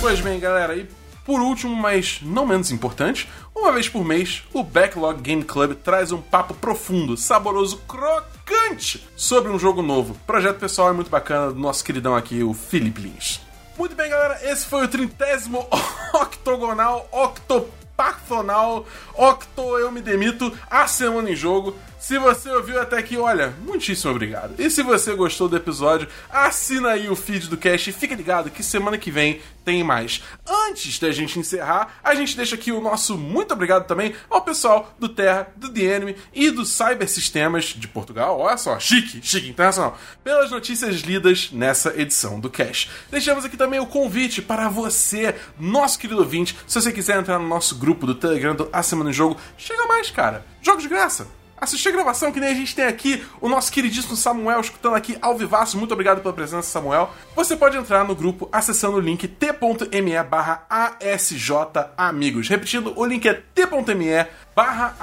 Pois 0.00 0.20
bem, 0.20 0.38
galera, 0.38 0.76
e 0.76 0.88
por 1.24 1.40
último, 1.40 1.74
mas 1.74 2.20
não 2.22 2.46
menos 2.46 2.70
importante, 2.70 3.28
uma 3.54 3.72
vez 3.72 3.88
por 3.88 4.04
mês, 4.04 4.44
o 4.52 4.62
Backlog 4.62 5.20
Game 5.20 5.42
Club 5.42 5.74
traz 5.74 6.12
um 6.12 6.22
papo 6.22 6.54
profundo, 6.54 7.16
saboroso, 7.16 7.78
crocante 7.78 9.06
sobre 9.16 9.50
um 9.50 9.58
jogo 9.58 9.82
novo. 9.82 10.16
Projeto 10.24 10.60
pessoal 10.60 10.90
é 10.90 10.92
muito 10.92 11.10
bacana 11.10 11.52
do 11.52 11.58
nosso 11.58 11.84
queridão 11.84 12.14
aqui, 12.14 12.44
o 12.44 12.54
Felipe 12.54 13.02
Lins. 13.02 13.40
Muito 13.76 13.96
bem, 13.96 14.08
galera, 14.08 14.38
esse 14.48 14.66
foi 14.66 14.84
o 14.84 14.88
trintésimo 14.88 15.66
octogonal, 16.14 17.08
octopathonal, 17.10 18.86
octo 19.14 19.78
eu 19.78 19.90
me 19.90 20.00
demito, 20.00 20.56
a 20.70 20.86
semana 20.86 21.30
em 21.30 21.36
jogo. 21.36 21.74
Se 21.98 22.16
você 22.16 22.48
ouviu 22.50 22.80
até 22.80 22.96
aqui, 22.96 23.16
olha, 23.16 23.52
muitíssimo 23.64 24.12
obrigado. 24.12 24.54
E 24.56 24.70
se 24.70 24.82
você 24.84 25.14
gostou 25.14 25.48
do 25.48 25.56
episódio, 25.56 26.08
assina 26.30 26.90
aí 26.90 27.08
o 27.08 27.16
feed 27.16 27.48
do 27.48 27.56
cast 27.56 27.90
e 27.90 27.92
fica 27.92 28.14
ligado 28.14 28.50
que 28.50 28.62
semana 28.62 28.96
que 28.96 29.10
vem 29.10 29.40
tem 29.64 29.82
mais. 29.82 30.22
Antes 30.48 30.98
da 31.00 31.10
gente 31.10 31.40
encerrar, 31.40 31.98
a 32.02 32.14
gente 32.14 32.36
deixa 32.36 32.54
aqui 32.54 32.70
o 32.70 32.80
nosso 32.80 33.18
muito 33.18 33.52
obrigado 33.52 33.84
também 33.86 34.14
ao 34.30 34.42
pessoal 34.42 34.94
do 34.98 35.08
Terra, 35.08 35.48
do 35.56 35.68
The 35.68 35.80
Enemy 35.80 36.16
e 36.32 36.50
do 36.50 36.64
Cybersistemas 36.64 37.64
de 37.64 37.88
Portugal. 37.88 38.38
Olha 38.38 38.56
só, 38.56 38.78
chique, 38.78 39.20
chique, 39.20 39.48
internacional. 39.48 39.98
Pelas 40.22 40.52
notícias 40.52 41.00
lidas 41.00 41.50
nessa 41.52 42.00
edição 42.00 42.38
do 42.38 42.48
Cash. 42.48 42.88
Deixamos 43.10 43.44
aqui 43.44 43.56
também 43.56 43.80
o 43.80 43.86
convite 43.86 44.40
para 44.40 44.68
você, 44.68 45.34
nosso 45.58 45.98
querido 45.98 46.20
ouvinte, 46.20 46.56
se 46.66 46.80
você 46.80 46.92
quiser 46.92 47.18
entrar 47.18 47.40
no 47.40 47.48
nosso 47.48 47.74
grupo 47.74 48.06
do 48.06 48.14
Telegram 48.14 48.54
do 48.54 48.68
A 48.72 48.84
Semana 48.84 49.10
em 49.10 49.12
Jogo, 49.12 49.36
chega 49.58 49.84
mais, 49.86 50.10
cara. 50.10 50.46
Jogos 50.62 50.84
de 50.84 50.88
graça. 50.88 51.37
Assistir 51.60 51.88
a 51.88 51.92
gravação, 51.92 52.32
que 52.32 52.40
nem 52.40 52.50
a 52.50 52.54
gente 52.54 52.74
tem 52.74 52.84
aqui 52.84 53.24
o 53.40 53.48
nosso 53.48 53.70
queridíssimo 53.70 54.16
Samuel 54.16 54.60
escutando 54.60 54.94
aqui 54.94 55.16
ao 55.20 55.36
vivaço. 55.36 55.78
Muito 55.78 55.92
obrigado 55.92 56.20
pela 56.20 56.34
presença, 56.34 56.68
Samuel. 56.68 57.10
Você 57.34 57.56
pode 57.56 57.76
entrar 57.76 58.04
no 58.04 58.14
grupo 58.14 58.48
acessando 58.50 58.96
o 58.96 59.00
link 59.00 59.26
t.me 59.26 60.22
barra. 60.22 60.66
Repetindo, 62.48 62.92
o 62.96 63.04
link 63.04 63.28
é 63.28 63.34
t.me 63.34 64.26
barra. 64.54 64.96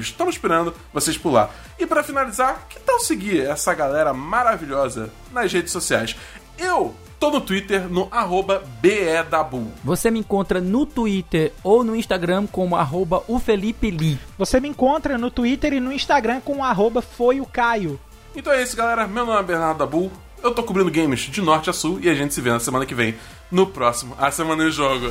Estamos 0.00 0.34
esperando 0.34 0.74
vocês 0.92 1.16
por 1.16 1.32
lá. 1.32 1.50
E 1.78 1.86
para 1.86 2.02
finalizar, 2.02 2.66
que 2.68 2.78
tal 2.80 3.00
seguir 3.00 3.40
essa 3.40 3.74
galera 3.74 4.12
maravilhosa 4.12 5.10
nas 5.32 5.52
redes 5.52 5.72
sociais? 5.72 6.16
Eu 6.58 6.94
tô 7.24 7.30
no 7.30 7.40
Twitter 7.40 7.88
no 7.88 8.06
arroba 8.10 8.62
BEDabu. 8.82 9.72
Você 9.82 10.10
me 10.10 10.18
encontra 10.18 10.60
no 10.60 10.84
Twitter 10.84 11.52
ou 11.62 11.82
no 11.82 11.96
Instagram 11.96 12.46
como 12.46 12.76
arroba 12.76 13.22
o 13.26 13.38
Felipe 13.38 13.90
Lee. 13.90 14.18
Você 14.36 14.60
me 14.60 14.68
encontra 14.68 15.16
no 15.16 15.30
Twitter 15.30 15.72
e 15.72 15.80
no 15.80 15.90
Instagram 15.90 16.42
com 16.42 16.62
arroba 16.62 17.00
foi 17.00 17.40
o 17.40 17.46
Caio. 17.46 17.98
Então 18.36 18.52
é 18.52 18.62
isso, 18.62 18.76
galera. 18.76 19.06
Meu 19.06 19.24
nome 19.24 19.40
é 19.40 19.42
Bernardo 19.42 19.78
Dabu. 19.78 20.12
Eu 20.42 20.52
tô 20.52 20.62
cobrindo 20.62 20.90
games 20.90 21.20
de 21.20 21.40
norte 21.40 21.70
a 21.70 21.72
sul 21.72 21.98
e 22.02 22.10
a 22.10 22.14
gente 22.14 22.34
se 22.34 22.42
vê 22.42 22.50
na 22.50 22.60
semana 22.60 22.84
que 22.84 22.94
vem 22.94 23.14
no 23.50 23.66
próximo 23.66 24.14
A 24.18 24.30
Semana 24.30 24.64
em 24.64 24.70
Jogo. 24.70 25.10